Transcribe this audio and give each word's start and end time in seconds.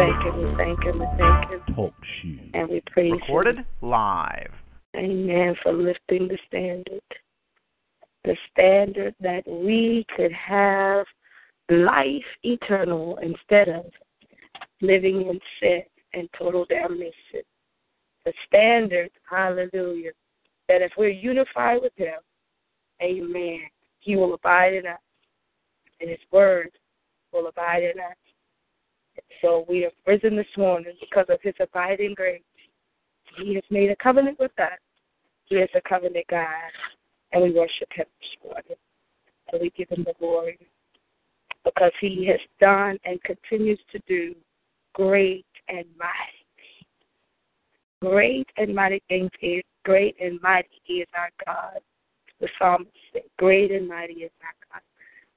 Yes, 0.00 0.08
we 0.08 0.16
thank 0.16 0.24
Him. 0.24 0.38
We 0.38 0.56
thank 0.56 0.82
Him. 0.82 0.98
We 0.98 1.06
thank 1.18 1.50
Him. 1.50 1.74
Talk 1.74 1.94
shoes. 2.22 2.50
And 2.54 2.68
we 2.68 2.82
praise 2.90 3.12
Recorded 3.12 3.58
Him. 3.58 3.66
live. 3.82 4.52
Amen. 4.96 5.54
For 5.62 5.72
lifting 5.72 6.26
the 6.26 6.38
standard. 6.46 7.00
The 8.24 8.36
standard 8.50 9.14
that 9.20 9.46
we 9.46 10.06
could 10.16 10.32
have 10.32 11.06
life 11.70 12.24
eternal 12.42 13.18
instead 13.22 13.68
of 13.68 13.84
living 14.80 15.22
in 15.22 15.40
sin 15.60 15.82
and 16.14 16.28
total 16.36 16.64
damnation. 16.66 17.42
The 18.24 18.32
standard, 18.46 19.10
hallelujah, 19.28 20.12
that 20.68 20.82
if 20.82 20.92
we're 20.98 21.08
unified 21.08 21.80
with 21.82 21.92
Him, 21.96 22.18
amen, 23.02 23.60
He 24.00 24.16
will 24.16 24.34
abide 24.34 24.74
in 24.74 24.86
us, 24.86 24.98
and 26.00 26.10
His 26.10 26.18
word 26.30 26.70
will 27.32 27.46
abide 27.46 27.82
in 27.82 28.00
us. 28.00 28.16
So 29.42 29.64
we 29.68 29.80
have 29.82 29.92
risen 30.06 30.36
this 30.36 30.46
morning 30.56 30.92
because 31.00 31.26
of 31.28 31.38
His 31.42 31.54
abiding 31.60 32.14
grace. 32.14 32.42
He 33.38 33.54
has 33.54 33.64
made 33.70 33.90
a 33.90 33.96
covenant 33.96 34.38
with 34.38 34.52
us. 34.58 34.78
He 35.46 35.56
is 35.56 35.70
a 35.74 35.80
covenant 35.88 36.26
God, 36.28 36.46
and 37.32 37.42
we 37.42 37.50
worship 37.50 37.88
Him 37.92 38.06
this 38.20 38.30
morning. 38.44 38.76
And 39.52 39.60
we 39.60 39.70
give 39.76 39.88
Him 39.88 40.04
the 40.04 40.14
glory 40.18 40.58
because 41.64 41.92
He 42.00 42.26
has 42.26 42.40
done 42.60 42.98
and 43.04 43.22
continues 43.22 43.80
to 43.92 44.00
do 44.06 44.34
great 44.94 45.46
and 45.68 45.84
mighty. 45.98 46.40
Great 48.02 48.48
and 48.56 48.74
mighty 48.74 49.02
things 49.08 49.30
is 49.42 49.62
great 49.84 50.16
and 50.20 50.40
mighty 50.40 50.68
is 50.88 51.08
our 51.16 51.30
God. 51.44 51.80
The 52.40 52.48
psalmist 52.58 52.90
said, 53.12 53.22
Great 53.38 53.70
and 53.70 53.86
mighty 53.86 54.14
is 54.14 54.30
our 54.42 54.54
God. 54.72 54.82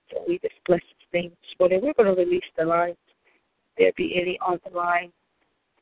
So 0.09 0.23
we 0.28 0.39
just 0.39 0.56
bless 0.66 0.80
his 0.80 1.13
name 1.13 1.30
this 1.31 1.59
morning. 1.59 1.81
We're 1.83 1.94
going 1.94 2.16
to 2.16 2.22
release 2.22 2.44
the 2.58 2.66
line. 2.66 2.95
There 3.77 3.91
be 3.97 4.19
any 4.19 4.38
on 4.39 4.59
the 4.67 4.75
line, 4.75 5.11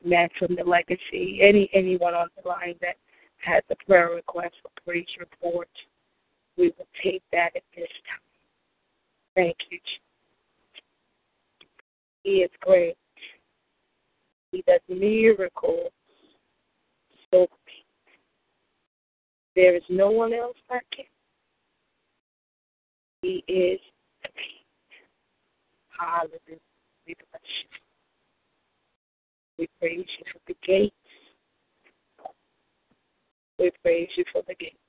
man 0.04 0.28
from 0.38 0.56
the 0.56 0.64
legacy, 0.64 1.40
any 1.42 1.68
anyone 1.72 2.14
on 2.14 2.28
the 2.42 2.48
line 2.48 2.74
that 2.80 2.96
has 3.38 3.62
a 3.70 3.76
prayer 3.84 4.10
request 4.14 4.54
or 4.64 4.70
praise 4.84 5.06
report, 5.18 5.68
we 6.56 6.72
will 6.78 6.86
take 7.02 7.22
that 7.32 7.56
at 7.56 7.62
this 7.76 7.88
time. 8.08 8.20
Thank 9.34 9.56
you. 9.70 9.78
He 12.22 12.30
is 12.42 12.50
great. 12.60 12.96
He 14.52 14.62
does 14.66 14.80
miracles 14.88 15.90
so. 17.30 17.46
There 19.54 19.76
is 19.76 19.82
no 19.88 20.10
one 20.10 20.32
else 20.32 20.56
like 20.70 20.82
him. 20.96 21.06
He 23.22 23.44
is 23.48 23.80
great. 24.22 24.62
Hallelujah. 25.98 26.71
We 27.06 27.14
bless 27.14 27.42
you. 27.62 27.68
We 29.58 29.68
praise 29.80 30.06
you 30.18 30.24
for 30.32 30.40
the 30.46 30.56
gates. 30.66 30.94
We 33.58 33.70
praise 33.82 34.08
you 34.16 34.24
for 34.32 34.42
the 34.46 34.54
gates. 34.54 34.81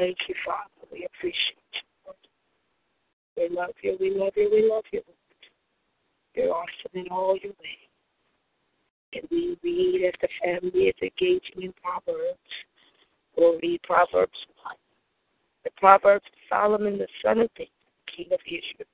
Thank 0.00 0.16
you, 0.28 0.34
Father. 0.46 0.88
We 0.90 1.04
appreciate 1.04 1.60
you. 1.74 2.12
We 3.36 3.54
love 3.54 3.74
you. 3.82 3.98
We 4.00 4.16
love 4.16 4.32
you. 4.34 4.48
We 4.50 4.66
love 4.66 4.84
you. 4.92 5.02
You're 6.34 6.54
awesome 6.54 6.94
in 6.94 7.08
all 7.10 7.36
your 7.36 7.52
ways. 7.60 7.90
And 9.12 9.24
we 9.30 9.58
read 9.62 10.06
as 10.08 10.14
the 10.22 10.28
family 10.42 10.86
is 10.86 10.94
engaging 11.02 11.64
in 11.64 11.74
Proverbs. 11.82 12.38
We'll 13.36 13.58
read 13.62 13.82
Proverbs 13.82 14.38
1. 14.64 14.74
The 15.64 15.70
Proverbs 15.76 16.24
of 16.24 16.38
Solomon, 16.48 16.96
the 16.96 17.08
son 17.22 17.40
of 17.40 17.50
David, 17.54 17.68
king 18.16 18.28
of 18.32 18.40
Israel. 18.46 18.88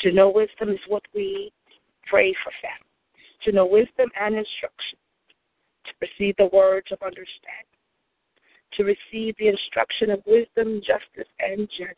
To 0.00 0.10
know 0.10 0.30
wisdom 0.30 0.70
is 0.70 0.80
what 0.88 1.04
we 1.14 1.52
pray 2.08 2.34
for 2.42 2.50
families. 2.60 3.44
To 3.44 3.52
know 3.52 3.66
wisdom 3.66 4.10
and 4.20 4.34
instruction. 4.34 4.98
To 5.86 5.92
receive 6.00 6.34
the 6.38 6.50
words 6.52 6.88
of 6.90 6.98
understanding 7.02 7.67
to 8.74 8.84
receive 8.84 9.34
the 9.38 9.48
instruction 9.48 10.10
of 10.10 10.22
wisdom, 10.26 10.80
justice, 10.80 11.30
and 11.40 11.68
judgment. 11.70 11.96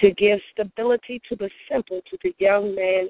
To 0.00 0.12
give 0.12 0.38
stability 0.52 1.20
to 1.28 1.36
the 1.36 1.50
simple, 1.70 2.00
to 2.10 2.18
the 2.22 2.34
young 2.38 2.74
man, 2.74 3.08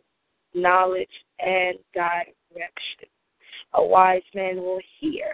knowledge 0.54 1.08
and 1.38 1.78
direction. 1.94 3.08
A 3.74 3.84
wise 3.84 4.22
man 4.34 4.56
will 4.56 4.80
hear. 4.98 5.26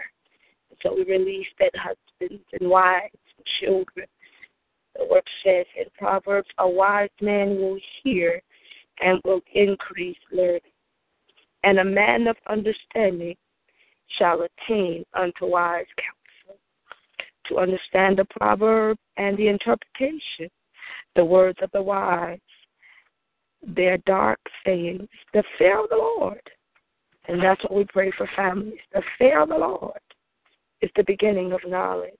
So 0.83 0.93
we 0.93 1.05
release 1.05 1.47
that 1.59 1.71
husbands 1.75 2.43
and 2.59 2.69
wives 2.69 3.15
and 3.37 3.45
children. 3.61 4.07
The 4.97 5.05
word 5.05 5.23
says 5.43 5.65
in 5.77 5.85
Proverbs, 5.97 6.49
a 6.57 6.67
wise 6.67 7.09
man 7.21 7.57
will 7.57 7.79
hear 8.03 8.41
and 9.01 9.21
will 9.23 9.41
increase 9.53 10.17
learning. 10.31 10.61
And 11.63 11.79
a 11.79 11.85
man 11.85 12.27
of 12.27 12.35
understanding 12.47 13.35
shall 14.17 14.41
attain 14.41 15.03
unto 15.13 15.45
wise 15.45 15.85
counsel. 15.97 16.59
To 17.49 17.57
understand 17.57 18.17
the 18.17 18.25
proverb 18.25 18.97
and 19.17 19.37
the 19.37 19.47
interpretation, 19.47 20.49
the 21.15 21.25
words 21.25 21.59
of 21.61 21.71
the 21.73 21.81
wise, 21.81 22.39
their 23.65 23.97
dark 23.99 24.39
sayings, 24.65 25.07
the 25.33 25.43
fear 25.57 25.83
of 25.83 25.89
the 25.89 25.95
Lord. 25.95 26.41
And 27.27 27.41
that's 27.41 27.61
what 27.63 27.73
we 27.73 27.85
pray 27.85 28.11
for 28.17 28.29
families. 28.35 28.79
The 28.93 29.01
fear 29.17 29.41
of 29.41 29.49
the 29.49 29.57
Lord 29.57 29.99
is 30.81 30.91
the 30.95 31.03
beginning 31.03 31.51
of 31.51 31.59
knowledge. 31.65 32.11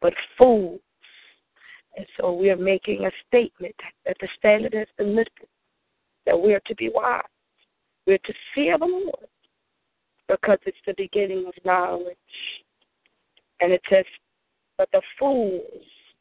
But 0.00 0.14
fools, 0.38 0.80
and 1.96 2.06
so 2.16 2.32
we 2.32 2.50
are 2.50 2.56
making 2.56 3.06
a 3.06 3.10
statement 3.28 3.74
that 4.04 4.16
the 4.20 4.28
standard 4.38 4.74
has 4.74 4.88
been 4.98 5.16
lifted, 5.16 5.48
that 6.26 6.38
we 6.38 6.54
are 6.54 6.62
to 6.66 6.74
be 6.74 6.90
wise. 6.92 7.22
We 8.06 8.14
are 8.14 8.18
to 8.18 8.34
fear 8.54 8.78
the 8.78 8.84
Lord 8.84 9.28
because 10.28 10.58
it's 10.66 10.76
the 10.86 10.94
beginning 10.96 11.46
of 11.46 11.54
knowledge. 11.64 12.16
And 13.60 13.72
it 13.72 13.82
says, 13.90 14.04
but 14.78 14.88
the 14.92 15.02
fools 15.18 15.62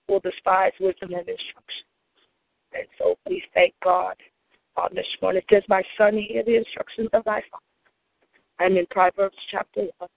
will 0.08 0.20
despise 0.20 0.74
wisdom 0.80 1.14
and 1.14 1.28
instruction. 1.28 1.86
And 2.74 2.88
so 2.98 3.18
we 3.28 3.44
thank 3.54 3.74
God 3.84 4.16
on 4.78 4.90
this 4.94 5.08
morning. 5.22 5.42
It 5.48 5.56
says, 5.56 5.64
My 5.70 5.84
son, 5.98 6.18
hear 6.18 6.44
the 6.44 6.58
instructions 6.58 7.10
of 7.14 7.24
thy 7.24 7.42
father. 7.52 7.64
I'm 8.60 8.78
in 8.78 8.86
Proverbs 8.90 9.38
chapter 9.52 9.88
1. 9.98 10.10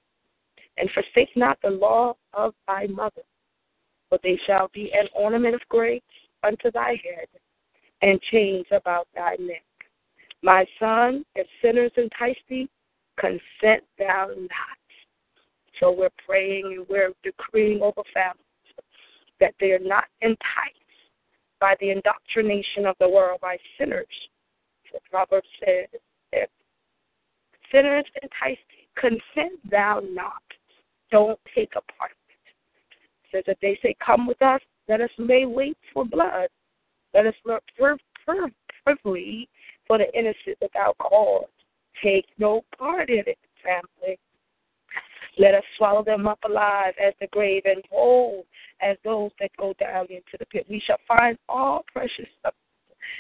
And 0.79 0.91
forsake 0.91 1.35
not 1.37 1.59
the 1.63 1.71
law 1.71 2.15
of 2.35 2.55
thy 2.69 2.87
mother, 2.87 3.23
for 4.09 4.19
they 4.23 4.39
shall 4.47 4.69
be 4.75 4.93
an 4.93 5.09
ornament 5.15 5.55
of 5.55 5.63
grace 5.71 6.03
unto 6.43 6.71
thy 6.71 6.91
head, 6.91 7.29
and 8.03 8.21
chains 8.31 8.67
about 8.71 9.09
thy 9.15 9.37
neck. 9.41 9.65
My 10.43 10.67
son, 10.79 11.25
if 11.35 11.47
sinners 11.63 11.93
entice 11.97 12.37
thee, 12.49 12.69
consent 13.19 13.85
thou 13.99 14.29
not. 14.29 14.79
So 15.81 15.93
we're 15.93 16.09
praying 16.27 16.75
and 16.77 16.87
we're 16.89 17.13
decreeing 17.23 17.83
over 17.83 18.03
families 18.15 18.41
that 19.41 19.55
they 19.61 19.73
are 19.73 19.79
not 19.79 20.05
enticed 20.23 20.41
by 21.61 21.75
the 21.81 21.91
indoctrination 21.91 22.87
of 22.87 22.97
the 23.01 23.09
world 23.09 23.41
by 23.41 23.59
sinners. 23.79 24.07
So 24.91 24.99
Proverbs 25.11 25.49
says, 25.61 25.89
if 26.33 26.49
sinners 27.71 28.05
entice 28.23 28.59
consent 28.97 29.61
thou 29.71 30.03
not. 30.11 30.43
Don't 31.11 31.39
take 31.55 31.73
a 31.77 31.93
part 31.93 32.11
of 32.11 32.17
it. 32.29 33.37
it 33.37 33.45
says 33.47 33.55
if 33.55 33.61
they 33.61 33.79
say, 33.83 33.95
Come 34.05 34.27
with 34.27 34.41
us, 34.43 34.61
let 34.89 35.01
us 35.01 35.11
lay 35.19 35.47
wait 35.47 35.77
for 35.93 36.05
blood. 36.05 36.49
Let 37.15 37.27
us 37.27 37.35
look 37.45 37.63
privily 38.85 39.49
for 39.87 39.99
the 39.99 40.13
innocent 40.19 40.59
without 40.61 40.99
cause. 40.99 41.45
Take 42.03 42.27
no 42.39 42.63
part 42.79 43.11
in 43.11 43.25
it, 43.27 43.39
family. 43.63 44.19
Let 45.39 45.55
us 45.55 45.65
swallow 45.77 46.03
them 46.03 46.27
up 46.27 46.39
alive 46.45 46.95
as 47.03 47.13
the 47.21 47.27
grave 47.29 47.63
and 47.67 47.83
whole 47.91 48.47
as 48.81 48.97
those 49.05 49.31
that 49.41 49.51
go 49.59 49.75
down 49.79 50.07
into 50.11 50.37
the 50.39 50.47
pit. 50.47 50.67
We 50.69 50.81
shall 50.87 50.99
find 51.07 51.37
all 51.49 51.85
precious 51.93 52.27
stuff. 52.41 52.55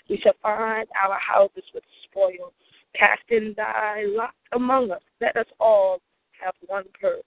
We 0.08 0.18
shall 0.18 0.34
find 0.42 0.86
our 1.02 1.18
houses 1.18 1.64
with 1.74 1.84
spoil. 2.04 2.52
Cast 2.94 3.22
in 3.28 3.54
thy 3.56 4.04
lot 4.06 4.34
among 4.52 4.90
us. 4.90 5.02
Let 5.20 5.36
us 5.36 5.46
all 5.60 6.00
have 6.42 6.54
one 6.66 6.84
purse. 6.98 7.22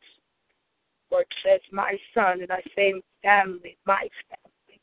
Word 1.12 1.26
says, 1.46 1.62
My 1.72 1.98
son, 2.14 2.42
and 2.42 2.52
I 2.52 2.62
say 2.76 2.94
family, 3.24 3.78
my 3.86 4.08
family. 4.30 4.82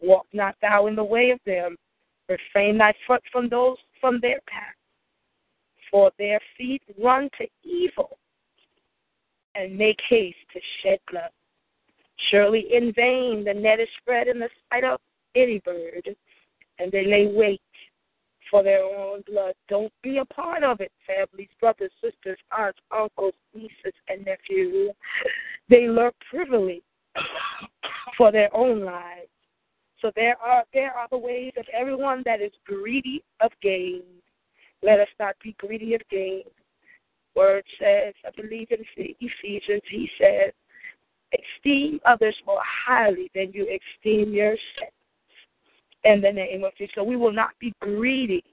Walk 0.00 0.26
not 0.32 0.56
thou 0.62 0.86
in 0.86 0.96
the 0.96 1.04
way 1.04 1.30
of 1.30 1.40
them. 1.44 1.76
Refrain 2.28 2.78
thy 2.78 2.94
foot 3.06 3.22
from 3.30 3.48
those 3.48 3.76
from 4.00 4.18
their 4.20 4.40
path. 4.46 4.74
For 5.92 6.10
their 6.18 6.40
feet 6.56 6.82
run 7.00 7.28
to 7.38 7.46
evil 7.62 8.18
and 9.54 9.76
make 9.76 10.00
haste 10.08 10.38
to 10.52 10.60
shed 10.82 10.98
blood. 11.10 11.30
Surely 12.30 12.66
in 12.72 12.92
vain 12.94 13.44
the 13.44 13.54
net 13.54 13.78
is 13.78 13.88
spread 14.00 14.26
in 14.26 14.40
the 14.40 14.48
sight 14.70 14.84
of 14.84 14.98
any 15.36 15.60
bird, 15.60 16.08
and 16.78 16.90
they 16.90 17.04
lay 17.04 17.26
wait 17.26 17.60
for 18.50 18.62
their 18.62 18.84
own 18.84 19.22
blood. 19.26 19.54
Don't 19.68 19.92
be 20.02 20.18
a 20.18 20.24
part 20.24 20.62
of 20.62 20.80
it, 20.80 20.92
families, 21.06 21.48
brothers, 21.60 21.90
sisters, 22.02 22.38
aunts, 22.56 22.78
uncles, 22.90 23.34
nieces, 23.54 23.94
and 24.08 24.24
nephews. 24.24 24.90
They 25.68 25.88
lurk 25.88 26.14
privily 26.30 26.82
for 28.16 28.32
their 28.32 28.54
own 28.54 28.84
lives. 28.84 29.28
So 30.00 30.10
there 30.16 30.36
are 30.42 30.64
there 30.74 30.92
are 30.92 31.06
the 31.10 31.18
ways 31.18 31.52
of 31.56 31.64
everyone 31.72 32.22
that 32.24 32.40
is 32.40 32.52
greedy 32.66 33.22
of 33.40 33.52
gain. 33.62 34.02
Let 34.82 35.00
us 35.00 35.08
not 35.18 35.36
be 35.42 35.54
greedy 35.58 35.94
of 35.94 36.00
gain. 36.10 36.42
Word 37.34 37.64
says, 37.78 38.14
I 38.26 38.30
believe 38.40 38.68
in 38.70 38.84
Ephesians, 38.96 39.82
he 39.90 40.10
says, 40.20 40.52
esteem 41.32 41.98
others 42.04 42.36
more 42.46 42.60
highly 42.86 43.30
than 43.34 43.52
you 43.52 43.62
esteem 43.64 44.34
yourself 44.34 44.92
in 46.04 46.20
the 46.20 46.30
name 46.32 46.64
of 46.64 46.72
Jesus. 46.76 46.92
So 46.94 47.04
we 47.04 47.16
will 47.16 47.32
not 47.32 47.50
be 47.58 47.72
greedy 47.80 48.44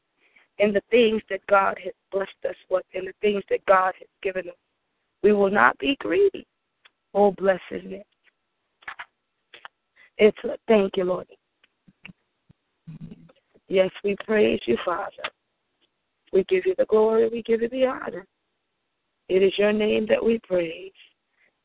in 0.60 0.72
the 0.72 0.82
things 0.92 1.22
that 1.30 1.46
God 1.48 1.78
has 1.84 1.94
blessed 2.12 2.32
us 2.48 2.56
with, 2.70 2.86
in 2.94 3.06
the 3.06 3.14
things 3.22 3.44
that 3.50 3.66
God 3.66 3.94
has 3.98 4.08
given 4.22 4.48
us. 4.50 4.56
We 5.24 5.34
will 5.34 5.52
not 5.52 5.78
be 5.80 5.98
greedy. 6.00 6.46
Oh, 7.14 7.32
bless. 7.32 7.60
It's 10.18 10.38
a, 10.44 10.58
thank 10.68 10.96
you, 10.96 11.06
Lord. 11.06 11.28
Yes, 13.68 13.90
we 14.04 14.16
praise 14.26 14.60
you, 14.66 14.78
Father. 14.86 15.12
We 16.34 16.44
give 16.46 16.66
you 16.66 16.76
the 16.78 16.86
glory, 16.86 17.28
we 17.30 17.42
give 17.44 17.62
you 17.62 17.70
the 17.70 17.86
honor. 17.86 18.26
It 19.30 19.44
is 19.44 19.54
your 19.58 19.74
name 19.74 20.06
that 20.10 20.24
we 20.24 20.40
praise. 20.40 20.92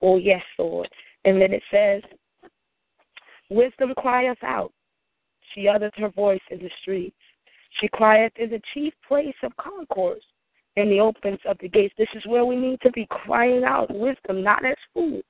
Oh, 0.02 0.18
yes, 0.18 0.42
Lord. 0.58 0.88
And 1.24 1.40
then 1.40 1.52
it 1.52 1.62
says, 1.70 2.02
Wisdom 3.50 3.94
crieth 3.96 4.42
out. 4.42 4.72
She 5.54 5.68
utters 5.68 5.92
her 5.96 6.10
voice 6.10 6.40
in 6.50 6.58
the 6.58 6.70
streets. 6.82 7.16
She 7.80 7.88
crieth 7.88 8.32
in 8.36 8.50
the 8.50 8.60
chief 8.72 8.92
place 9.06 9.34
of 9.42 9.56
concourse, 9.56 10.24
in 10.76 10.90
the 10.90 11.00
opens 11.00 11.40
of 11.46 11.56
the 11.60 11.68
gates. 11.68 11.94
This 11.96 12.08
is 12.14 12.26
where 12.26 12.44
we 12.44 12.56
need 12.56 12.80
to 12.82 12.90
be 12.92 13.06
crying 13.10 13.64
out 13.64 13.94
wisdom, 13.94 14.42
not 14.42 14.64
as 14.64 14.76
fools. 14.92 15.24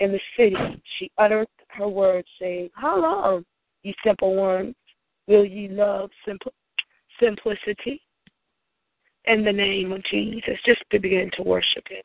In 0.00 0.12
the 0.12 0.20
city, 0.36 0.56
she 0.98 1.10
uttered 1.18 1.48
her 1.68 1.88
words, 1.88 2.28
saying, 2.40 2.70
How 2.74 3.00
long, 3.00 3.44
ye 3.82 3.94
simple 4.04 4.34
ones, 4.34 4.74
will 5.26 5.44
ye 5.44 5.68
love 5.68 6.10
simplicity? 7.20 8.02
In 9.26 9.44
the 9.44 9.52
name 9.52 9.92
of 9.92 10.02
Jesus, 10.04 10.58
just 10.66 10.82
to 10.92 10.98
begin 10.98 11.30
to 11.36 11.42
worship 11.42 11.88
Him. 11.88 12.02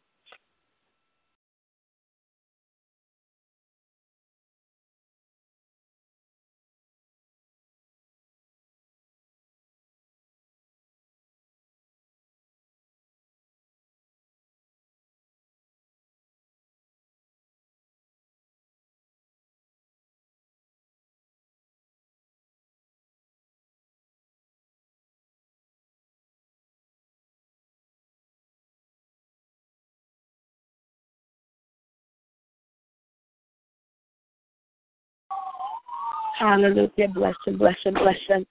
Hallelujah. 36.39 37.07
Blessing, 37.13 37.57
blessing, 37.57 37.93
blessing. 37.93 38.45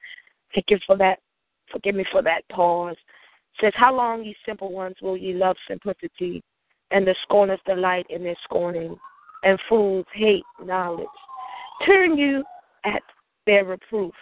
Thank 0.55 0.67
you 0.69 0.79
for 0.87 0.96
that. 0.99 1.19
Forgive 1.73 1.94
me 1.94 2.05
for 2.12 2.23
that 2.23 2.43
pause. 2.50 2.96
It 3.55 3.64
says, 3.64 3.73
How 3.76 3.94
long, 3.94 4.25
ye 4.25 4.37
simple 4.46 4.73
ones, 4.73 4.96
will 5.00 5.17
ye 5.17 5.32
love 5.32 5.56
simplicity, 5.67 6.43
and 6.90 7.06
the 7.06 7.14
scorners 7.23 7.61
delight 7.67 8.06
in 8.11 8.23
their 8.23 8.37
scorning, 8.44 8.94
and 9.43 9.58
fools 9.69 10.05
hate 10.12 10.44
knowledge? 10.62 11.06
Turn 11.87 12.19
you 12.19 12.44
at 12.85 13.02
their 13.46 13.64
reproof. 13.64 14.14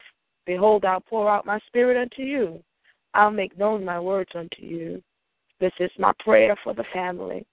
Behold, 0.47 0.85
I'll 0.85 1.01
pour 1.01 1.29
out 1.29 1.45
my 1.45 1.59
spirit 1.67 2.01
unto 2.01 2.23
you. 2.23 2.63
I'll 3.15 3.33
make 3.33 3.59
known 3.59 3.85
my 3.85 3.99
words 3.99 4.31
unto 4.35 4.63
you. 4.63 5.03
This 5.59 5.73
is 5.81 5.91
my 5.99 6.13
prayer 6.21 6.57
for 6.63 6.73
the 6.73 6.85
family. 6.93 7.45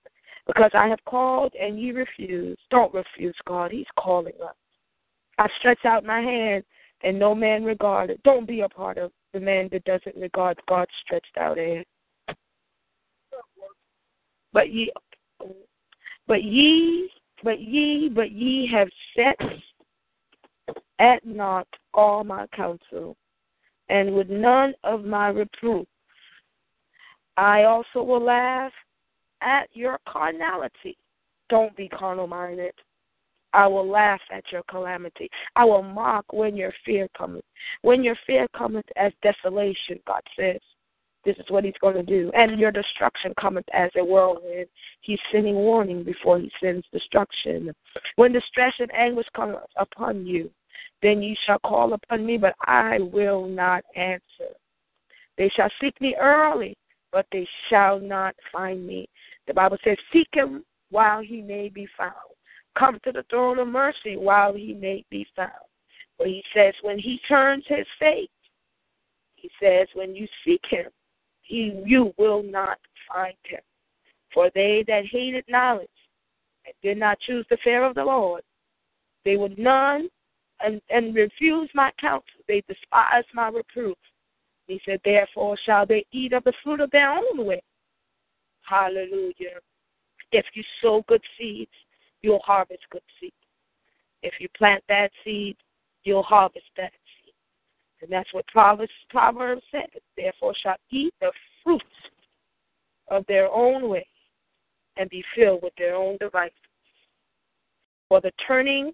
Because 0.45 0.71
I 0.75 0.87
have 0.89 1.03
called 1.05 1.53
and 1.59 1.79
ye 1.79 1.91
refuse. 1.91 2.57
Don't 2.69 2.93
refuse 2.93 3.35
God. 3.47 3.71
He's 3.71 3.87
calling 3.97 4.33
us. 4.45 4.55
I 5.43 5.49
stretch 5.59 5.83
out 5.83 6.05
my 6.05 6.21
hand 6.21 6.63
and 7.01 7.19
no 7.19 7.35
man 7.35 7.65
regarded. 7.65 8.21
Don't 8.23 8.47
be 8.47 8.61
a 8.61 8.69
part 8.69 8.97
of 8.97 9.11
the 9.33 9.41
man 9.41 9.67
that 9.73 9.83
doesn't 9.83 10.15
regard 10.15 10.57
God's 10.69 10.91
stretched 11.03 11.37
out 11.37 11.57
hand. 11.57 11.83
But 14.53 14.71
ye, 14.71 14.89
but 16.27 16.43
ye, 16.45 17.09
but 17.43 17.59
ye, 17.59 18.07
but 18.07 18.31
ye 18.31 18.71
have 18.71 18.87
set 19.17 19.35
at 20.99 21.25
naught 21.25 21.67
all 21.93 22.23
my 22.23 22.47
counsel, 22.55 23.17
and 23.89 24.15
with 24.15 24.29
none 24.29 24.73
of 24.85 25.03
my 25.03 25.27
reproof. 25.27 25.85
I 27.35 27.63
also 27.63 28.01
will 28.01 28.23
laugh 28.23 28.71
at 29.41 29.67
your 29.73 29.99
carnality. 30.07 30.95
Don't 31.49 31.75
be 31.75 31.89
carnal 31.89 32.27
minded. 32.27 32.73
I 33.53 33.67
will 33.67 33.87
laugh 33.87 34.21
at 34.31 34.43
your 34.51 34.63
calamity. 34.63 35.29
I 35.55 35.65
will 35.65 35.83
mock 35.83 36.25
when 36.33 36.55
your 36.55 36.73
fear 36.85 37.07
cometh. 37.17 37.45
When 37.81 38.03
your 38.03 38.17
fear 38.25 38.47
cometh 38.55 38.85
as 38.95 39.13
desolation, 39.21 39.99
God 40.05 40.21
says, 40.37 40.59
this 41.25 41.37
is 41.37 41.45
what 41.49 41.63
he's 41.63 41.73
going 41.79 41.95
to 41.95 42.03
do. 42.03 42.31
And 42.35 42.59
your 42.59 42.71
destruction 42.71 43.33
cometh 43.39 43.65
as 43.73 43.89
a 43.95 44.03
whirlwind. 44.03 44.67
He's 45.01 45.19
sending 45.31 45.55
warning 45.55 46.03
before 46.03 46.39
he 46.39 46.51
sends 46.61 46.85
destruction. 46.91 47.73
When 48.17 48.33
distress 48.33 48.73
and 48.79 48.93
anguish 48.93 49.27
come 49.35 49.57
upon 49.77 50.25
you, 50.25 50.49
then 51.01 51.21
ye 51.21 51.37
shall 51.45 51.59
call 51.59 51.93
upon 51.93 52.25
me, 52.25 52.37
but 52.37 52.55
I 52.61 52.99
will 52.99 53.47
not 53.47 53.83
answer. 53.95 54.53
They 55.37 55.49
shall 55.55 55.69
seek 55.81 55.99
me 56.01 56.15
early, 56.19 56.75
but 57.11 57.25
they 57.31 57.47
shall 57.69 57.99
not 57.99 58.35
find 58.51 58.85
me. 58.85 59.07
The 59.47 59.53
Bible 59.53 59.77
says, 59.83 59.97
Seek 60.11 60.27
him 60.33 60.63
while 60.89 61.21
he 61.21 61.41
may 61.41 61.69
be 61.69 61.87
found 61.97 62.13
come 62.77 62.99
to 63.03 63.11
the 63.11 63.25
throne 63.29 63.59
of 63.59 63.67
mercy 63.67 64.17
while 64.17 64.53
he 64.53 64.73
may 64.73 65.03
be 65.09 65.25
found. 65.35 65.51
For 66.17 66.25
he 66.25 66.43
says, 66.55 66.73
when 66.81 66.99
he 66.99 67.19
turns 67.27 67.63
his 67.67 67.87
face, 67.99 68.29
he 69.35 69.49
says, 69.61 69.87
when 69.93 70.15
you 70.15 70.27
seek 70.45 70.61
him, 70.69 70.87
he, 71.41 71.81
you 71.85 72.13
will 72.17 72.43
not 72.43 72.77
find 73.11 73.35
him. 73.45 73.59
For 74.33 74.49
they 74.55 74.83
that 74.87 75.05
hated 75.11 75.45
knowledge 75.47 75.87
and 76.65 76.73
did 76.81 76.97
not 76.97 77.19
choose 77.19 77.45
the 77.49 77.57
fear 77.63 77.83
of 77.83 77.95
the 77.95 78.03
Lord, 78.03 78.41
they 79.25 79.37
were 79.37 79.49
none 79.57 80.09
and, 80.61 80.81
and 80.89 81.15
refuse 81.15 81.69
my 81.73 81.91
counsel. 81.99 82.23
They 82.47 82.63
despised 82.67 83.27
my 83.33 83.49
reproof. 83.49 83.97
He 84.67 84.79
said, 84.85 85.01
therefore 85.03 85.57
shall 85.65 85.85
they 85.85 86.05
eat 86.11 86.33
of 86.33 86.43
the 86.45 86.53
fruit 86.63 86.79
of 86.79 86.91
their 86.91 87.11
own 87.11 87.45
way. 87.45 87.61
Hallelujah. 88.61 89.59
If 90.31 90.45
you 90.53 90.63
sow 90.81 91.03
good 91.07 91.21
seeds, 91.37 91.71
you'll 92.23 92.39
harvest 92.39 92.81
good 92.91 93.03
seed. 93.19 93.33
If 94.23 94.33
you 94.39 94.47
plant 94.57 94.83
that 94.89 95.11
seed, 95.23 95.55
you'll 96.03 96.23
harvest 96.23 96.65
that 96.77 96.91
seed. 96.91 97.33
And 98.01 98.11
that's 98.11 98.33
what 98.33 98.47
Proverbs, 98.47 98.91
Proverbs 99.09 99.61
says. 99.71 100.01
Therefore 100.17 100.53
shall 100.63 100.77
eat 100.89 101.13
the 101.21 101.31
fruits 101.63 101.85
of 103.09 103.25
their 103.27 103.51
own 103.51 103.89
way. 103.89 104.07
and 104.97 105.09
be 105.09 105.23
filled 105.35 105.61
with 105.63 105.73
their 105.77 105.95
own 105.95 106.17
devices. 106.19 106.53
For 108.09 108.21
the 108.21 108.31
turning 108.47 108.91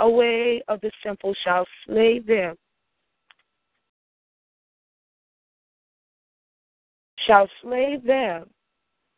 away 0.00 0.62
of 0.68 0.80
the 0.80 0.90
simple 1.04 1.34
shall 1.44 1.66
slay 1.86 2.18
them, 2.18 2.56
shall 7.26 7.48
slay 7.62 7.98
them 8.04 8.50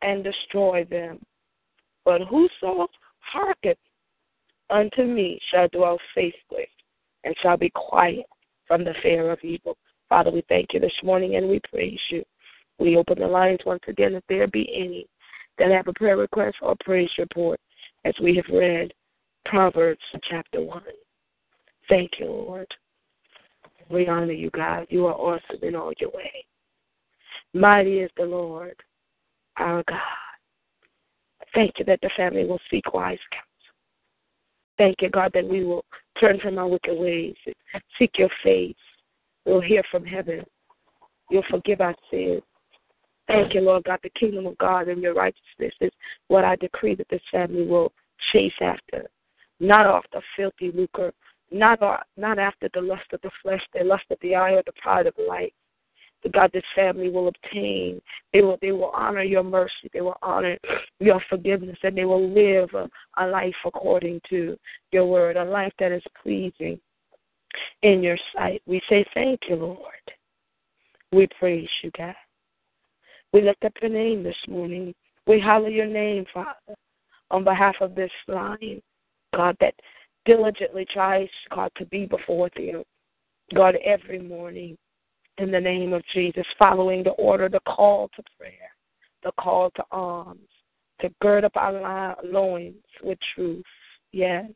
and 0.01 0.23
destroy 0.23 0.85
them. 0.85 1.19
But 2.03 2.21
whoso 2.21 2.87
hearkeneth 3.31 3.77
unto 4.69 5.03
me 5.03 5.39
shall 5.51 5.67
dwell 5.69 5.97
safely 6.13 6.67
and 7.23 7.35
shall 7.41 7.57
be 7.57 7.71
quiet 7.75 8.25
from 8.67 8.83
the 8.83 8.93
fear 9.01 9.31
of 9.31 9.39
evil. 9.43 9.77
Father, 10.09 10.31
we 10.31 10.43
thank 10.47 10.73
you 10.73 10.79
this 10.79 10.93
morning 11.03 11.35
and 11.35 11.49
we 11.49 11.59
praise 11.69 11.99
you. 12.09 12.23
We 12.79 12.97
open 12.97 13.19
the 13.19 13.27
lines 13.27 13.59
once 13.65 13.83
again 13.87 14.15
if 14.15 14.23
there 14.27 14.47
be 14.47 14.69
any 14.75 15.07
that 15.57 15.71
have 15.71 15.87
a 15.87 15.93
prayer 15.93 16.17
request 16.17 16.57
or 16.61 16.75
praise 16.83 17.09
report 17.17 17.59
as 18.03 18.13
we 18.21 18.35
have 18.35 18.45
read 18.53 18.93
Proverbs 19.45 20.01
chapter 20.29 20.61
1. 20.61 20.83
Thank 21.87 22.11
you, 22.19 22.25
Lord. 22.25 22.67
We 23.89 24.07
honor 24.07 24.33
you, 24.33 24.49
God. 24.49 24.87
You 24.89 25.05
are 25.07 25.13
awesome 25.13 25.63
in 25.63 25.75
all 25.75 25.93
your 25.99 26.11
ways. 26.11 26.43
Mighty 27.53 27.99
is 27.99 28.11
the 28.17 28.25
Lord, 28.25 28.75
our 29.57 29.83
God. 29.87 29.99
Thank 31.55 31.79
you 31.79 31.85
that 31.85 31.99
the 32.01 32.09
family 32.15 32.45
will 32.45 32.59
seek 32.69 32.93
wise 32.93 33.17
counsel. 33.31 33.45
Thank 34.77 35.01
you, 35.01 35.09
God, 35.09 35.31
that 35.33 35.47
we 35.47 35.63
will 35.63 35.85
turn 36.19 36.37
from 36.39 36.57
our 36.57 36.67
wicked 36.67 36.99
ways 36.99 37.35
and 37.45 37.81
seek 37.97 38.11
your 38.17 38.29
face. 38.43 38.75
We'll 39.45 39.61
hear 39.61 39.81
from 39.89 40.05
heaven. 40.05 40.43
You'll 41.31 41.43
forgive 41.49 41.79
our 41.79 41.95
sins. 42.11 42.41
Thank 43.27 43.53
you, 43.53 43.61
Lord 43.61 43.85
God. 43.85 43.99
The 44.03 44.11
kingdom 44.11 44.45
of 44.45 44.57
God 44.57 44.89
and 44.89 45.01
your 45.01 45.13
righteousness 45.13 45.73
is 45.81 45.91
what 46.27 46.43
I 46.43 46.57
decree 46.57 46.93
that 46.95 47.07
this 47.09 47.21
family 47.31 47.65
will 47.65 47.91
chase 48.31 48.53
after. 48.61 49.07
Not 49.59 49.85
after 49.85 50.21
filthy 50.35 50.71
lucre, 50.71 51.13
not, 51.51 51.79
not 52.17 52.37
after 52.37 52.69
the 52.73 52.81
lust 52.81 53.05
of 53.13 53.21
the 53.21 53.31
flesh, 53.41 53.61
the 53.73 53.83
lust 53.83 54.03
of 54.11 54.17
the 54.21 54.35
eye, 54.35 54.51
or 54.51 54.63
the 54.65 54.73
pride 54.73 55.07
of 55.07 55.13
life. 55.27 55.53
God, 56.33 56.51
this 56.53 56.63
family 56.75 57.09
will 57.09 57.27
obtain. 57.27 58.01
They 58.33 58.41
will 58.41 58.57
they 58.61 58.71
will 58.71 58.91
honor 58.95 59.21
your 59.21 59.43
mercy. 59.43 59.89
They 59.93 60.01
will 60.01 60.17
honor 60.21 60.57
your 60.99 61.21
forgiveness, 61.29 61.77
and 61.83 61.97
they 61.97 62.05
will 62.05 62.29
live 62.29 62.69
a, 62.73 62.89
a 63.23 63.27
life 63.27 63.55
according 63.65 64.21
to 64.29 64.57
your 64.91 65.05
word, 65.05 65.37
a 65.37 65.43
life 65.43 65.73
that 65.79 65.91
is 65.91 66.03
pleasing 66.21 66.79
in 67.83 68.01
your 68.01 68.17
sight. 68.33 68.61
We 68.65 68.81
say 68.89 69.05
thank 69.13 69.41
you, 69.47 69.55
Lord. 69.55 69.79
We 71.11 71.27
praise 71.39 71.69
you, 71.83 71.91
God. 71.97 72.15
We 73.31 73.41
lift 73.41 73.63
up 73.63 73.73
your 73.81 73.91
name 73.91 74.23
this 74.23 74.35
morning. 74.47 74.93
We 75.27 75.39
holler 75.39 75.69
your 75.69 75.87
name, 75.87 76.25
Father, 76.33 76.75
on 77.31 77.43
behalf 77.43 77.75
of 77.81 77.95
this 77.95 78.11
line, 78.27 78.81
God, 79.35 79.55
that 79.59 79.75
diligently 80.25 80.85
tries, 80.91 81.29
God, 81.53 81.71
to 81.77 81.85
be 81.85 82.05
before 82.05 82.49
you, 82.57 82.83
God, 83.53 83.75
every 83.83 84.19
morning 84.19 84.77
in 85.37 85.51
the 85.51 85.59
name 85.59 85.93
of 85.93 86.03
Jesus, 86.13 86.45
following 86.57 87.03
the 87.03 87.11
order, 87.11 87.49
the 87.49 87.59
call 87.61 88.09
to 88.15 88.23
prayer, 88.37 88.71
the 89.23 89.31
call 89.39 89.69
to 89.71 89.83
arms, 89.91 90.47
to 91.01 91.09
gird 91.21 91.43
up 91.43 91.55
our 91.55 92.15
loins 92.23 92.75
with 93.03 93.17
truth, 93.35 93.65
yes, 94.11 94.49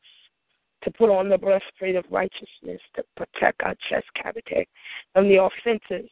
to 0.84 0.92
put 0.92 1.10
on 1.10 1.28
the 1.28 1.38
breastplate 1.38 1.96
of 1.96 2.06
righteousness, 2.10 2.80
to 2.96 3.04
protect 3.18 3.62
our 3.64 3.76
chest 3.90 4.06
cavity 4.22 4.68
from 5.14 5.28
the 5.28 5.36
offenses, 5.36 6.10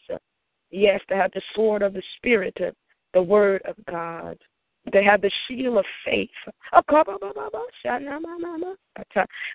yes, 0.69 1.00
to 1.07 1.15
have 1.15 1.31
the 1.31 1.41
sword 1.55 1.81
of 1.81 1.93
the 1.93 2.03
Spirit, 2.17 2.57
the 3.13 3.21
word 3.21 3.62
of 3.65 3.75
God, 3.89 4.38
they 4.91 5.03
have 5.03 5.22
the 5.22 5.32
shield 5.48 5.77
of 5.77 5.86
faith 6.06 6.29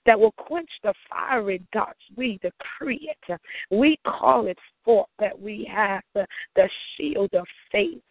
that 0.07 0.19
will 0.19 0.33
quench 0.33 0.71
the 0.83 0.95
fiery 1.09 1.63
darts. 1.73 2.01
We 2.17 2.39
decree 2.43 3.11
it. 3.11 3.41
We 3.71 3.99
call 4.07 4.47
it 4.47 4.59
forth 4.85 5.09
that 5.19 5.39
we 5.39 5.69
have 5.73 6.03
the, 6.15 6.27
the 6.57 6.69
shield 6.97 7.33
of 7.35 7.47
faith. 7.71 8.03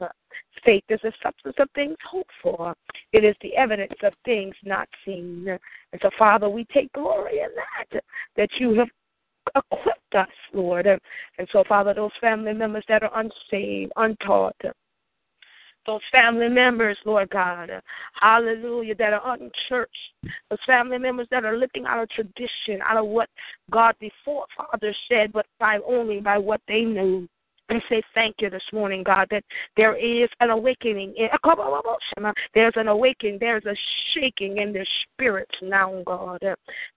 Faith 0.65 0.83
is 0.89 0.99
the 1.03 1.11
substance 1.21 1.55
of 1.59 1.69
things 1.75 1.97
hoped 2.09 2.31
for. 2.41 2.73
It 3.13 3.23
is 3.23 3.35
the 3.41 3.55
evidence 3.55 3.93
of 4.03 4.13
things 4.25 4.55
not 4.63 4.87
seen. 5.05 5.47
And 5.47 6.01
so, 6.01 6.09
Father, 6.17 6.49
we 6.49 6.65
take 6.65 6.91
glory 6.93 7.39
in 7.39 7.49
that, 7.55 8.03
that 8.37 8.49
you 8.59 8.73
have 8.75 8.89
equipped 9.55 10.15
us, 10.15 10.27
Lord. 10.53 10.87
And 10.87 11.47
so, 11.51 11.63
Father, 11.67 11.93
those 11.93 12.11
family 12.19 12.53
members 12.53 12.85
that 12.87 13.03
are 13.03 13.19
unsaved, 13.19 13.91
untaught, 13.95 14.55
those 15.85 16.01
family 16.11 16.49
members, 16.49 16.97
Lord 17.05 17.29
God, 17.29 17.69
hallelujah, 18.19 18.95
that 18.95 19.13
are 19.13 19.33
unchurched, 19.33 20.13
those 20.49 20.59
family 20.65 20.97
members 20.97 21.27
that 21.31 21.45
are 21.45 21.57
living 21.57 21.85
out 21.87 22.03
of 22.03 22.09
tradition, 22.09 22.81
out 22.83 22.97
of 22.97 23.07
what 23.07 23.29
God 23.71 23.95
before 23.99 24.45
Father 24.55 24.93
said, 25.09 25.31
but 25.33 25.45
by 25.59 25.79
only 25.87 26.19
by 26.19 26.37
what 26.37 26.61
they 26.67 26.81
knew 26.81 27.27
and 27.71 27.81
say 27.89 28.01
thank 28.13 28.35
you 28.39 28.49
this 28.49 28.61
morning, 28.73 29.01
God, 29.01 29.27
that 29.31 29.43
there 29.77 29.95
is 29.95 30.29
an 30.41 30.49
awakening. 30.49 31.15
There's 32.53 32.73
an 32.75 32.87
awakening. 32.89 33.37
There's 33.39 33.65
a 33.65 33.75
shaking 34.13 34.57
in 34.57 34.73
their 34.73 34.87
spirits 35.03 35.55
now, 35.61 36.03
God, 36.05 36.43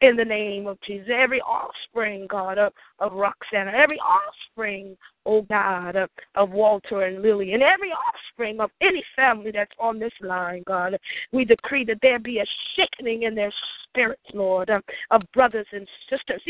in 0.00 0.16
the 0.16 0.24
name 0.24 0.66
of 0.66 0.78
Jesus. 0.86 1.08
Every 1.12 1.40
offspring, 1.42 2.26
God, 2.28 2.58
of, 2.58 2.72
of 2.98 3.12
Roxana, 3.12 3.70
every 3.70 4.00
offspring, 4.00 4.96
oh 5.26 5.42
God, 5.42 5.96
of, 5.96 6.50
Walter 6.50 7.02
and 7.02 7.22
Lily, 7.22 7.52
and 7.52 7.62
every 7.62 7.90
offspring 7.90 8.60
of 8.60 8.70
any 8.80 9.02
family 9.16 9.50
that's 9.52 9.72
on 9.78 9.98
this 9.98 10.12
line, 10.20 10.62
God, 10.66 10.98
we 11.32 11.44
decree 11.44 11.84
that 11.86 11.98
there 12.02 12.18
be 12.18 12.38
a 12.38 12.44
shaking 12.76 13.22
in 13.22 13.34
their 13.34 13.52
spirits, 13.88 14.22
Lord, 14.32 14.70
of 14.70 15.22
brothers 15.32 15.66
and 15.72 15.88
sisters 16.10 16.42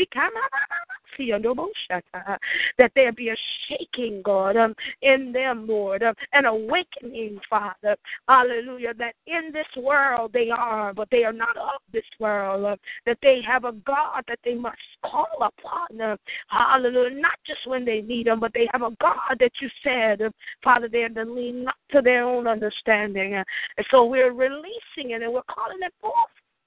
that 2.77 2.91
there 2.95 3.11
be 3.11 3.29
a 3.29 3.35
shaking, 3.67 4.21
God, 4.23 4.57
um, 4.57 4.75
in 5.01 5.31
them, 5.31 5.67
Lord, 5.67 6.03
um, 6.03 6.13
an 6.33 6.45
awakening, 6.45 7.39
Father. 7.49 7.95
Hallelujah. 8.27 8.93
That 8.93 9.15
in 9.27 9.51
this 9.53 9.67
world 9.77 10.31
they 10.33 10.49
are, 10.49 10.93
but 10.93 11.07
they 11.11 11.23
are 11.23 11.33
not 11.33 11.55
of 11.57 11.81
this 11.91 12.03
world. 12.19 12.65
Uh, 12.65 12.75
that 13.05 13.17
they 13.21 13.41
have 13.45 13.65
a 13.65 13.71
God 13.71 14.23
that 14.27 14.39
they 14.43 14.55
must 14.55 14.77
call 15.09 15.27
upon. 15.35 15.97
them. 15.97 16.17
hallelujah. 16.49 17.15
Not 17.15 17.37
just 17.45 17.67
when 17.67 17.85
they 17.85 18.01
need 18.01 18.27
them, 18.27 18.39
but 18.39 18.53
they 18.53 18.67
have 18.71 18.81
a 18.81 18.95
God 19.01 19.37
that 19.39 19.51
you 19.61 19.69
said, 19.83 20.21
Father, 20.63 20.87
they're 20.91 21.09
to 21.09 21.23
lean 21.23 21.63
not 21.63 21.75
to 21.91 22.01
their 22.01 22.23
own 22.23 22.47
understanding. 22.47 23.35
And 23.35 23.45
so 23.91 24.05
we're 24.05 24.33
releasing 24.33 25.11
it 25.11 25.21
and 25.21 25.33
we're 25.33 25.41
calling 25.43 25.79
it 25.81 25.93
forth 26.01 26.13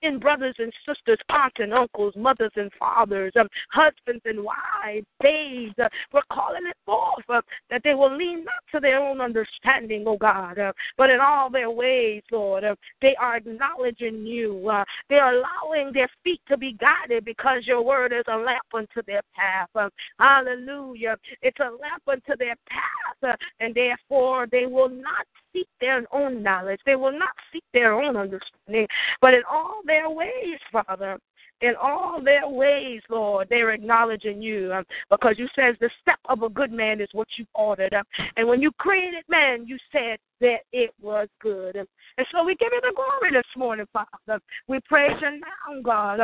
in 0.02 0.18
brothers 0.18 0.54
and 0.58 0.72
sisters, 0.86 1.18
aunts 1.28 1.56
and 1.58 1.72
uncles, 1.72 2.14
mothers 2.16 2.52
and 2.56 2.70
fathers, 2.78 3.32
um, 3.38 3.48
husbands 3.70 4.22
and 4.24 4.42
wives, 4.42 5.06
babes. 5.20 5.74
Uh, 5.82 5.88
we're 6.12 6.22
calling 6.32 6.66
it 6.66 6.76
forth 6.84 7.24
uh, 7.28 7.40
that 7.70 7.82
they 7.84 7.94
will 7.94 8.14
lean 8.16 8.44
not 8.44 8.62
to 8.72 8.80
their 8.80 8.98
own 8.98 9.20
understanding, 9.20 10.04
oh 10.06 10.16
God, 10.16 10.58
uh, 10.58 10.72
but 10.96 11.10
in 11.10 11.20
all 11.20 11.50
their 11.50 11.70
ways, 11.70 12.22
Lord, 12.30 12.64
uh, 12.64 12.74
they 13.02 13.14
are 13.16 13.36
acknowledging 13.36 14.26
you. 14.26 14.68
Uh, 14.68 14.84
they 15.08 15.16
are 15.16 15.34
allowing 15.34 15.92
their 15.92 16.08
feet 16.24 16.40
to 16.48 16.56
be 16.56 16.74
guided 16.74 17.24
because 17.24 17.66
your 17.66 17.82
word 17.82 18.12
is 18.12 18.24
a 18.28 18.36
lamp 18.36 18.66
unto 18.74 19.02
their 19.06 19.22
path. 19.34 19.68
Uh, 19.74 19.88
hallelujah. 20.18 21.16
It's 21.42 21.58
a 21.60 21.64
lamp 21.64 22.02
unto 22.06 22.36
their 22.38 22.56
path, 22.68 23.32
uh, 23.32 23.36
and 23.60 23.74
therefore 23.74 24.46
they 24.50 24.66
will 24.66 24.88
not 24.88 25.26
seek 25.58 25.68
their 25.80 26.04
own 26.12 26.42
knowledge. 26.42 26.80
They 26.86 26.96
will 26.96 27.16
not 27.16 27.30
seek 27.52 27.64
their 27.72 27.92
own 27.92 28.16
understanding, 28.16 28.86
but 29.20 29.34
in 29.34 29.42
all 29.50 29.80
their 29.84 30.08
ways, 30.10 30.58
Father, 30.72 31.18
in 31.60 31.74
all 31.80 32.20
their 32.22 32.48
ways, 32.48 33.02
Lord, 33.10 33.48
they're 33.50 33.72
acknowledging 33.72 34.40
you 34.40 34.72
um, 34.72 34.84
because 35.10 35.34
you 35.38 35.48
says 35.56 35.74
the 35.80 35.90
step 36.00 36.18
of 36.28 36.42
a 36.42 36.48
good 36.48 36.70
man 36.70 37.00
is 37.00 37.08
what 37.12 37.28
you 37.36 37.44
ordered. 37.54 37.94
Um, 37.94 38.04
and 38.36 38.46
when 38.46 38.62
you 38.62 38.70
created 38.78 39.24
man, 39.28 39.66
you 39.66 39.76
said 39.90 40.18
that 40.40 40.58
it 40.72 40.90
was 41.00 41.28
good. 41.40 41.76
Um, 41.76 41.86
and 42.16 42.26
so 42.32 42.44
we 42.44 42.54
give 42.56 42.70
you 42.72 42.80
the 42.80 42.94
glory 42.94 43.32
this 43.32 43.50
morning, 43.56 43.86
Father. 43.92 44.40
We 44.68 44.78
praise 44.88 45.16
you 45.20 45.40
now, 45.40 45.82
God. 45.82 46.20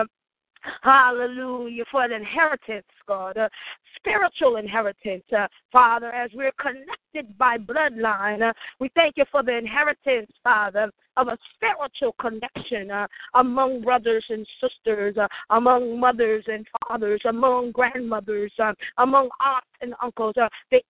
Hallelujah. 0.83 1.85
For 1.90 2.04
an 2.04 2.12
inheritance, 2.12 2.87
God, 3.06 3.37
a 3.37 3.49
spiritual 3.97 4.56
inheritance, 4.56 5.25
uh, 5.37 5.47
Father, 5.73 6.12
as 6.12 6.30
we're 6.35 6.52
connected 6.61 7.37
by 7.38 7.56
bloodline. 7.56 8.49
Uh, 8.49 8.52
we 8.80 8.90
thank 8.94 9.16
you 9.16 9.25
for 9.30 9.42
the 9.42 9.56
inheritance, 9.56 10.30
Father, 10.42 10.90
of 11.16 11.28
a 11.28 11.38
spiritual 11.54 12.14
connection 12.21 12.90
uh, 12.90 13.06
among 13.35 13.83
brothers 13.83 14.25
and 14.28 14.47
sisters, 14.61 15.16
uh, 15.16 15.26
among 15.50 15.99
mothers 15.99 16.44
and 16.49 16.66
fathers, 16.87 17.21
among 17.26 17.71
grandmothers, 17.73 18.52
uh, 18.62 18.73
among 18.99 19.28
aunts 19.40 19.66
and 19.80 19.94
uncles. 20.02 20.35
Uh, 20.40 20.49
the 20.71 20.83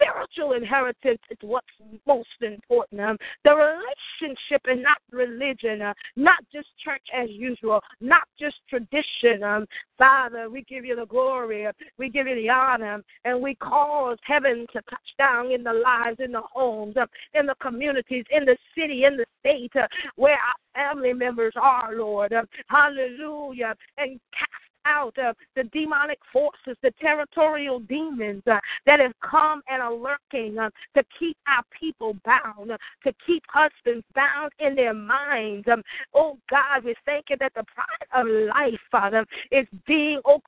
spiritual 0.00 0.52
inheritance 0.52 1.20
is 1.30 1.38
what's 1.42 1.66
most 2.06 2.28
important. 2.40 3.00
Um, 3.00 3.16
the 3.44 3.54
relationship 3.54 4.62
and 4.66 4.82
not 4.82 4.98
religion, 5.10 5.82
uh, 5.82 5.94
not 6.16 6.38
just 6.52 6.68
church 6.82 7.02
as 7.16 7.28
usual, 7.30 7.80
not 8.00 8.22
just 8.38 8.56
tradition. 8.68 9.42
Um, 9.42 9.66
Father, 9.98 10.48
we 10.48 10.62
give 10.62 10.84
you 10.84 10.96
the 10.96 11.06
glory, 11.06 11.66
we 11.98 12.08
give 12.08 12.26
you 12.26 12.34
the 12.34 12.48
honor, 12.48 13.02
and 13.24 13.40
we 13.40 13.54
cause 13.56 14.18
heaven 14.24 14.66
to 14.72 14.80
touch 14.88 15.10
down 15.18 15.50
in 15.52 15.62
the 15.62 15.72
lives, 15.72 16.18
in 16.20 16.32
the 16.32 16.42
homes, 16.52 16.96
uh, 16.96 17.06
in 17.34 17.46
the 17.46 17.54
communities, 17.60 18.24
in 18.30 18.44
the 18.44 18.56
city, 18.74 19.04
in 19.04 19.16
the 19.16 19.26
state 19.40 19.72
uh, 19.76 19.86
where 20.16 20.34
our 20.34 20.92
family 20.94 21.12
members 21.12 21.52
are, 21.60 21.94
Lord. 21.94 22.32
Uh, 22.32 22.42
hallelujah. 22.68 23.74
And 23.98 24.20
cast 24.32 24.69
out 24.86 25.16
uh, 25.18 25.32
the 25.56 25.64
demonic 25.64 26.18
forces, 26.32 26.76
the 26.82 26.92
territorial 27.00 27.80
demons 27.80 28.42
uh, 28.50 28.58
that 28.86 29.00
have 29.00 29.12
come 29.28 29.62
and 29.68 29.82
are 29.82 29.94
lurking 29.94 30.58
uh, 30.58 30.70
to 30.94 31.04
keep 31.18 31.36
our 31.46 31.62
people 31.78 32.16
bound, 32.24 32.70
uh, 32.70 32.78
to 33.04 33.12
keep 33.26 33.42
husbands 33.48 34.04
bound 34.14 34.52
in 34.58 34.74
their 34.74 34.94
minds. 34.94 35.66
Um, 35.70 35.82
oh 36.14 36.38
God, 36.50 36.84
we're 36.84 36.94
you 37.28 37.36
that 37.40 37.52
the 37.54 37.64
pride 37.74 38.20
of 38.20 38.26
life, 38.26 38.80
Father, 38.90 39.24
is 39.50 39.66
being 39.86 40.20
oh, 40.24 40.40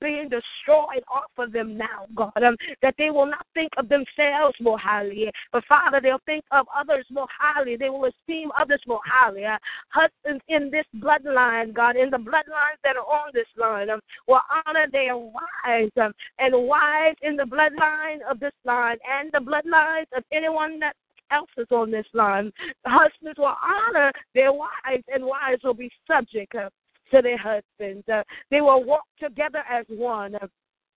being 0.00 0.28
destroyed 0.28 1.02
off 1.12 1.30
of 1.38 1.52
them 1.52 1.76
now, 1.76 2.06
God. 2.14 2.42
Um, 2.42 2.56
that 2.82 2.94
they 2.98 3.10
will 3.10 3.26
not 3.26 3.46
think 3.54 3.72
of 3.76 3.88
themselves 3.88 4.56
more 4.60 4.78
highly, 4.78 5.30
but 5.52 5.64
Father, 5.68 6.00
they'll 6.02 6.20
think 6.26 6.44
of 6.50 6.66
others 6.74 7.06
more 7.10 7.26
highly. 7.38 7.76
They 7.76 7.90
will 7.90 8.06
esteem 8.06 8.50
others 8.58 8.80
more 8.86 9.00
highly. 9.04 9.44
Uh, 9.44 9.58
husbands 9.88 10.42
in 10.48 10.70
this 10.70 10.86
bloodline, 10.96 11.72
God, 11.72 11.96
in 11.96 12.10
the 12.10 12.18
bloodlines 12.18 12.80
that 12.82 12.96
are 12.96 13.06
on 13.14 13.30
this 13.32 13.46
line 13.56 13.90
um, 13.90 14.00
will 14.26 14.40
honor 14.66 14.86
their 14.90 15.16
wives 15.16 15.92
um, 16.00 16.12
and 16.38 16.52
wives 16.66 17.18
in 17.22 17.36
the 17.36 17.44
bloodline 17.44 18.18
of 18.28 18.40
this 18.40 18.52
line 18.64 18.96
and 19.08 19.30
the 19.32 19.38
bloodlines 19.38 20.06
of 20.16 20.24
anyone 20.32 20.78
that 20.80 20.94
else 21.30 21.50
is 21.56 21.66
on 21.70 21.90
this 21.90 22.06
line. 22.12 22.52
The 22.84 22.90
husbands 22.90 23.38
will 23.38 23.56
honor 23.62 24.12
their 24.34 24.52
wives, 24.52 25.04
and 25.08 25.24
wives 25.24 25.62
will 25.64 25.74
be 25.74 25.90
subject 26.06 26.54
uh, 26.54 26.70
to 27.12 27.22
their 27.22 27.38
husbands. 27.38 28.06
Uh, 28.08 28.22
they 28.50 28.60
will 28.60 28.84
walk 28.84 29.04
together 29.20 29.62
as 29.70 29.84
one. 29.88 30.34
Uh, 30.36 30.46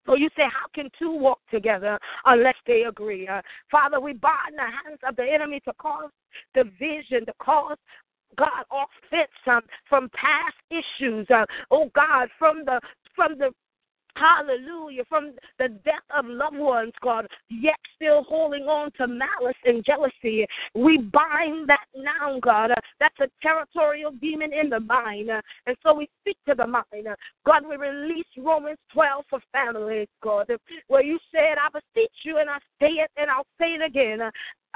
so 0.06 0.14
you 0.14 0.28
say, 0.36 0.44
how 0.44 0.66
can 0.72 0.88
two 0.98 1.10
walk 1.10 1.40
together 1.50 1.98
unless 2.26 2.54
they 2.66 2.84
agree? 2.88 3.26
Uh, 3.26 3.42
Father, 3.70 3.98
we 3.98 4.12
bind 4.12 4.54
the 4.54 4.62
hands 4.62 5.00
of 5.06 5.16
the 5.16 5.24
enemy 5.24 5.60
to 5.64 5.72
cause 5.80 6.10
division, 6.54 7.26
to 7.26 7.32
cause 7.42 7.76
God, 8.36 8.64
offense 8.70 9.30
um, 9.46 9.62
from 9.88 10.08
past 10.10 10.56
issues. 10.70 11.26
Uh, 11.30 11.46
oh 11.70 11.90
God, 11.94 12.28
from 12.38 12.64
the 12.64 12.80
from 13.14 13.38
the 13.38 13.50
Hallelujah. 14.16 15.02
From 15.08 15.32
the 15.58 15.68
death 15.84 16.06
of 16.16 16.24
loved 16.26 16.56
ones, 16.56 16.92
God, 17.02 17.26
yet 17.50 17.76
still 17.94 18.24
holding 18.24 18.62
on 18.62 18.90
to 18.92 19.06
malice 19.06 19.56
and 19.64 19.84
jealousy. 19.84 20.46
We 20.74 20.98
bind 20.98 21.68
that 21.68 21.86
now, 21.94 22.38
God. 22.40 22.70
Uh, 22.70 22.76
that's 22.98 23.18
a 23.20 23.28
territorial 23.42 24.12
demon 24.12 24.52
in 24.52 24.70
the 24.70 24.80
mind. 24.80 25.30
Uh, 25.30 25.42
and 25.66 25.76
so 25.82 25.94
we 25.94 26.08
speak 26.22 26.38
to 26.48 26.54
the 26.54 26.66
mind. 26.66 27.06
Uh, 27.08 27.14
God, 27.44 27.64
we 27.68 27.76
release 27.76 28.26
Romans 28.38 28.78
12 28.94 29.24
for 29.28 29.40
families, 29.52 30.08
God, 30.22 30.46
where 30.88 31.02
you 31.02 31.18
said, 31.30 31.58
I 31.60 31.68
beseech 31.68 32.12
you, 32.24 32.38
and 32.38 32.48
I 32.48 32.58
say 32.80 32.92
it, 32.92 33.10
and 33.18 33.30
I'll 33.30 33.46
say 33.58 33.74
it 33.74 33.82
again. 33.84 34.20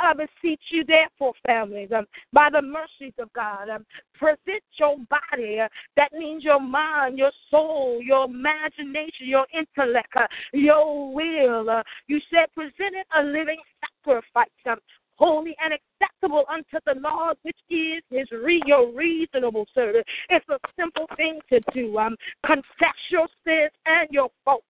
I 0.00 0.14
beseech 0.14 0.62
you, 0.70 0.84
therefore, 0.84 1.34
families, 1.46 1.90
um, 1.94 2.06
by 2.32 2.48
the 2.50 2.62
mercies 2.62 3.12
of 3.18 3.32
God, 3.34 3.68
um, 3.68 3.84
present 4.14 4.62
your 4.78 4.96
body. 5.08 5.60
Uh, 5.60 5.68
that 5.96 6.12
means 6.12 6.42
your 6.42 6.60
mind, 6.60 7.18
your 7.18 7.32
soul, 7.50 8.00
your 8.02 8.24
imagination, 8.24 9.26
your 9.26 9.46
intellect, 9.52 10.08
uh, 10.16 10.26
your 10.54 11.12
will. 11.12 11.68
Uh, 11.68 11.82
you 12.06 12.18
said, 12.30 12.52
present 12.54 12.94
it 12.94 13.06
a 13.16 13.22
living 13.22 13.60
sacrifice, 14.02 14.48
um, 14.70 14.78
holy 15.20 15.54
and 15.62 15.74
acceptable 15.74 16.44
unto 16.48 16.78
the 16.86 16.94
Lord, 17.00 17.36
which 17.42 17.58
is 17.68 18.02
his 18.10 18.26
re- 18.32 18.62
your 18.66 18.90
reasonable 18.92 19.66
service. 19.74 20.04
It's 20.30 20.48
a 20.48 20.58
simple 20.78 21.06
thing 21.16 21.38
to 21.50 21.60
do. 21.74 21.98
Um, 21.98 22.16
confess 22.44 22.96
your 23.10 23.28
sins 23.44 23.70
and 23.84 24.08
your 24.10 24.30
faults, 24.44 24.64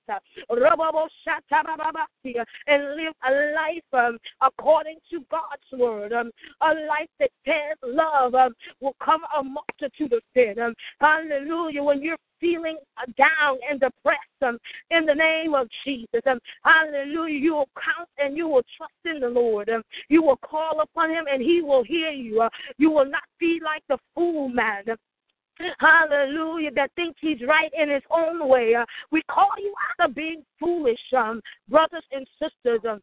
and 2.66 2.96
live 2.96 3.14
a 3.26 3.32
life 3.54 3.82
um, 3.92 4.18
according 4.42 4.98
to 5.10 5.24
God's 5.30 5.80
word. 5.80 6.12
Um, 6.12 6.30
a 6.62 6.74
life 6.86 7.08
that 7.20 7.30
says 7.46 7.78
love 7.84 8.34
um, 8.34 8.52
will 8.80 8.96
cover 9.02 9.24
a 9.38 9.42
multitude 9.42 10.12
of 10.12 10.22
sin. 10.34 10.56
Um, 10.58 10.74
hallelujah. 11.00 11.82
When 11.82 12.02
you're 12.02 12.16
feeling 12.40 12.78
down 13.16 13.58
and 13.68 13.80
depressed 13.80 14.20
um, 14.42 14.58
in 14.90 15.06
the 15.06 15.14
name 15.14 15.54
of 15.54 15.68
Jesus. 15.84 16.22
Um, 16.26 16.38
hallelujah. 16.64 17.38
You 17.38 17.54
will 17.54 17.68
count 17.76 18.08
and 18.18 18.36
you 18.36 18.48
will 18.48 18.64
trust 18.76 18.92
in 19.04 19.20
the 19.20 19.28
Lord. 19.28 19.68
Um, 19.68 19.82
you 20.08 20.22
will 20.22 20.38
call 20.38 20.80
upon 20.80 21.10
him 21.10 21.24
and 21.30 21.42
he 21.42 21.62
will 21.62 21.84
hear 21.84 22.10
you. 22.10 22.42
Uh, 22.42 22.48
you 22.78 22.90
will 22.90 23.08
not 23.08 23.24
be 23.38 23.60
like 23.64 23.82
the 23.88 23.98
fool 24.14 24.48
man. 24.48 24.84
Hallelujah, 25.78 26.70
that 26.72 26.90
thinks 26.96 27.18
he's 27.20 27.40
right 27.46 27.70
in 27.76 27.90
his 27.90 28.02
own 28.10 28.48
way. 28.48 28.74
Uh, 28.74 28.84
we 29.10 29.22
call 29.30 29.50
you 29.58 29.74
out 29.90 30.08
of 30.08 30.14
being 30.14 30.42
foolish, 30.58 30.98
um, 31.16 31.40
brothers 31.68 32.04
and 32.12 32.26
sisters. 32.40 32.80
Um, 32.88 33.00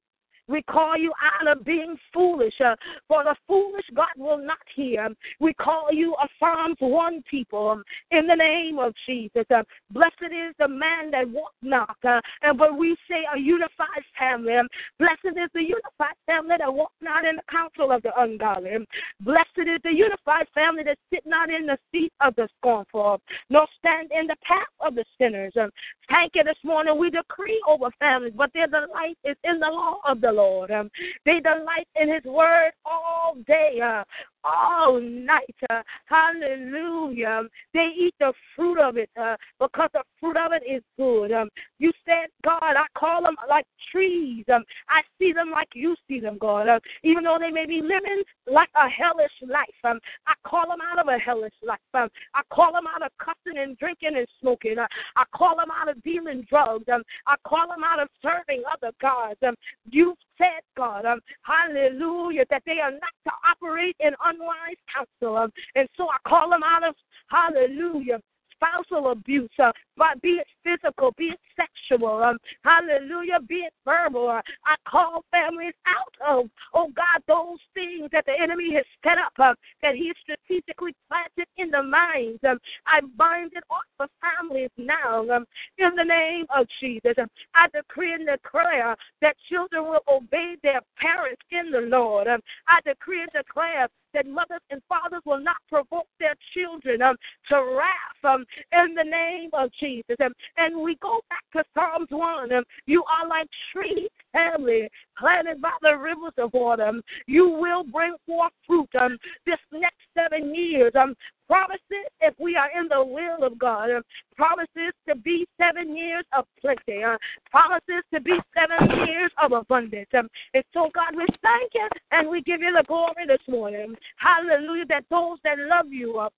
we 0.47 0.61
call 0.63 0.97
you 0.97 1.11
out 1.21 1.47
of 1.47 1.65
being 1.65 1.97
foolish, 2.13 2.53
uh, 2.63 2.75
for 3.07 3.23
the 3.23 3.35
foolish 3.47 3.85
God 3.93 4.07
will 4.17 4.37
not 4.37 4.57
hear. 4.75 5.09
We 5.39 5.53
call 5.53 5.89
you 5.91 6.15
a 6.21 6.27
Psalms 6.39 6.77
1 6.79 7.23
people 7.29 7.69
um, 7.69 7.83
in 8.11 8.27
the 8.27 8.35
name 8.35 8.79
of 8.79 8.93
Jesus. 9.05 9.45
Uh, 9.53 9.63
blessed 9.91 10.15
is 10.23 10.55
the 10.59 10.67
man 10.67 11.11
that 11.11 11.29
walk 11.29 11.51
not, 11.61 11.97
uh, 12.03 12.21
and 12.41 12.57
but 12.57 12.77
we 12.77 12.95
say 13.09 13.23
a 13.35 13.39
unified 13.39 14.03
family. 14.17 14.55
Um, 14.55 14.67
blessed 14.99 15.37
is 15.37 15.49
the 15.53 15.61
unified 15.61 16.15
family 16.25 16.55
that 16.59 16.73
walk 16.73 16.91
not 17.01 17.25
in 17.25 17.35
the 17.37 17.41
counsel 17.49 17.91
of 17.91 18.01
the 18.03 18.11
ungodly. 18.19 18.75
Um, 18.75 18.85
blessed 19.21 19.57
is 19.57 19.81
the 19.83 19.93
unified 19.93 20.47
family 20.53 20.83
that 20.83 20.97
sit 21.13 21.25
not 21.25 21.49
in 21.49 21.65
the 21.65 21.77
seat 21.91 22.13
of 22.21 22.35
the 22.35 22.47
scornful, 22.57 23.21
nor 23.49 23.67
stand 23.79 24.11
in 24.17 24.27
the 24.27 24.35
path 24.43 24.67
of 24.79 24.95
the 24.95 25.03
sinners. 25.17 25.53
Um, 25.59 25.69
thank 26.09 26.33
you 26.35 26.43
this 26.43 26.57
morning. 26.63 26.97
We 26.97 27.09
decree 27.09 27.61
over 27.67 27.89
families, 27.99 28.33
but 28.35 28.51
their 28.53 28.67
delight 28.67 29.17
is 29.23 29.35
in 29.43 29.59
the 29.59 29.67
law 29.67 29.97
of 30.07 30.21
the 30.21 30.31
Lord. 30.37 30.71
Um, 30.71 30.89
they 31.25 31.39
delight 31.39 31.87
in 31.99 32.13
His 32.13 32.23
word 32.23 32.71
all 32.85 33.35
day, 33.45 33.79
uh, 33.83 34.03
all 34.47 34.99
night. 34.99 35.55
Uh, 35.69 35.81
hallelujah. 36.05 37.43
They 37.73 37.89
eat 37.99 38.15
the 38.19 38.33
fruit 38.55 38.79
of 38.79 38.97
it 38.97 39.09
uh, 39.19 39.35
because 39.59 39.89
the 39.93 40.03
fruit 40.19 40.37
of 40.37 40.51
it 40.51 40.63
is 40.69 40.83
good. 40.97 41.31
Um, 41.31 41.49
you 41.79 41.91
said, 42.05 42.27
God, 42.43 42.61
I 42.61 42.85
call 42.97 43.23
them 43.23 43.35
like 43.49 43.65
trees. 43.91 44.45
Um, 44.53 44.63
I 44.89 45.01
see 45.19 45.33
them 45.33 45.51
like 45.51 45.69
you 45.73 45.95
see 46.07 46.19
them, 46.19 46.37
God. 46.39 46.67
Uh, 46.67 46.79
even 47.03 47.23
though 47.23 47.37
they 47.39 47.51
may 47.51 47.65
be 47.65 47.81
living 47.81 48.23
like 48.51 48.69
a 48.75 48.89
hellish 48.89 49.31
life, 49.41 49.67
um, 49.83 49.99
I 50.25 50.33
call 50.47 50.67
them 50.69 50.79
out 50.81 50.99
of 50.99 51.07
a 51.07 51.17
hellish 51.17 51.53
life. 51.65 51.79
Um, 51.93 52.09
I 52.33 52.41
call 52.53 52.73
them 52.73 52.85
out 52.87 53.05
of 53.05 53.11
cussing 53.17 53.59
and 53.59 53.77
drinking 53.77 54.15
and 54.15 54.27
smoking. 54.41 54.77
Uh, 54.79 54.87
I 55.15 55.23
call 55.35 55.55
them 55.57 55.69
out 55.71 55.89
of 55.89 56.01
dealing 56.03 56.45
drugs. 56.49 56.85
Um, 56.93 57.03
I 57.25 57.35
call 57.47 57.67
them 57.67 57.83
out 57.83 57.99
of 57.99 58.09
serving 58.21 58.63
other 58.71 58.91
gods. 59.01 59.39
Um, 59.45 59.55
you 59.89 60.15
said, 60.37 60.61
God, 60.75 61.05
um, 61.05 61.19
hallelujah, 61.41 62.45
that 62.49 62.63
they 62.65 62.79
are 62.79 62.91
not 62.91 63.15
to 63.25 63.31
operate 63.49 63.95
in 63.99 64.13
unwise 64.37 64.77
counsel. 64.93 65.37
Um, 65.37 65.51
and 65.75 65.87
so 65.97 66.07
I 66.09 66.17
call 66.27 66.49
them 66.49 66.63
out 66.63 66.87
of, 66.87 66.95
hallelujah, 67.29 68.19
spousal 68.57 69.11
abuse, 69.11 69.49
uh, 69.59 69.71
but 69.95 70.21
be 70.21 70.39
it 70.41 70.47
physical, 70.63 71.13
be 71.17 71.25
it 71.25 71.39
sexual, 71.55 72.23
um, 72.23 72.37
hallelujah, 72.63 73.39
be 73.47 73.55
it 73.55 73.73
verbal. 73.85 74.29
Uh, 74.29 74.41
I 74.65 74.75
call 74.89 75.23
families 75.31 75.73
out 75.85 76.13
of, 76.27 76.49
oh 76.73 76.89
God, 76.95 77.21
those 77.27 77.59
things 77.73 78.09
that 78.11 78.25
the 78.25 78.33
enemy 78.39 78.73
has 78.73 78.85
set 79.03 79.17
up, 79.17 79.33
uh, 79.39 79.53
that 79.81 79.95
he 79.95 80.11
strategically 80.21 80.95
planted 81.07 81.47
in 81.57 81.69
the 81.71 81.83
minds. 81.83 82.39
Um, 82.47 82.57
I 82.85 83.01
bind 83.17 83.51
it 83.55 83.63
off 83.69 83.85
of 83.99 84.09
families 84.21 84.71
now 84.77 85.21
um, 85.29 85.45
in 85.77 85.95
the 85.95 86.03
name 86.03 86.45
of 86.55 86.65
Jesus. 86.79 87.13
Um, 87.17 87.27
I 87.55 87.67
decree 87.73 88.13
and 88.13 88.27
declare 88.27 88.95
that 89.21 89.35
children 89.49 89.83
will 89.83 90.03
obey 90.07 90.55
their 90.63 90.81
parents 90.97 91.41
in 91.51 91.71
the 91.71 91.81
Lord. 91.81 92.27
Um, 92.27 92.39
I 92.67 92.79
decree 92.85 93.21
and 93.21 93.31
declare 93.31 93.87
that 94.13 94.27
mothers 94.27 94.61
and 94.69 94.81
fathers 94.87 95.21
will 95.25 95.39
not 95.39 95.57
provoke 95.69 96.07
their 96.19 96.35
children 96.53 97.01
um, 97.01 97.15
to 97.49 97.55
wrath 97.55 98.23
um, 98.23 98.45
in 98.73 98.93
the 98.93 99.03
name 99.03 99.49
of 99.53 99.69
Jesus. 99.79 100.15
And 100.57 100.81
we 100.81 100.95
go 101.01 101.21
back 101.29 101.43
to 101.53 101.63
Psalms 101.73 102.07
1. 102.09 102.51
Um, 102.51 102.63
you 102.85 103.03
are 103.03 103.27
like 103.27 103.47
trees, 103.73 104.09
family, 104.31 104.89
planted 105.17 105.61
by 105.61 105.73
the 105.81 105.95
rivers 105.95 106.33
of 106.37 106.51
water. 106.53 106.87
Um, 106.87 107.01
you 107.25 107.49
will 107.49 107.83
bring 107.83 108.15
forth 108.25 108.53
fruit 108.65 108.89
um, 108.99 109.17
this 109.45 109.59
next 109.71 109.97
seven 110.13 110.53
years. 110.53 110.93
Um, 110.99 111.15
promises 111.47 112.05
if 112.21 112.33
we 112.39 112.55
are 112.55 112.69
in 112.79 112.87
the 112.89 113.03
will 113.03 113.45
of 113.45 113.57
God. 113.57 113.89
Um, 113.89 114.03
promises 114.35 114.93
to 115.07 115.15
be 115.15 115.47
seven 115.59 115.95
years 115.95 116.25
of 116.37 116.45
plenty. 116.61 117.03
Uh, 117.03 117.17
promises 117.49 118.03
to 118.13 118.19
be 118.21 118.37
seven 118.53 119.07
years 119.07 119.31
of 119.41 119.51
abundance. 119.53 120.09
Um, 120.17 120.27
and 120.53 120.63
so, 120.73 120.89
God, 120.93 121.15
we 121.15 121.25
thank 121.41 121.71
you 121.73 121.87
and 122.11 122.29
we 122.29 122.41
give 122.41 122.61
you 122.61 122.73
the 122.73 122.83
glory 122.87 123.25
this 123.27 123.41
morning. 123.47 123.95
Hallelujah. 124.17 124.85
That 124.89 125.05
those 125.09 125.37
that 125.43 125.57
love 125.59 125.91
you, 125.91 126.19
uh, 126.19 126.29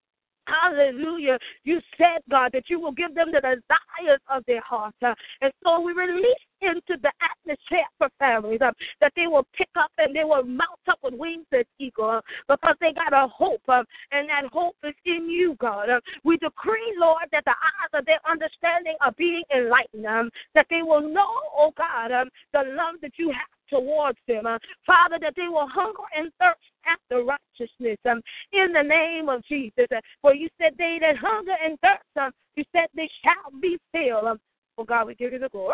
Hallelujah. 0.49 1.37
You 1.63 1.79
said, 1.97 2.21
God, 2.29 2.51
that 2.53 2.69
you 2.69 2.79
will 2.79 2.91
give 2.91 3.13
them 3.15 3.31
the 3.31 3.41
desires 3.41 4.19
of 4.29 4.43
their 4.47 4.61
heart. 4.61 4.95
Uh, 5.01 5.13
and 5.41 5.51
so 5.63 5.79
we 5.79 5.93
release 5.93 6.25
into 6.61 6.99
the 7.01 7.11
atmosphere 7.21 7.85
for 7.97 8.09
families 8.19 8.59
uh, 8.61 8.71
that 8.99 9.13
they 9.15 9.27
will 9.27 9.45
pick 9.55 9.69
up 9.77 9.91
and 9.97 10.15
they 10.15 10.23
will 10.23 10.43
mount 10.43 10.79
up 10.89 10.99
with 11.03 11.13
wings 11.13 11.45
as 11.53 11.65
eagle 11.79 12.09
uh, 12.09 12.21
because 12.47 12.75
they 12.81 12.91
got 12.93 13.13
a 13.13 13.27
hope. 13.27 13.61
Uh, 13.67 13.83
and 14.11 14.27
that 14.29 14.43
hope 14.51 14.75
is 14.83 14.95
in 15.05 15.29
you, 15.29 15.55
God. 15.59 15.89
Uh, 15.89 15.99
we 16.23 16.37
decree, 16.37 16.95
Lord, 16.97 17.23
that 17.31 17.45
the 17.45 17.51
eyes 17.51 17.99
of 17.99 18.05
their 18.05 18.19
understanding 18.29 18.95
are 19.01 19.13
being 19.17 19.43
enlightened, 19.55 20.05
um, 20.05 20.29
that 20.55 20.67
they 20.69 20.81
will 20.81 21.01
know, 21.01 21.29
oh 21.55 21.71
God, 21.77 22.11
um, 22.11 22.29
the 22.53 22.63
love 22.75 22.95
that 23.01 23.13
you 23.17 23.29
have 23.29 23.47
towards 23.69 24.17
them. 24.27 24.45
Uh, 24.45 24.57
Father, 24.85 25.17
that 25.21 25.33
they 25.35 25.47
will 25.47 25.67
hunger 25.67 26.03
and 26.17 26.31
thirst 26.39 26.59
after 26.85 27.23
righteousness 27.23 27.97
um, 28.09 28.21
in 28.53 28.73
the 28.73 28.83
name 28.83 29.29
of 29.29 29.43
Jesus. 29.45 29.87
Uh, 29.91 29.99
for 30.21 30.33
you 30.33 30.49
said 30.59 30.73
they 30.77 30.97
that 31.01 31.17
hunger 31.17 31.55
and 31.63 31.79
thirst, 31.79 32.03
um, 32.19 32.31
you 32.55 32.63
said 32.71 32.87
they 32.95 33.09
shall 33.23 33.59
be 33.59 33.77
filled. 33.91 34.25
Um, 34.25 34.39
oh 34.77 34.83
God, 34.83 35.07
we 35.07 35.15
give 35.15 35.33
you 35.33 35.39
the 35.39 35.49
glory. 35.49 35.73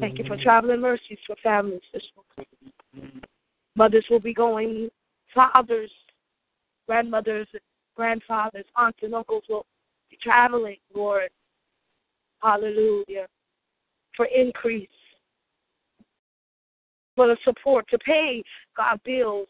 Thank 0.00 0.18
you 0.18 0.24
for 0.26 0.36
traveling 0.36 0.80
mercies 0.80 1.18
for 1.26 1.36
families 1.42 1.80
this 1.92 2.02
morning. 2.16 3.22
Mothers 3.76 4.06
will 4.08 4.20
be 4.20 4.34
going, 4.34 4.88
fathers, 5.34 5.90
grandmothers, 6.86 7.48
grandfathers, 7.96 8.66
aunts 8.76 8.98
and 9.02 9.14
uncles 9.14 9.42
will 9.48 9.66
be 10.10 10.18
traveling, 10.22 10.76
Lord. 10.94 11.30
Hallelujah 12.40 13.26
for 14.16 14.26
increase, 14.26 14.88
for 17.16 17.28
the 17.28 17.36
support 17.44 17.86
to 17.90 17.98
pay 17.98 18.42
God 18.76 19.00
bills. 19.04 19.48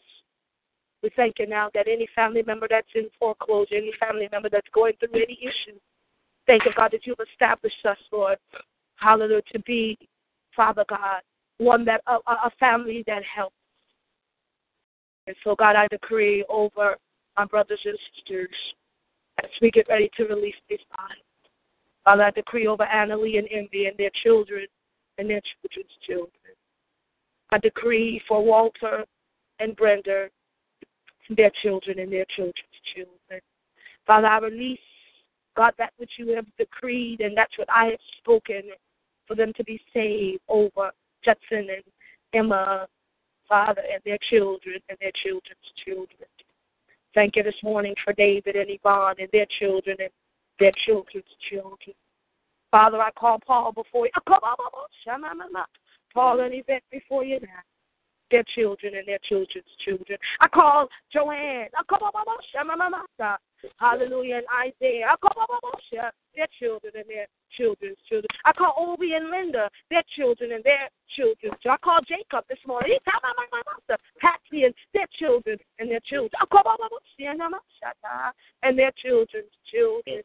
We 1.03 1.11
thank 1.17 1.39
you 1.39 1.47
now 1.47 1.71
that 1.75 1.87
any 1.87 2.09
family 2.15 2.43
member 2.47 2.67
that's 2.69 2.89
in 2.95 3.09
foreclosure, 3.19 3.75
any 3.75 3.93
family 4.01 4.29
member 4.33 4.49
that's 4.49 4.69
going 4.73 4.95
through 4.99 5.23
any 5.23 5.39
issue, 5.43 5.79
thank 6.47 6.65
you, 6.65 6.73
God, 6.77 6.93
that 6.93 7.07
you've 7.07 7.19
established 7.33 7.85
us, 7.85 7.99
Lord, 8.11 8.39
hallelujah, 8.97 9.43
to 9.53 9.59
be, 9.61 9.99
Father 10.57 10.85
God, 10.89 11.21
one 11.59 11.85
that 11.85 12.01
a, 12.07 12.17
a 12.27 12.51
family 12.59 13.05
that 13.07 13.23
helps. 13.23 13.55
And 15.27 15.37
so, 15.45 15.55
God, 15.55 15.77
I 15.77 15.89
decree 15.89 16.45
over 16.49 16.97
my 17.37 17.45
brothers 17.45 17.81
and 17.85 17.99
sisters 18.15 18.49
as 19.43 19.51
we 19.61 19.71
get 19.71 19.89
ready 19.89 20.11
to 20.17 20.25
release 20.25 20.55
these 20.69 20.81
bodies. 20.97 21.23
Father, 22.05 22.25
I 22.25 22.31
decree 22.31 22.67
over 22.67 22.85
Annalie 22.85 23.39
and 23.39 23.49
Envy 23.51 23.87
and 23.87 23.97
their 23.97 24.11
children 24.23 24.67
and 25.19 25.29
their 25.29 25.41
children's 25.63 25.93
children. 26.07 26.44
I 27.55 27.59
decree 27.59 28.21
for 28.27 28.45
Walter 28.45 29.05
and 29.61 29.77
Brenda, 29.77 30.27
their 31.31 31.53
children 31.63 32.01
and 32.01 32.13
their 32.13 32.25
children's 32.35 32.57
children. 32.93 33.41
Father, 34.05 34.27
I 34.27 34.39
release, 34.39 34.81
God, 35.57 35.73
that 35.79 35.93
which 35.99 36.11
you 36.19 36.35
have 36.35 36.47
decreed, 36.59 37.21
and 37.21 37.37
that's 37.37 37.57
what 37.57 37.71
I 37.71 37.85
have 37.87 38.01
spoken 38.19 38.63
for 39.29 39.37
them 39.37 39.53
to 39.57 39.63
be 39.63 39.81
saved 39.93 40.41
over 40.49 40.91
Judson 41.25 41.69
and 41.71 41.85
Emma, 42.33 42.89
Father, 43.49 43.83
and 43.93 44.03
their 44.05 44.19
children 44.29 44.81
and 44.89 44.99
their 45.01 45.13
children's 45.23 45.71
children. 45.85 46.29
Thank 47.15 47.37
you 47.37 47.45
this 47.45 47.55
morning 47.63 47.95
for 48.03 48.15
David 48.15 48.57
and 48.57 48.69
Yvonne 48.69 49.15
and 49.21 49.29
their 49.33 49.47
children 49.61 49.97
and 50.01 50.11
their 50.59 50.73
children's 50.85 51.25
children. 51.49 51.95
Father, 52.73 53.01
I 53.01 53.13
call 53.13 53.39
Paul 53.47 53.71
before 53.71 54.07
you. 54.07 54.11
Paul 56.15 56.41
and 56.41 56.55
Yvette 56.55 56.83
before 56.91 57.25
you 57.25 57.41
now. 57.41 57.63
Their 58.31 58.45
children 58.55 58.95
and 58.97 59.07
their 59.07 59.19
children's 59.29 59.67
children. 59.85 60.19
I 60.41 60.49
call 60.49 60.89
Joanne. 61.13 61.69
Hallelujah. 63.79 64.37
And 64.37 64.47
Isaiah. 64.51 65.07
I 65.13 65.17
call 65.17 65.47
Their 66.35 66.49
children 66.59 66.93
and 66.97 67.09
their 67.09 67.27
children's 67.57 67.99
children. 68.09 68.29
I 68.45 68.53
call 68.53 68.75
Obi 68.77 69.15
and 69.15 69.31
Linda, 69.31 69.71
their 69.91 70.03
children 70.17 70.53
and 70.53 70.65
their 70.65 70.89
children's 71.17 71.55
children. 71.63 71.71
I 71.71 71.77
call 71.79 72.01
Jacob 72.03 72.45
this 72.49 72.59
morning. 72.67 72.99
Patsy 74.21 74.65
and 74.65 74.75
their 74.93 75.07
children 75.19 75.59
and 75.79 75.91
their 75.91 76.01
children. 76.01 76.31
I 76.41 76.47
call 76.47 76.79
And 78.63 78.79
their 78.79 78.93
children's 79.03 79.51
children. 79.71 80.23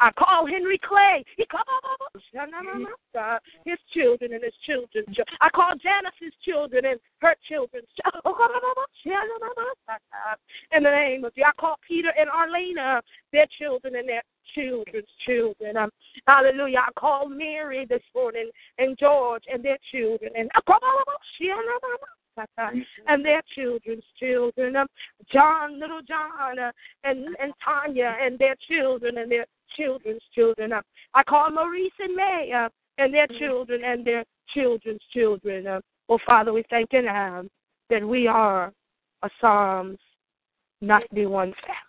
I 0.00 0.10
call 0.12 0.46
Henry 0.46 0.78
Clay. 0.78 1.24
His 3.64 3.78
children 3.94 4.32
and 4.32 4.42
his 4.42 4.54
children's 4.66 5.06
children. 5.14 5.36
I 5.40 5.48
call 5.50 5.72
Janice's 5.76 6.34
children 6.44 6.84
and 6.84 7.00
her 7.20 7.34
children's 7.48 7.88
children. 7.96 8.22
In 10.72 10.82
the 10.82 10.90
name 10.90 11.24
of 11.24 11.34
Jesus. 11.34 11.48
I 11.48 11.52
call 11.60 11.76
Peter 11.86 12.12
and 12.18 12.28
Arlena, 12.76 13.02
their 13.32 13.46
children 13.58 13.96
and 13.96 14.08
their 14.08 14.22
children's 14.54 15.08
children. 15.26 15.76
Um, 15.76 15.90
hallelujah. 16.26 16.78
I 16.78 16.90
call 16.98 17.28
Mary 17.28 17.86
this 17.88 18.02
morning 18.14 18.50
and 18.78 18.96
George 18.98 19.44
and 19.52 19.64
their 19.64 19.78
children 19.90 20.32
and 20.36 20.50
and 23.08 23.24
their 23.24 23.42
children's 23.54 24.04
children. 24.18 24.76
Um, 24.76 24.86
John, 25.32 25.80
little 25.80 26.00
John, 26.06 26.58
uh, 26.58 26.70
and 27.04 27.36
and 27.40 27.52
Tanya 27.64 28.16
and 28.20 28.38
their 28.38 28.54
children 28.68 29.18
and 29.18 29.30
their 29.30 29.44
children's 29.76 30.22
children. 30.34 30.72
Um, 30.72 30.82
I 31.14 31.22
call 31.24 31.50
Maurice 31.50 31.92
and 31.98 32.14
May 32.14 32.52
uh, 32.54 32.68
and 32.98 33.12
their 33.12 33.26
children 33.38 33.82
and 33.84 34.06
their 34.06 34.24
children's 34.54 35.02
children. 35.12 35.66
Um, 35.66 35.80
oh, 36.08 36.18
Father, 36.24 36.52
we 36.52 36.64
thank 36.70 36.92
you 36.92 37.02
now 37.02 37.44
that 37.90 38.06
we 38.06 38.28
are 38.28 38.72
a 39.22 39.30
Psalms 39.40 39.98
91 40.80 41.52
family 41.66 41.87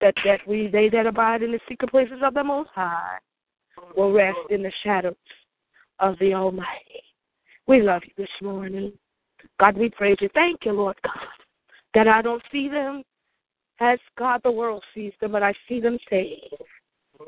that 0.00 0.14
that 0.24 0.40
we 0.46 0.68
they 0.68 0.88
that 0.90 1.06
abide 1.06 1.42
in 1.42 1.52
the 1.52 1.60
secret 1.68 1.90
places 1.90 2.18
of 2.22 2.34
the 2.34 2.44
Most 2.44 2.70
High 2.74 3.18
will 3.96 4.12
rest 4.12 4.38
in 4.50 4.62
the 4.62 4.72
shadows 4.82 5.14
of 6.00 6.18
the 6.18 6.34
Almighty. 6.34 7.02
We 7.66 7.82
love 7.82 8.02
you 8.04 8.12
this 8.16 8.28
morning. 8.42 8.92
God, 9.60 9.76
we 9.76 9.90
praise 9.90 10.16
you. 10.20 10.28
Thank 10.34 10.60
you, 10.64 10.72
Lord 10.72 10.96
God, 11.04 11.26
that 11.94 12.08
I 12.08 12.22
don't 12.22 12.42
see 12.50 12.68
them 12.68 13.02
as 13.80 13.98
God 14.18 14.40
the 14.42 14.50
world 14.50 14.82
sees 14.94 15.12
them, 15.20 15.32
but 15.32 15.42
I 15.42 15.54
see 15.68 15.80
them 15.80 15.98
saved. 16.10 16.54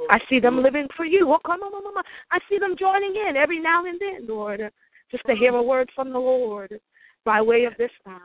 I 0.09 0.19
see 0.29 0.39
them 0.39 0.63
living 0.63 0.87
for 0.97 1.05
you. 1.05 1.33
Oh, 1.33 1.39
come 1.45 1.61
on, 1.63 1.73
on. 1.73 2.05
I 2.31 2.39
see 2.49 2.59
them 2.59 2.77
joining 2.79 3.15
in 3.29 3.37
every 3.37 3.61
now 3.61 3.85
and 3.87 4.01
then, 4.01 4.27
Lord, 4.27 4.61
just 5.11 5.25
to 5.27 5.35
hear 5.35 5.55
a 5.55 5.63
word 5.63 5.91
from 5.95 6.13
the 6.13 6.19
Lord 6.19 6.81
by 7.25 7.43
way 7.43 7.65
of 7.65 7.73
this 7.77 7.91
time. 8.05 8.21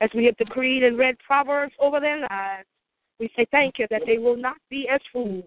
As 0.00 0.10
we 0.14 0.24
have 0.26 0.36
decreed 0.36 0.84
and 0.84 0.96
read 0.96 1.16
Proverbs 1.18 1.72
over 1.80 1.98
their 1.98 2.20
lives, 2.20 2.68
we 3.20 3.30
say 3.36 3.46
thank 3.50 3.78
you 3.78 3.86
that 3.90 4.02
they 4.06 4.18
will 4.18 4.36
not 4.36 4.56
be 4.70 4.88
as 4.88 5.00
fools, 5.12 5.44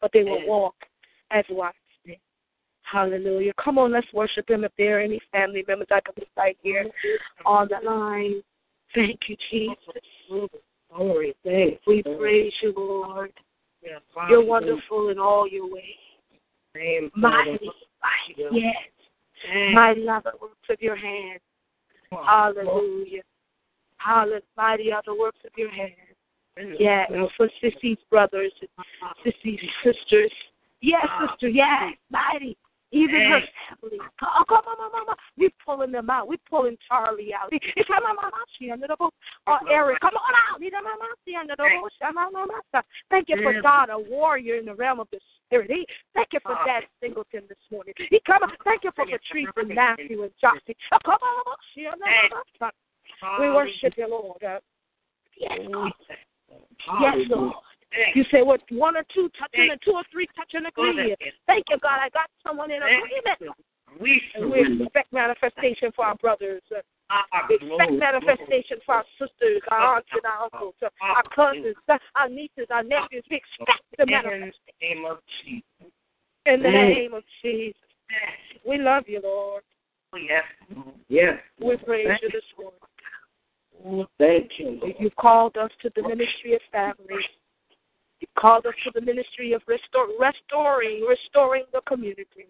but 0.00 0.10
they 0.12 0.24
will 0.24 0.46
walk 0.46 0.74
as 1.30 1.44
wise 1.50 1.72
men. 2.06 2.16
Hallelujah. 2.82 3.52
Come 3.62 3.78
on, 3.78 3.92
let's 3.92 4.06
worship 4.12 4.48
him 4.48 4.64
if 4.64 4.72
there 4.78 4.98
are 4.98 5.00
any 5.00 5.20
family 5.30 5.64
members 5.66 5.88
I 5.90 6.00
can 6.00 6.14
recite 6.16 6.56
here 6.62 6.86
on 7.44 7.68
the 7.68 7.86
line. 7.86 8.42
Thank 8.94 9.20
you, 9.28 9.36
Jesus. 9.50 10.48
Glory, 10.90 11.34
thanks. 11.44 11.82
We 11.86 12.02
praise 12.02 12.52
you, 12.62 12.72
Lord. 12.76 13.32
You're 14.28 14.44
wonderful 14.44 15.10
in 15.10 15.18
all 15.18 15.46
your 15.46 15.70
ways. 15.70 15.82
Mighty, 17.14 17.58
mighty, 18.00 18.52
yes. 18.52 18.76
Mighty 19.72 20.08
are 20.08 20.22
the 20.22 20.32
works 20.40 20.68
of 20.70 20.80
your 20.80 20.96
hands. 20.96 21.40
Hallelujah. 22.10 23.22
Hallelujah. 23.98 24.40
Mighty 24.56 24.92
are 24.92 25.02
the 25.04 25.14
works 25.14 25.38
of 25.44 25.52
your 25.56 25.70
hands. 25.70 25.92
Yeah, 26.78 27.06
for 27.36 27.48
Sissy's 27.62 27.98
brothers, 28.10 28.52
Sissy's 29.24 29.60
sisters. 29.84 30.32
Yes, 30.80 31.06
sister, 31.20 31.48
yes, 31.48 31.94
mighty. 32.10 32.56
Even 32.90 33.20
her 33.20 33.40
family. 33.68 33.98
Oh, 34.22 34.44
come 34.48 34.64
on, 34.64 34.78
mama, 34.78 34.90
mama. 34.92 35.16
We 35.36 35.50
pulling 35.64 35.92
them 35.92 36.08
out. 36.08 36.26
We 36.26 36.38
pulling 36.48 36.78
Charlie 36.88 37.34
out. 37.34 37.50
Come 37.50 38.04
on, 38.04 38.16
mama, 38.16 38.30
mama, 38.32 38.44
she 38.58 38.70
under 38.70 38.86
the 38.86 38.96
bush. 38.96 39.10
Oh, 39.46 39.58
Eric, 39.70 40.00
come 40.00 40.14
on 40.16 40.34
out. 40.34 40.58
It's 40.62 40.72
mama. 40.72 41.04
She 41.26 41.34
under 41.36 41.54
the 41.54 41.64
boat. 41.64 42.84
Thank 43.10 43.28
you 43.28 43.36
for 43.42 43.60
God, 43.60 43.90
a 43.90 43.98
warrior 43.98 44.56
in 44.56 44.64
the 44.64 44.74
realm 44.74 45.00
of 45.00 45.08
the 45.12 45.20
spirit. 45.44 45.70
Thank 46.14 46.28
you 46.32 46.40
for 46.42 46.56
Dad 46.64 46.84
Singleton 47.00 47.42
this 47.48 47.58
morning. 47.70 47.92
He 48.08 48.20
come 48.24 48.42
on. 48.42 48.52
Thank 48.64 48.84
you 48.84 48.90
for 48.96 49.04
Patrice 49.04 49.48
and 49.56 49.68
Matthew 49.68 50.22
and 50.22 50.32
Jossie. 50.42 50.74
Oh, 50.92 50.96
uh, 50.96 50.98
come 51.04 51.20
on. 51.20 51.56
she 51.74 51.86
under 51.86 52.06
the 52.06 52.36
boat. 52.58 52.72
We 53.38 53.50
worship 53.50 53.94
you, 53.98 54.08
Lord. 54.08 54.42
Uh, 54.42 54.60
yes, 55.38 55.58
God. 55.72 55.92
Yes, 57.00 57.16
Lord. 57.28 57.52
You 58.14 58.24
say 58.30 58.42
what 58.42 58.60
one 58.70 58.96
or 58.96 59.04
two 59.14 59.30
touching 59.38 59.68
and 59.70 59.80
two 59.84 59.92
or 59.92 60.04
three 60.12 60.28
touching 60.36 60.66
agree. 60.66 61.16
Thank 61.46 61.64
you, 61.70 61.78
God. 61.80 61.98
I 62.00 62.08
got 62.10 62.30
someone 62.46 62.70
in 62.70 62.82
agreement. 62.82 63.56
We, 64.00 64.20
we 64.44 64.84
expect 64.84 65.12
manifestation 65.12 65.90
for 65.96 66.04
our 66.04 66.14
brothers. 66.16 66.62
Ah, 67.10 67.24
we 67.48 67.56
expect 67.56 67.92
manifestation 67.92 68.78
for 68.84 68.96
our 68.96 69.04
sisters, 69.18 69.62
our 69.70 69.80
ah, 69.80 69.96
aunts 69.96 70.08
and 70.12 70.24
our 70.26 70.36
ah, 70.40 70.48
uncles, 70.52 70.74
our 71.00 71.22
cousins, 71.34 71.76
our 72.14 72.28
nieces, 72.28 72.66
our 72.70 72.82
nephews. 72.82 73.24
We 73.30 73.40
expect 73.40 73.82
the 73.96 74.06
manifestation. 74.06 74.52
In 76.44 76.62
the 76.62 76.70
name 76.70 77.14
of 77.14 77.24
Jesus. 77.42 77.80
We 78.66 78.78
love 78.78 79.04
you, 79.06 79.20
Lord. 79.22 79.62
Yes. 80.14 80.44
Yes. 81.08 81.38
We 81.60 81.76
praise 81.78 82.08
you 82.22 82.28
this 82.30 82.44
morning. 82.58 82.78
Thank 84.18 84.50
you. 84.58 84.80
You've 84.98 85.16
called 85.16 85.56
us 85.56 85.70
to 85.82 85.90
the 85.94 86.02
ministry 86.02 86.54
of 86.54 86.60
family. 86.72 87.22
You've 88.20 88.34
called 88.38 88.66
us 88.66 88.74
to 88.84 88.90
the 88.94 89.00
ministry 89.00 89.52
of 89.52 89.62
restore, 89.66 90.08
restoring, 90.18 91.06
restoring 91.08 91.64
the 91.72 91.80
community. 91.86 92.48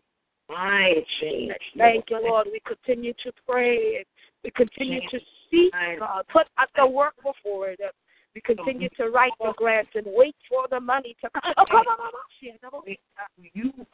My 0.48 0.94
change. 1.20 1.52
Thank 1.76 2.06
you, 2.08 2.20
Lord. 2.22 2.48
We 2.50 2.60
continue 2.66 3.12
to 3.24 3.32
pray. 3.46 4.04
We 4.42 4.50
continue 4.52 5.00
to 5.10 5.18
seek 5.50 5.72
God. 5.98 6.24
Put 6.32 6.46
up 6.56 6.70
the 6.76 6.86
work 6.86 7.14
before 7.16 7.68
it. 7.68 7.80
We 8.38 8.54
continue 8.54 8.88
to 8.90 9.08
write 9.10 9.32
the 9.40 9.52
grants 9.56 9.90
and 9.96 10.06
wait 10.06 10.36
for 10.48 10.66
the 10.70 10.78
money 10.78 11.16
to 11.22 11.30
come. 11.30 11.54
Oh, 11.58 11.64
come 11.68 11.86
on, 11.88 12.12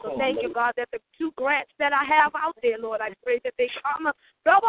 so 0.02 0.18
thank 0.18 0.42
you, 0.42 0.52
God, 0.52 0.74
that 0.76 0.88
the 0.92 0.98
two 1.16 1.33
grants 1.37 1.70
that 1.78 1.94
I 1.94 2.04
have 2.04 2.33
out 2.37 2.54
there, 2.62 2.76
Lord, 2.78 3.00
I 3.00 3.09
pray 3.22 3.40
that 3.42 3.54
they 3.57 3.70
come. 3.83 4.12
That 4.44 4.61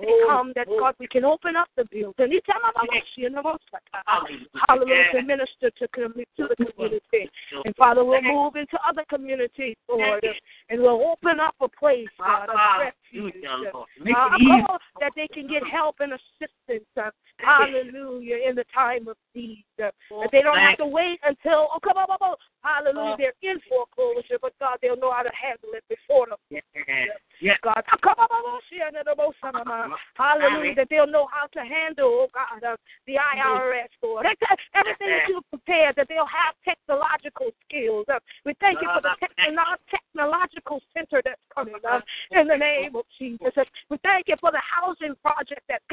they 0.00 0.12
come, 0.26 0.52
that 0.56 0.66
God, 0.66 0.94
we 0.98 1.06
can 1.06 1.24
open 1.24 1.54
up 1.54 1.68
the 1.76 1.84
building. 1.92 2.40
Hallelujah, 4.68 5.04
to 5.12 5.22
minister 5.22 5.70
to, 5.70 5.86
to 5.86 6.48
the 6.48 6.56
community. 6.56 7.30
And 7.64 7.76
Father, 7.76 8.04
we'll 8.04 8.20
move 8.22 8.56
into 8.56 8.78
other 8.86 9.04
communities, 9.08 9.76
Lord, 9.88 10.26
and 10.68 10.80
we'll 10.80 11.00
open 11.12 11.38
up 11.38 11.54
a 11.60 11.68
place, 11.68 12.08
God, 12.18 12.48
of 12.48 12.56
refuge. 12.80 13.44
Uh, 13.54 14.78
that 15.00 15.12
they 15.14 15.28
can 15.28 15.46
get 15.46 15.62
help 15.66 15.96
and 16.00 16.12
assistance. 16.14 16.79
Uh, 16.96 17.10
hallelujah, 17.38 18.36
in 18.48 18.54
the 18.54 18.64
time 18.74 19.08
of 19.08 19.16
need. 19.34 19.64
Uh, 19.82 19.90
that 20.20 20.30
they 20.32 20.42
don't 20.42 20.58
have 20.58 20.78
to 20.78 20.86
wait 20.86 21.20
until, 21.24 21.68
oh, 21.72 21.78
come 21.82 21.96
on, 21.96 22.06
come 22.06 22.30
on. 22.30 22.36
Hallelujah, 22.62 23.16
they're 23.18 23.38
in 23.42 23.58
foreclosure, 23.68 24.38
but 24.40 24.52
God, 24.60 24.76
they'll 24.82 24.96
know 24.96 25.12
how 25.12 25.22
to 25.22 25.32
handle 25.32 25.70
it 25.72 25.84
before 25.88 26.26
them. 26.28 26.36
Yeah. 27.40 27.56
God, 27.62 27.82
hallelujah, 30.16 30.74
that 30.76 30.88
they'll 30.90 31.06
know 31.06 31.26
how 31.32 31.46
to 31.56 31.60
handle, 31.64 32.26
oh 32.26 32.28
God, 32.34 32.62
uh, 32.62 32.76
the 33.06 33.16
IRS, 33.16 33.88
Lord. 34.02 34.26
Everything 34.74 35.08
that 35.08 35.28
you've 35.28 35.48
prepared, 35.48 35.96
that 35.96 36.08
they'll 36.08 36.28
have 36.28 36.54
technological 36.64 37.48
skills. 37.64 38.04
Uh, 38.12 38.18
we 38.44 38.52
thank 38.60 38.76
you 38.82 38.88
for 38.92 39.00
the 39.00 39.08
techno- 39.48 39.80
technological 39.88 40.82
center 40.92 41.22
that's 41.24 41.40
coming 41.54 41.80
up 41.88 42.04
in 42.32 42.46
the 42.46 42.56
name 42.56 42.94
of 42.94 43.04
Jesus. 43.18 43.52
Uh, 43.56 43.64
we 43.88 43.96
thank 44.04 44.28
you 44.28 44.36
for 44.40 44.50
the 44.52 44.60
housing 44.60 45.14
project 45.24 45.62
that's 45.68 45.84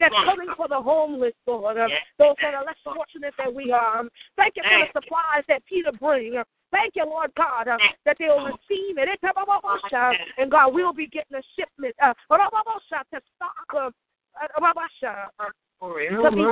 that's 0.00 0.14
coming 0.26 0.48
for 0.56 0.66
the 0.68 0.80
homeless, 0.80 1.34
Lord. 1.46 1.78
Uh, 1.78 1.86
those 2.18 2.34
that 2.42 2.54
are 2.54 2.64
less 2.64 2.76
fortunate 2.84 3.34
than 3.38 3.54
we 3.54 3.70
are. 3.72 4.02
Thank 4.36 4.56
you 4.56 4.62
for 4.62 4.70
the 4.86 5.00
supplies 5.00 5.44
that 5.48 5.64
Peter 5.66 5.92
brings. 5.92 6.36
Thank 6.70 6.94
you, 6.96 7.04
Lord 7.04 7.30
God, 7.36 7.68
uh, 7.68 7.76
that 8.06 8.16
they'll 8.18 8.44
receive 8.44 8.96
it. 8.96 9.08
And 10.38 10.50
God, 10.50 10.74
we'll 10.74 10.94
be 10.94 11.06
getting 11.06 11.36
a 11.36 11.42
shipment 11.58 11.94
uh, 12.02 12.14
to 13.12 13.20
stock. 13.36 13.52
Uh, 13.76 13.90
to 16.22 16.30
be 16.30 16.42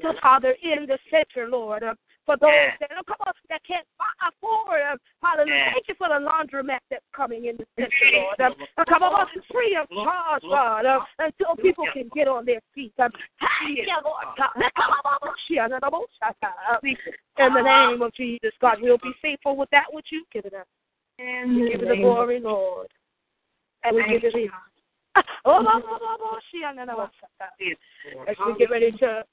stocked, 0.00 0.20
Father, 0.22 0.56
in 0.62 0.86
the 0.86 0.98
center, 1.10 1.48
Lord. 1.48 1.84
Uh, 2.30 2.36
for 2.36 2.46
those 2.46 2.78
that 2.80 2.90
oh, 2.96 3.02
come 3.06 3.16
on, 3.26 3.32
that 3.48 3.60
can't 3.66 3.86
afford. 4.22 4.80
Uh, 4.80 4.96
hallelujah. 5.22 5.72
Thank 5.74 5.88
you 5.88 5.94
for 5.98 6.08
the 6.08 6.14
laundromat 6.22 6.78
that's 6.90 7.04
coming 7.14 7.46
in 7.46 7.56
the 7.56 7.66
center, 7.76 7.90
Lord. 8.14 8.40
Uh, 8.78 8.84
come 8.88 9.02
on, 9.02 9.26
free 9.50 9.76
of 9.80 9.88
charge, 9.88 10.42
God, 10.42 10.86
uh, 10.86 11.00
until 11.18 11.56
people 11.56 11.86
can 11.92 12.08
get 12.14 12.28
on 12.28 12.44
their 12.46 12.60
feet. 12.74 12.92
Um, 12.98 13.10
in 17.38 17.54
the 17.54 17.62
name 17.62 18.02
of 18.02 18.14
Jesus, 18.14 18.52
God, 18.60 18.78
we'll 18.80 18.98
be 18.98 19.12
faithful 19.20 19.56
with 19.56 19.70
that 19.70 19.86
which 19.92 20.06
you've 20.10 20.30
given 20.30 20.54
us. 20.54 20.66
And 21.18 21.56
we 21.56 21.70
give 21.72 21.80
you 21.82 21.88
the 21.88 21.96
glory, 21.96 22.40
Lord. 22.40 22.88
And 23.82 23.96
we 23.96 24.04
give 24.08 24.22
you 24.22 24.30
the 24.32 24.48
honor. 24.48 24.70
As 28.28 28.36
we 28.46 28.54
get 28.58 28.70
ready 28.70 28.92
to 28.92 29.24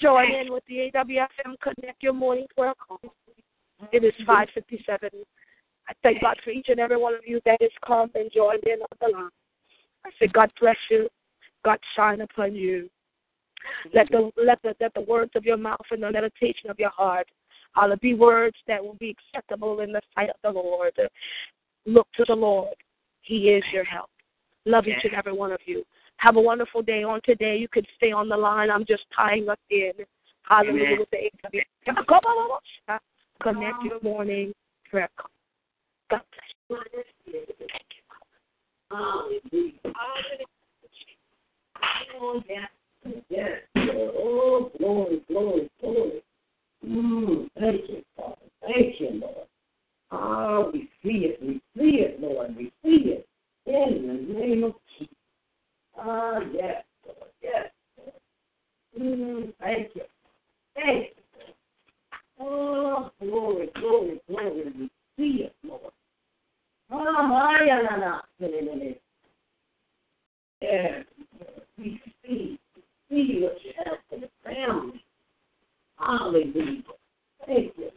join 0.00 0.32
in 0.32 0.52
with 0.52 0.64
the 0.68 0.90
AWFM 0.94 1.54
Connect 1.62 2.02
Your 2.02 2.12
Morning 2.12 2.46
Prayer 2.56 2.74
Call. 2.86 3.00
It 3.92 4.04
is 4.04 4.14
557. 4.26 5.10
I 5.88 5.92
thank 6.02 6.20
God 6.20 6.36
for 6.44 6.50
each 6.50 6.66
and 6.68 6.78
every 6.78 6.96
one 6.96 7.14
of 7.14 7.20
you 7.26 7.40
that 7.44 7.58
has 7.60 7.70
come 7.86 8.10
and 8.14 8.30
joined 8.34 8.64
in 8.64 8.80
on 8.80 8.96
the 9.00 9.08
line. 9.16 9.30
I 10.04 10.10
say, 10.18 10.28
God 10.32 10.52
bless 10.60 10.76
you. 10.90 11.08
God 11.64 11.78
shine 11.96 12.20
upon 12.20 12.54
you. 12.54 12.88
Let 13.92 14.10
the 14.10 14.30
let 14.42 14.60
the 14.62 14.74
let 14.80 14.94
the 14.94 15.02
words 15.02 15.32
of 15.34 15.44
your 15.44 15.58
mouth 15.58 15.84
and 15.90 16.02
the 16.02 16.10
meditation 16.10 16.70
of 16.70 16.78
your 16.78 16.90
heart, 16.90 17.26
all 17.76 17.94
be 18.00 18.14
words 18.14 18.56
that 18.66 18.82
will 18.82 18.94
be 18.94 19.14
acceptable 19.34 19.80
in 19.80 19.92
the 19.92 20.00
sight 20.14 20.30
of 20.30 20.36
the 20.42 20.50
Lord. 20.50 20.92
Look 21.84 22.08
to 22.16 22.24
the 22.26 22.34
Lord. 22.34 22.74
He 23.20 23.50
is 23.50 23.62
your 23.72 23.84
help. 23.84 24.08
Love 24.64 24.86
each 24.86 25.04
and 25.04 25.14
every 25.14 25.32
one 25.32 25.52
of 25.52 25.60
you. 25.66 25.84
Have 26.20 26.36
a 26.36 26.40
wonderful 26.40 26.82
day 26.82 27.02
on 27.02 27.20
today. 27.24 27.56
You 27.56 27.66
could 27.66 27.86
stay 27.96 28.12
on 28.12 28.28
the 28.28 28.36
line. 28.36 28.70
I'm 28.70 28.84
just 28.84 29.04
tying 29.16 29.48
us 29.48 29.56
in. 29.70 29.92
Hallelujah 30.42 30.98
with 30.98 31.08
the 31.10 31.30
AW. 31.96 32.98
Connect 33.42 33.82
your 33.82 34.00
morning 34.02 34.52
prayer. 34.90 35.08
God 36.10 36.20
bless 36.68 36.80
you. 37.26 37.32
Thank 37.32 37.86
you. 38.92 39.80
Oh, 42.20 42.42
yes. 42.46 42.68
Yes. 43.30 43.62
Oh, 43.76 44.70
glory, 44.78 45.22
glory, 45.26 45.70
glory. 45.80 46.22
Mm, 46.86 47.48
thank 47.58 47.88
you, 47.88 48.02
Father. 48.14 48.36
Thank 48.60 49.00
you, 49.00 49.10
Lord. 49.20 49.46
Ah, 50.10 50.68
we 50.70 50.90
see 51.02 51.26
it. 51.26 51.40
We 51.40 51.62
see 51.76 52.00
it, 52.00 52.20
Lord. 52.20 52.56
We 52.56 52.72
see 52.82 53.10
it. 53.10 53.26
In 53.66 54.06
the 54.06 54.38
name 54.38 54.64
of 54.64 54.74
Jesus. 54.98 55.14
Ah, 55.98 56.36
uh, 56.36 56.40
yes, 56.52 56.84
Lord. 57.06 57.70
Mm, 58.98 59.52
thank 59.60 59.94
you. 59.94 60.02
Thank. 60.74 61.08
Oh, 62.40 63.10
glory, 63.20 63.68
glory, 63.74 64.20
glory. 64.28 64.64
We 64.78 64.90
see 65.16 65.44
it, 65.44 65.54
Lord. 65.62 65.92
Oh, 66.90 67.60
yeah, 67.66 67.82
no, 67.90 67.96
no. 67.96 68.20
Yes, 70.62 71.04
we 71.78 72.00
see, 72.24 72.58
see 73.08 73.46
the 74.10 74.28
family. 74.44 75.04
Hallelujah. 75.98 76.82
Thank 77.46 77.72
you. 77.78 77.90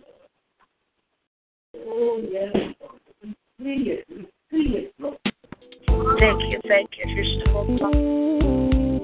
Oh, 1.77 2.21
yes, 2.29 2.55
we 3.23 3.29
see 3.59 3.89
it, 3.91 4.05
we 4.09 4.27
see 4.51 4.91
it. 5.01 5.32
Thank 6.19 6.41
you, 6.51 6.59
thank 6.67 6.89
you. 6.97 7.05
You're 7.07 7.25
still 7.41 7.57
on, 7.57 7.67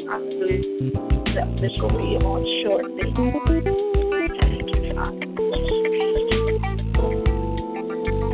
hallelujah. 0.08 0.92
That 1.36 1.48
this 1.62 1.72
will 1.82 1.90
be 1.90 2.18
on 2.20 2.44
shortly. 2.64 3.04
Thank 4.40 4.68
you, 4.70 4.80
Father. 4.96 5.28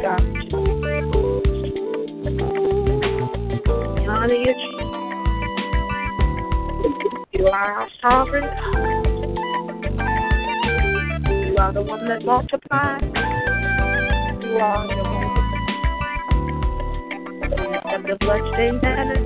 God, 0.01 0.21
we 3.95 4.03
honor 4.07 4.33
you, 4.33 4.53
You 7.33 7.45
are 7.47 7.71
our 7.81 7.89
sovereign 8.01 8.49
You 11.47 11.55
are 11.57 11.71
the 11.73 11.81
one 11.81 12.07
that 12.07 12.25
multiplies. 12.25 13.03
You 14.43 14.57
are 14.57 14.87
the 14.87 15.04
the 18.07 18.15
bloodstained 18.19 18.81
banner. 18.81 19.17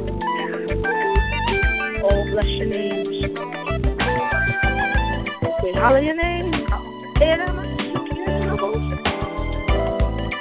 Oh, 2.01 2.23
bless 2.31 2.45
your 2.45 2.67
name. 2.67 3.05
We 5.63 5.73
holler 5.73 5.99
your 5.99 6.15
name. 6.15 6.53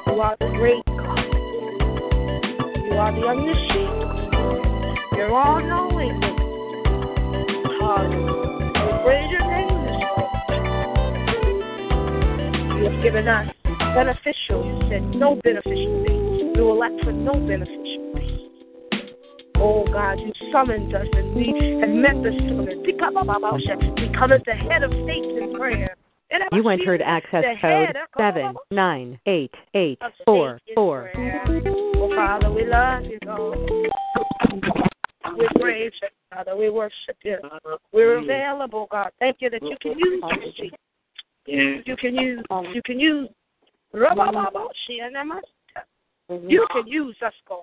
You 0.06 0.20
are 0.22 0.36
the 0.38 0.46
great 0.58 0.84
God. 0.86 1.18
You 2.84 2.92
are 2.98 3.12
the 3.12 3.26
omniscient. 3.26 3.92
You're 5.16 5.34
all 5.34 5.60
knowing. 5.60 6.20
Hallelujah. 7.80 8.72
We 8.84 8.90
praise 9.04 9.30
your 9.30 9.46
name. 9.50 9.78
You 12.78 12.84
have 12.90 12.98
given 13.02 13.26
us 13.26 13.46
beneficial, 13.94 14.64
you 14.64 14.78
said 14.90 15.02
no 15.16 15.34
beneficial 15.42 16.04
things. 16.06 16.56
We 16.56 16.62
will 16.62 16.78
lack 16.78 16.92
for 17.02 17.12
no 17.12 17.34
beneficial 17.34 17.77
Oh 19.70 19.84
God, 19.92 20.18
you 20.18 20.32
summoned 20.50 20.94
us 20.94 21.06
and 21.12 21.34
we 21.36 21.48
have 21.82 21.90
met 21.90 22.14
the 22.22 22.32
summons. 22.48 22.86
We 22.86 22.94
come 24.18 24.32
at 24.32 24.42
the 24.46 24.54
head 24.54 24.82
of 24.82 24.90
states 24.90 25.26
in 25.28 25.54
prayer. 25.58 25.94
You 26.52 26.66
entered 26.70 27.02
access 27.02 27.44
code 27.60 27.94
seven 28.16 28.54
nine 28.70 29.20
eight 29.26 29.52
eight 29.74 29.98
four 30.24 30.58
four. 30.74 31.12
Oh 31.98 32.08
Father, 32.16 32.50
we 32.50 32.64
love 32.64 33.04
you, 33.04 33.18
God. 33.22 33.58
We 35.36 35.46
praise 35.60 35.92
you, 36.00 36.08
Father. 36.32 36.56
We 36.56 36.70
worship 36.70 37.18
you. 37.22 37.36
We're 37.92 38.20
available, 38.20 38.88
God. 38.90 39.10
Thank 39.18 39.36
you 39.40 39.50
that 39.50 39.60
you 39.62 39.76
can 39.82 39.98
use 39.98 40.22
us. 40.24 40.32
You 41.44 41.96
can 41.98 42.14
use. 42.14 42.42
You 42.72 42.82
can 42.86 42.98
use. 42.98 43.28
Mm-hmm. 46.30 46.50
You 46.50 46.66
can 46.70 46.86
use 46.86 47.16
us, 47.24 47.32
God. 47.48 47.62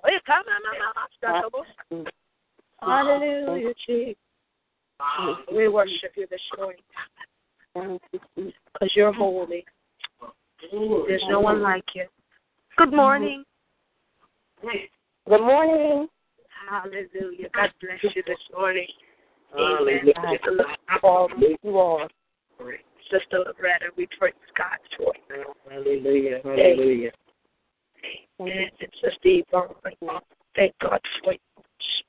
Mm-hmm. 1.92 2.02
Hallelujah, 2.80 3.74
Jesus. 3.86 4.16
We 5.54 5.68
worship 5.68 6.12
you 6.16 6.26
this 6.30 6.40
morning 6.56 6.82
because 7.74 8.92
you're 8.94 9.12
holy. 9.12 9.64
There's 11.06 11.22
no 11.28 11.40
one 11.40 11.62
like 11.62 11.84
you. 11.94 12.06
Good 12.76 12.92
morning. 12.92 13.44
Mm-hmm. 14.64 15.30
Good 15.30 15.40
morning. 15.40 16.08
Hallelujah. 16.68 17.48
God 17.54 17.70
bless 17.80 18.14
you 18.14 18.22
this 18.26 18.36
morning. 18.52 18.86
Amen. 19.56 20.12
Amen. 21.04 21.56
You 21.62 21.78
all. 21.78 22.08
Sister 23.10 23.38
Loretta, 23.38 23.86
we 23.96 24.08
praise 24.18 24.34
God 24.58 24.78
for 24.96 25.14
you. 25.30 25.44
Hallelujah. 25.70 26.40
Hallelujah. 26.42 27.12
Amen. 28.40 28.70
And 28.80 28.92
Sister 29.02 29.18
Yvonne, 29.24 30.20
thank 30.54 30.74
God 30.80 31.00
for 31.22 31.32
you. 31.32 31.38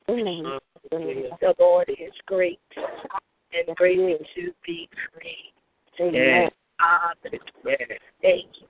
Amen. 0.09 0.59
The 0.91 1.53
Lord 1.59 1.89
is 1.89 2.13
great 2.25 2.59
and 2.75 3.75
greatly 3.75 4.17
to 4.35 4.51
be 4.65 4.89
praised. 5.13 5.53
Amen. 5.99 6.49
Hallelujah. 6.79 7.99
Thank 8.21 8.45
you. 8.59 8.67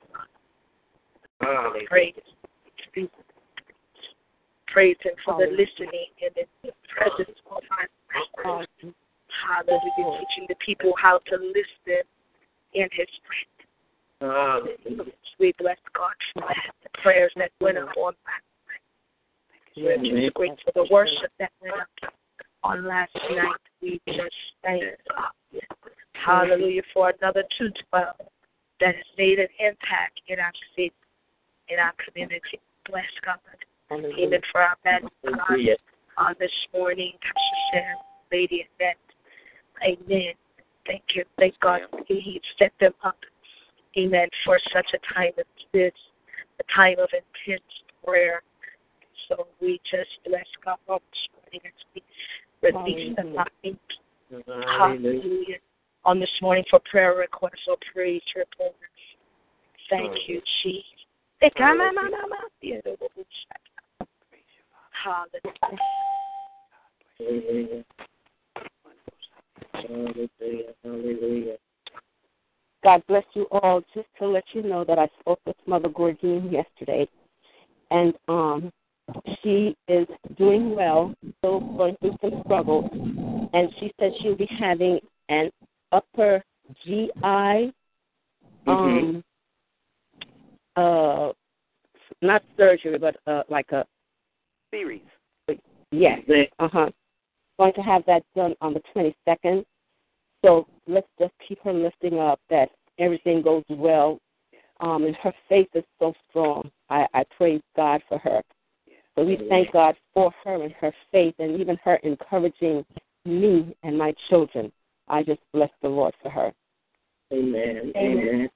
Praise. 1.87 2.13
Praise 4.67 4.97
Him 5.01 5.13
for 5.25 5.37
the 5.37 5.51
listening 5.51 6.07
and 6.21 6.31
the 6.35 6.71
presence 6.89 7.37
of 7.49 7.61
our 7.71 7.87
Hallelujah. 9.45 10.19
Teaching 10.19 10.45
the 10.49 10.55
people 10.65 10.93
how 11.01 11.19
to 11.27 11.35
listen 11.35 12.03
in 12.73 12.87
His 12.91 13.07
presence. 13.25 13.56
Hallelujah. 14.21 15.11
We 15.39 15.53
bless 15.59 15.77
God 15.95 16.11
for 16.33 16.41
the 16.83 16.89
prayers 17.01 17.31
that 17.37 17.51
went 17.61 17.77
up 17.77 17.89
on 17.97 18.13
last 18.25 18.43
night. 18.67 20.03
We're 20.03 20.21
just 20.21 20.33
grateful 20.33 20.57
for 20.65 20.83
the 20.83 20.87
worship 20.91 21.31
that 21.39 21.51
went 21.61 21.75
up 21.75 22.13
on 22.63 22.85
last 22.85 23.15
night. 23.31 23.55
We 23.81 24.01
just 24.07 24.35
thank 24.63 24.83
God. 25.09 25.61
Hallelujah 26.13 26.81
for 26.93 27.13
another 27.21 27.43
212 27.57 28.15
that 28.79 28.95
has 28.95 29.05
made 29.17 29.39
an 29.39 29.47
impact 29.59 30.19
in 30.27 30.39
our 30.39 30.51
city, 30.75 30.91
in 31.69 31.79
our 31.79 31.93
community. 32.05 32.59
Bless 32.89 33.05
God. 33.23 33.37
Even 34.17 34.41
for 34.51 34.61
our 34.61 34.75
God 34.83 35.09
on 36.17 36.31
uh, 36.31 36.33
this 36.39 36.51
morning, 36.73 37.13
Pastor 37.21 37.57
Sharon, 37.71 37.97
Lady 38.31 38.67
Annette. 38.79 38.97
Amen. 39.83 40.33
Thank 40.85 41.03
you. 41.13 41.23
Thank 41.37 41.59
God 41.59 41.81
He 42.07 42.41
set 42.57 42.73
them 42.79 42.93
up. 43.03 43.17
Amen. 43.97 44.27
For 44.45 44.59
such 44.73 44.87
a 44.93 45.13
time 45.13 45.31
as 45.37 45.45
this, 45.73 45.93
a 46.59 46.63
time 46.75 46.99
of 46.99 47.09
intense 47.13 47.63
prayer. 48.05 48.41
So 49.27 49.47
we 49.59 49.79
just 49.89 50.09
bless 50.25 50.45
God 50.63 50.77
on 50.87 50.99
this 51.11 51.27
morning 51.33 51.61
as 51.65 51.73
we 51.93 52.01
release 52.61 53.15
the 53.17 53.23
mind. 53.23 53.79
Hallelujah. 54.77 55.57
On 56.05 56.19
this 56.19 56.29
morning 56.41 56.63
for 56.69 56.79
prayer 56.89 57.15
requests 57.15 57.67
or 57.67 57.77
praise 57.93 58.21
reports. 58.35 58.75
Thank 59.89 60.13
you, 60.27 60.41
Jesus. 60.63 60.83
Hallelujah. 65.03 65.43
Hallelujah. 69.73 70.73
Hallelujah. 70.83 71.57
God 72.87 73.03
bless 73.09 73.25
you 73.33 73.47
all. 73.51 73.81
Just 73.93 74.07
to 74.17 74.27
let 74.29 74.45
you 74.53 74.63
know 74.63 74.85
that 74.85 74.97
I 74.97 75.09
spoke 75.19 75.41
with 75.45 75.57
Mother 75.65 75.89
Gordine 75.89 76.49
yesterday, 76.49 77.05
and 77.91 78.13
um, 78.29 78.71
she 79.43 79.75
is 79.89 80.07
doing 80.37 80.73
well, 80.73 81.13
still 81.39 81.59
going 81.59 81.97
through 81.99 82.15
some 82.21 82.41
struggles, 82.45 82.89
and 83.51 83.69
she 83.77 83.91
said 83.99 84.13
she'll 84.21 84.37
be 84.37 84.47
having 84.57 85.01
an 85.27 85.51
upper 85.91 86.41
GI, 86.85 87.73
um, 88.67 89.21
uh, 90.77 91.33
not 92.21 92.41
surgery, 92.55 92.97
but 92.97 93.17
uh, 93.27 93.43
like 93.49 93.69
a 93.73 93.85
Series. 94.71 95.01
yes, 95.91 96.21
uh 96.59 96.69
huh. 96.71 96.89
Going 97.59 97.73
to 97.73 97.81
have 97.81 98.05
that 98.05 98.23
done 98.33 98.55
on 98.61 98.73
the 98.73 98.81
22nd. 98.95 99.65
So 100.43 100.67
let's 100.87 101.07
just 101.19 101.33
keep 101.47 101.59
her 101.63 101.73
lifting 101.73 102.19
up 102.19 102.39
that 102.49 102.69
everything 102.99 103.41
goes 103.41 103.63
well. 103.69 104.19
Um, 104.79 105.05
and 105.05 105.15
her 105.17 105.33
faith 105.49 105.69
is 105.73 105.83
so 105.99 106.13
strong. 106.29 106.69
I, 106.89 107.07
I 107.13 107.23
praise 107.35 107.61
God 107.75 108.01
for 108.07 108.19
her. 108.19 108.41
So 109.15 109.23
we 109.23 109.39
thank 109.49 109.71
God 109.73 109.95
for 110.13 110.31
her 110.43 110.63
and 110.63 110.71
her 110.73 110.93
faith 111.11 111.33
and 111.39 111.59
even 111.59 111.77
her 111.83 111.95
encouraging 112.03 112.85
me 113.25 113.75
and 113.81 113.97
my 113.97 114.13
children. 114.29 114.71
I 115.07 115.23
just 115.23 115.39
bless 115.53 115.71
the 115.81 115.89
Lord 115.89 116.13
for 116.21 116.29
her. 116.29 116.51
Amen. 117.33 117.93
Amen. 117.95 118.49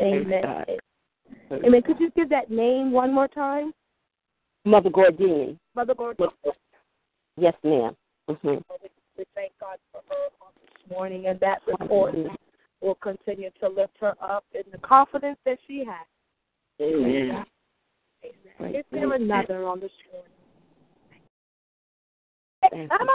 Amen. 0.00 0.44
Amen. 0.44 0.78
Amen. 1.64 1.82
Could 1.82 2.00
you 2.00 2.10
give 2.16 2.28
that 2.30 2.50
name 2.50 2.90
one 2.90 3.14
more 3.14 3.28
time? 3.28 3.72
Mother 4.64 4.90
Gordine. 4.90 5.56
Mother 5.76 5.94
Gordon. 5.94 6.28
Yes, 7.36 7.54
madam 7.62 7.96
Mm-hmm. 8.28 8.56
We 9.16 9.24
thank 9.36 9.52
God 9.60 9.78
for 9.92 10.00
her 10.08 10.14
on 10.42 10.45
this 10.45 10.45
morning 10.90 11.26
and 11.26 11.38
that 11.40 11.60
report 11.66 12.14
will 12.80 12.94
continue 12.96 13.50
to 13.60 13.68
lift 13.68 13.92
her 14.00 14.14
up 14.22 14.44
in 14.54 14.62
the 14.72 14.78
confidence 14.78 15.38
that 15.44 15.58
she 15.66 15.78
has. 15.78 16.06
Amen. 16.80 17.44
Amen. 18.24 18.74
Is 18.74 18.84
there 18.92 19.12
another 19.12 19.64
on 19.66 19.80
this 19.80 19.90
morning? 20.12 20.30
Thank 22.70 22.90
you. 22.90 23.06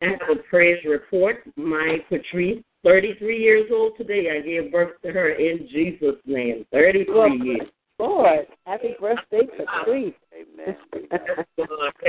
And 0.00 0.20
for 0.26 0.42
praise 0.48 0.78
report, 0.84 1.42
my 1.56 1.98
Patrice, 2.08 2.62
33 2.84 3.38
years 3.38 3.68
old 3.72 3.96
today. 3.96 4.28
I 4.30 4.40
gave 4.40 4.70
birth 4.70 4.92
to 5.02 5.10
her 5.10 5.30
in 5.30 5.68
Jesus' 5.70 6.16
name. 6.24 6.64
33 6.72 7.40
years. 7.42 7.68
Lord, 7.98 8.46
happy 8.64 8.94
birthday, 9.00 9.40
Patrice. 9.56 10.14
Amen. 10.32 10.76
Thank 10.92 11.10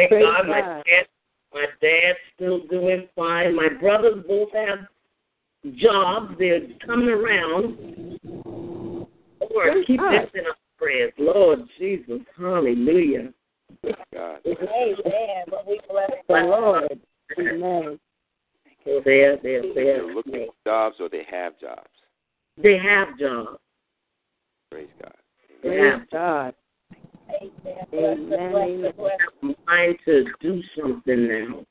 Praise 0.10 0.24
God. 0.24 0.48
My 0.48 0.62
God. 0.62 0.84
Dad, 1.54 1.60
my 1.60 1.66
dad's 1.82 2.20
still 2.36 2.60
doing 2.68 3.08
fine. 3.16 3.56
My 3.56 3.70
brothers 3.80 4.24
both 4.28 4.50
have 4.54 4.80
jobs. 5.76 6.34
They're 6.40 6.62
coming 6.86 7.10
around. 7.10 8.20
Lord, 9.52 9.72
Praise 9.72 9.86
keep 9.88 10.00
God. 10.00 10.12
this 10.12 10.30
in 10.36 10.46
our 10.46 10.56
prayers. 10.78 11.14
Lord 11.18 11.60
Jesus, 11.78 12.20
hallelujah. 12.38 13.34
God. 14.14 14.40
Amen. 14.46 15.44
But 15.50 15.68
we 15.68 15.80
bless 15.90 16.12
The 16.28 16.34
Lord. 16.36 17.00
Amen. 17.40 18.00
They're, 18.86 19.02
they're, 19.04 19.38
They're 19.44 19.74
they're, 19.76 20.14
looking 20.14 20.48
for 20.48 20.54
jobs 20.66 20.96
or 21.00 21.10
they 21.10 21.26
have 21.30 21.60
jobs. 21.60 21.90
they 22.58 22.78
have 22.78 23.20
jobs. 23.20 23.60
Praise 24.72 24.88
God. 25.02 25.14
They 25.62 25.70
Praise 25.70 25.92
have 26.00 26.10
God. 26.10 26.54
Amen. 27.30 28.34
Amen. 28.34 28.94
mind 29.68 29.98
to 30.06 30.26
do 30.42 30.62
something 30.80 31.28
now. 31.28 31.66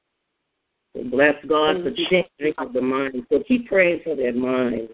So 0.95 1.05
bless 1.11 1.35
God 1.49 1.77
for 1.83 1.91
changing 2.11 2.55
of 2.59 2.73
the 2.73 2.81
mind. 2.81 3.27
So 3.31 3.43
keep 3.47 3.69
praying 3.69 4.01
for 4.05 4.17
their 4.17 4.35
mind. 4.35 4.89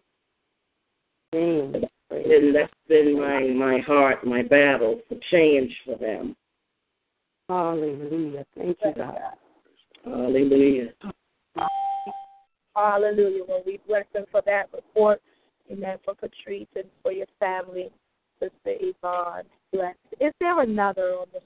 Amen. 1.34 1.84
And 2.10 2.54
that's 2.54 2.72
been 2.88 3.18
my, 3.20 3.40
my 3.42 3.80
heart, 3.80 4.26
my 4.26 4.42
battle 4.42 5.00
for 5.08 5.16
change 5.30 5.72
for 5.84 5.96
them. 5.96 6.36
Hallelujah. 7.48 8.44
Thank 8.56 8.78
you, 8.84 8.92
God. 8.96 9.18
Hallelujah. 10.04 10.92
Hallelujah. 12.74 13.42
Well, 13.46 13.62
we 13.64 13.80
bless 13.86 14.04
them 14.12 14.24
for 14.30 14.42
that 14.46 14.68
report. 14.72 15.20
Amen. 15.70 15.98
For 16.04 16.14
Patrice 16.14 16.68
and 16.74 16.84
for 17.02 17.12
your 17.12 17.26
family, 17.38 17.90
Sister 18.40 18.78
Yvonne. 18.80 19.44
Bless. 19.72 19.94
Is 20.20 20.32
there 20.40 20.60
another 20.60 21.14
on 21.14 21.26
this 21.32 21.42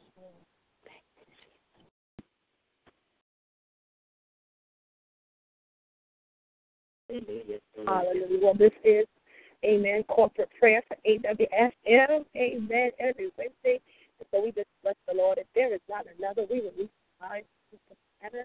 morning? 7.08 7.58
Hallelujah. 7.86 8.38
Well, 8.42 8.54
this 8.54 8.72
is, 8.84 9.06
amen, 9.64 10.04
corporate 10.08 10.50
prayer 10.58 10.82
for 10.88 10.96
AWSM. 11.06 12.24
Amen. 12.36 12.90
Every 12.98 13.30
Wednesday. 13.38 13.80
So 14.30 14.42
we 14.42 14.52
just 14.52 14.68
bless 14.82 14.96
the 15.06 15.14
Lord. 15.14 15.38
If 15.38 15.46
there 15.54 15.72
is 15.72 15.80
not 15.88 16.06
another, 16.18 16.44
we 16.50 16.60
will 16.60 16.72
reach 16.78 16.90
time 17.20 17.44
together. 18.20 18.44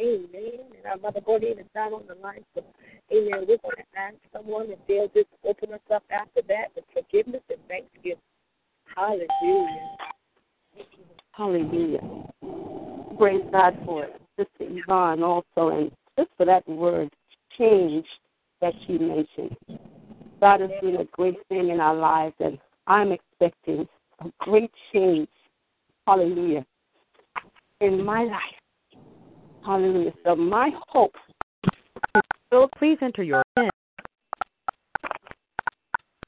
Amen. 0.00 0.58
And 0.76 0.86
our 0.90 0.96
Mother 0.96 1.20
Gordine 1.20 1.60
is 1.60 1.66
down 1.72 1.92
on 1.92 2.02
the 2.08 2.16
line. 2.16 2.44
So, 2.54 2.64
amen. 3.12 3.46
We're 3.46 3.58
going 3.58 3.76
to 3.78 3.98
ask 3.98 4.16
someone 4.32 4.70
if 4.70 4.78
they'll 4.88 5.08
just 5.08 5.30
open 5.46 5.72
us 5.72 5.86
up 5.92 6.02
after 6.10 6.42
that 6.48 6.74
with 6.74 6.84
forgiveness. 6.92 7.42
Hallelujah. 9.04 9.96
Hallelujah. 11.32 12.00
Praise 13.18 13.44
God 13.52 13.76
for 13.84 14.04
it. 14.04 14.20
Sister 14.38 14.50
Yvonne 14.60 15.22
also, 15.22 15.68
and 15.68 15.90
just 16.18 16.30
for 16.38 16.46
that 16.46 16.66
word, 16.66 17.10
change 17.58 18.06
that 18.62 18.72
she 18.86 18.96
mentioned. 18.96 19.56
God 20.40 20.62
is 20.62 20.70
doing 20.80 20.96
a 20.96 21.04
great 21.12 21.36
thing 21.50 21.68
in 21.68 21.80
our 21.80 21.94
lives, 21.94 22.34
and 22.40 22.58
I'm 22.86 23.12
expecting 23.12 23.86
a 24.20 24.30
great 24.38 24.70
change. 24.90 25.28
Hallelujah. 26.06 26.64
In 27.82 28.02
my 28.02 28.24
life. 28.24 29.02
Hallelujah. 29.66 30.14
So 30.24 30.34
my 30.34 30.70
hope 30.88 31.14
is 32.14 32.68
please 32.78 32.96
enter 33.02 33.22
your. 33.22 33.42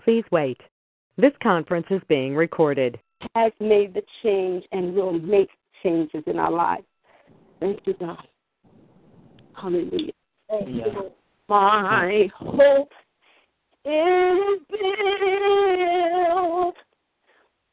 Please 0.05 0.25
wait. 0.31 0.61
This 1.19 1.33
conference 1.43 1.87
is 1.91 2.03
being 2.09 2.37
recorded. 2.37 3.01
Has 3.35 3.53
made 3.59 3.95
the 3.95 4.03
change 4.23 4.65
and 4.73 4.95
will 4.95 5.13
make 5.19 5.49
changes 5.83 6.23
in 6.27 6.39
our 6.39 6.53
lives. 6.53 6.85
Thank 7.59 7.81
you, 7.87 7.95
God. 7.99 8.29
Hallelujah. 9.55 10.13
Thank 10.51 10.69
you. 10.69 11.11
My 11.49 12.29
hope 12.37 12.93
is 13.85 14.61
built 14.69 15.07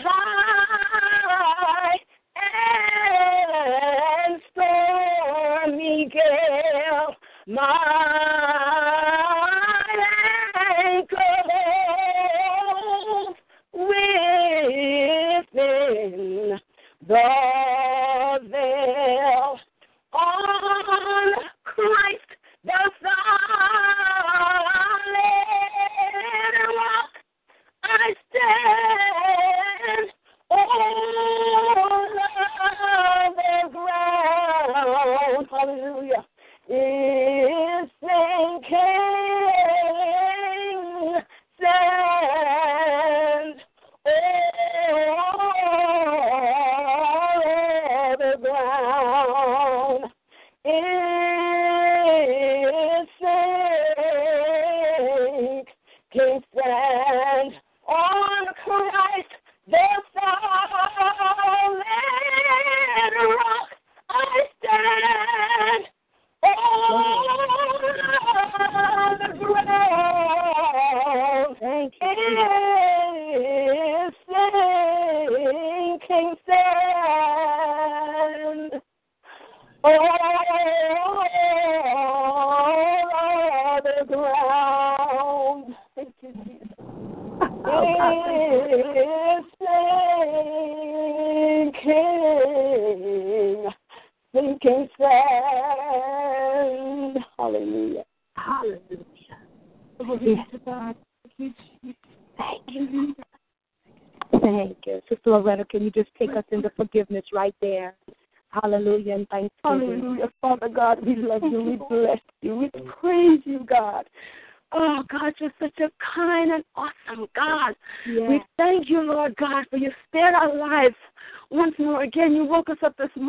My 7.47 8.22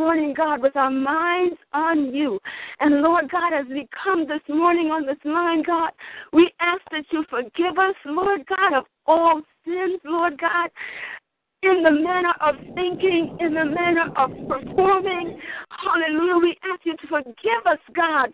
morning, 0.03 0.33
God, 0.35 0.61
with 0.61 0.75
our 0.75 0.91
minds 0.91 1.55
on 1.71 2.13
you. 2.13 2.37
And 2.81 3.01
Lord 3.01 3.31
God, 3.31 3.53
as 3.53 3.65
we 3.69 3.87
come 4.03 4.27
this 4.27 4.41
morning 4.49 4.87
on 4.87 5.05
this 5.05 5.15
line, 5.23 5.63
God, 5.65 5.91
we 6.33 6.51
ask 6.59 6.81
that 6.91 7.05
you 7.11 7.23
forgive 7.29 7.77
us, 7.77 7.95
Lord 8.05 8.41
God, 8.47 8.77
of 8.77 8.83
all 9.05 9.41
sins, 9.63 10.01
Lord 10.03 10.37
God 10.37 10.69
in 11.63 11.83
the 11.83 11.91
manner 11.91 12.33
of 12.41 12.55
thinking, 12.75 13.31
in 13.39 13.53
the 13.53 13.65
manner 13.65 14.07
of 14.15 14.31
performing. 14.47 15.31
Hallelujah. 15.71 16.37
We 16.43 16.57
ask 16.67 16.83
you 16.83 16.95
to 16.97 17.07
forgive 17.07 17.63
us, 17.65 17.79
God, 17.95 18.29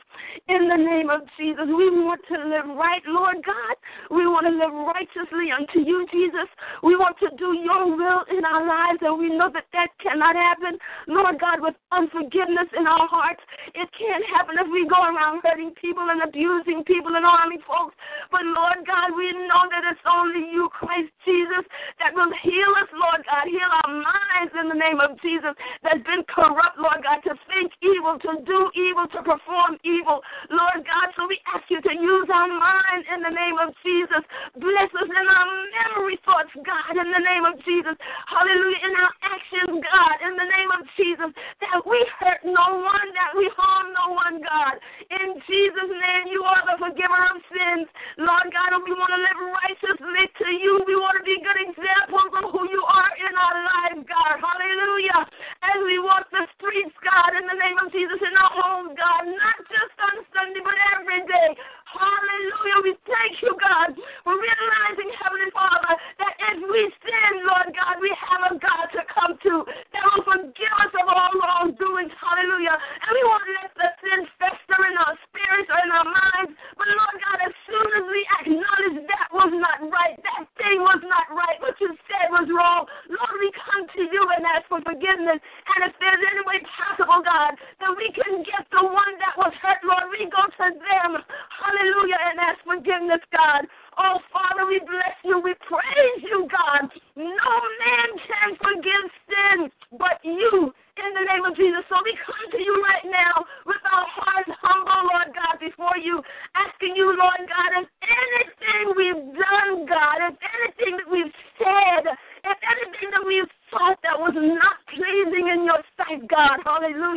in 0.50 0.68
the 0.68 0.78
name 0.78 1.10
of 1.10 1.22
Jesus. 1.38 1.70
We 1.70 1.94
want 1.94 2.22
to 2.34 2.38
live 2.42 2.66
right, 2.74 3.02
Lord 3.06 3.38
God. 3.46 3.76
We 4.10 4.26
want 4.26 4.50
to 4.50 4.54
live 4.54 4.74
righteously 4.74 5.54
unto 5.54 5.86
you, 5.86 6.10
Jesus. 6.10 6.50
We 6.82 6.98
want 6.98 7.18
to 7.22 7.30
do 7.38 7.54
your 7.54 7.94
will 7.94 8.26
in 8.34 8.42
our 8.46 8.66
lives, 8.66 9.00
and 9.06 9.18
we 9.20 9.30
know 9.30 9.54
that 9.54 9.70
that 9.74 9.94
cannot 10.02 10.36
happen, 10.36 10.82
Lord 11.08 11.38
God, 11.40 11.62
with 11.62 11.78
unforgiveness 11.94 12.70
in 12.74 12.90
our 12.90 13.06
hearts. 13.06 13.42
It 13.78 13.90
can't 13.94 14.26
happen 14.34 14.58
if 14.58 14.68
we 14.74 14.90
go 14.90 14.98
around 14.98 15.46
hurting 15.46 15.78
people 15.78 16.10
and 16.10 16.26
abusing 16.26 16.82
people 16.84 17.14
and 17.14 17.26
harming 17.26 17.62
folks. 17.70 17.94
But, 18.34 18.42
Lord 18.44 18.82
God, 18.90 19.14
we 19.14 19.32
know 19.46 19.70
that 19.70 19.86
it's 19.86 20.06
only 20.10 20.50
you, 20.50 20.70
Christ 20.74 21.14
Jesus, 21.26 21.66
that 22.02 22.18
will 22.18 22.34
heal 22.42 22.74
us, 22.82 22.90
Lord 22.90 23.19
God. 23.26 23.48
Heal 23.48 23.72
our 23.84 23.92
minds 23.92 24.54
in 24.56 24.70
the 24.70 24.80
name 24.80 25.00
of 25.00 25.20
Jesus 25.22 25.54
that's 25.84 26.04
been 26.04 26.24
corrupt, 26.28 26.78
Lord 26.80 27.04
God, 27.04 27.20
to 27.28 27.34
think 27.52 27.72
evil, 27.82 28.20
to 28.20 28.32
do 28.46 28.60
evil, 28.76 29.08
to 29.12 29.20
perform 29.24 29.80
evil. 29.84 30.22
Lord 30.50 30.82
God, 30.86 31.08
so 31.16 31.28
we 31.28 31.40
ask 31.52 31.66
you 31.68 31.82
to 31.82 31.94
use 31.94 32.28
our 32.32 32.50
mind 32.50 33.04
in 33.12 33.20
the 33.24 33.34
name 33.34 33.58
of 33.60 33.76
Jesus. 33.84 34.24
Bless 34.58 34.92
us 34.96 35.10
in 35.10 35.26
our 35.28 35.48
memory 35.74 36.18
thoughts, 36.24 36.54
God, 36.64 36.96
in 36.96 37.08
the 37.10 37.24
name 37.24 37.46
of 37.46 37.60
Jesus. 37.64 37.96
Hallelujah. 38.28 38.82
In 38.86 38.94
our 38.96 39.14
actions, 39.26 39.76
God, 39.84 40.16
in 40.24 40.34
the 40.38 40.48
name 40.48 40.72
of 40.76 40.82
Jesus, 40.96 41.32
that 41.64 41.80
we 41.84 42.00
hurt 42.20 42.42
no 42.46 42.68
one, 42.80 43.08
that 43.16 43.32
we 43.36 43.50
harm 43.56 43.92
no 43.94 44.16
one, 44.16 44.42
God. 44.42 44.76
In 45.10 45.40
Jesus' 45.46 45.92
name, 45.92 46.32
you 46.32 46.44
are 46.46 46.64
the 46.70 46.78
forgiver 46.80 47.22
of 47.34 47.38
sins. 47.50 47.88
Lord 48.20 48.48
God, 48.52 48.76
and 48.76 48.84
we 48.84 48.94
want 48.94 49.12
to 49.16 49.22
live 49.22 49.40
righteously 49.64 50.26
to 50.44 50.48
you. 50.54 50.84
We 50.86 50.96
want 50.96 51.18
to 51.20 51.24
be 51.26 51.40
good 51.40 51.60
examples 51.60 52.32
of 52.36 52.52
who 52.52 52.68
you 52.68 52.84
are 52.84 53.09
in 53.18 53.34
our 53.34 53.58
lives, 53.66 54.02
God. 54.06 54.36
Hallelujah. 54.38 55.22
As 55.66 55.80
we 55.86 55.98
walk 55.98 56.30
the 56.30 56.46
streets, 56.58 56.94
God, 57.02 57.34
in 57.34 57.46
the 57.50 57.58
name 57.58 57.78
of 57.82 57.90
Jesus, 57.90 58.20
in 58.22 58.36
our 58.38 58.54
homes, 58.54 58.94
God, 58.94 59.24
not 59.26 59.58
just 59.66 59.96
on 59.98 60.16
Sunday, 60.36 60.62
but 60.62 60.78
every 60.94 61.26
day. 61.26 61.50
Hallelujah. 61.90 62.80
We 62.86 62.94
thank 63.10 63.42
you, 63.42 63.58
God, 63.58 63.98
for 64.22 64.38
realizing, 64.38 65.10
Heavenly 65.18 65.50
Father, 65.50 65.94
that 66.22 66.34
if 66.54 66.58
we 66.70 66.82
sin, 67.02 67.34
Lord 67.50 67.74
God, 67.74 67.98
we 67.98 68.14
have 68.14 68.42
a 68.46 68.54
God 68.62 68.86
to 68.94 69.02
come 69.10 69.34
to 69.42 69.66
that 69.66 70.04
will 70.06 70.22
forgive 70.22 70.76
us 70.86 70.94
of 70.94 71.10
all 71.10 71.34
wrongdoings. 71.34 72.14
Hallelujah. 72.14 72.78
And 72.78 73.10
we 73.10 73.24
won't 73.26 73.50
let 73.58 73.74
the 73.74 73.90
sin 74.06 74.22
fester 74.38 74.80
in 74.86 74.96
our 75.02 75.18
spirits 75.26 75.70
or 75.74 75.80
in 75.82 75.90
our 75.90 76.06
minds. 76.06 76.54
But 76.78 76.88
Lord 76.94 77.18
God, 77.26 77.40
as 77.42 77.56
soon 77.66 77.90
as 77.90 78.06
we 78.06 78.22
acknowledge 78.38 78.98
that 79.10 79.28
was 79.34 79.52
not 79.58 79.82
right, 79.90 80.14
that 80.14 80.46
thing 80.62 80.86
was 80.86 81.02
not 81.10 81.28
right, 81.34 81.58
what 81.60 81.74
you 81.82 81.90
said 82.06 82.30
was 82.30 82.46
wrong, 82.54 82.86
Lord, 83.08 83.36
we 83.40 83.50
come 83.56 83.88
to 83.88 84.04
you 84.12 84.24
and 84.36 84.44
ask 84.44 84.68
for 84.68 84.84
forgiveness. 84.84 85.40
And 85.40 85.80
if 85.88 85.94
there's 86.04 86.24
any 86.28 86.44
way 86.44 86.60
possible, 86.68 87.24
God, 87.24 87.56
that 87.80 87.94
we 87.96 88.12
can 88.12 88.44
get 88.44 88.68
the 88.76 88.84
one 88.84 89.16
that 89.24 89.40
was 89.40 89.56
hurt, 89.64 89.80
Lord, 89.88 90.12
we 90.12 90.28
go 90.28 90.44
to 90.44 90.68
them. 90.76 91.12
Hallelujah. 91.56 92.20
And 92.34 92.38
ask 92.44 92.60
forgiveness, 92.68 93.24
God. 93.32 93.64
Oh, 94.00 94.20
Father, 94.32 94.68
we 94.68 94.80
bless 94.80 95.16
you. 95.24 95.40
We 95.40 95.56
praise 95.68 96.22
you, 96.24 96.48
God. 96.48 96.88
No 97.16 97.54
man 97.84 98.10
can 98.24 98.50
forgive 98.60 99.06
sin 99.28 99.58
but 99.98 100.20
you 100.24 100.72
in 101.00 101.12
the 101.16 101.26
name 101.28 101.44
of 101.48 101.56
Jesus. 101.56 101.84
So 101.88 101.96
we 102.04 102.16
come 102.24 102.46
to 102.52 102.60
you 102.60 102.76
right 102.84 103.08
now 103.08 103.44
with 103.66 103.82
our 103.88 104.08
hearts 104.08 104.52
humble, 104.60 105.10
Lord 105.10 105.32
God, 105.32 105.60
before 105.60 105.96
you, 105.98 106.22
asking 106.56 106.96
you, 106.96 107.16
Lord 107.16 107.44
God, 107.48 107.72
if 107.84 107.88
anything 108.04 108.86
we've 108.96 109.24
done, 109.36 109.88
God, 109.88 110.18
if 110.32 110.36
anything 110.40 111.00
that 111.00 111.10
we've 111.10 111.36
said, 111.58 112.04
if 112.44 112.60
anything 112.68 113.10
that 113.16 113.24
we've 113.26 113.52
thought 113.72 114.00
that 114.04 114.18
was 114.18 114.36
not 114.36 114.78
pleasing 114.92 115.48
in 115.48 115.64
your 115.64 115.82
sight, 115.96 116.24
God, 116.28 116.60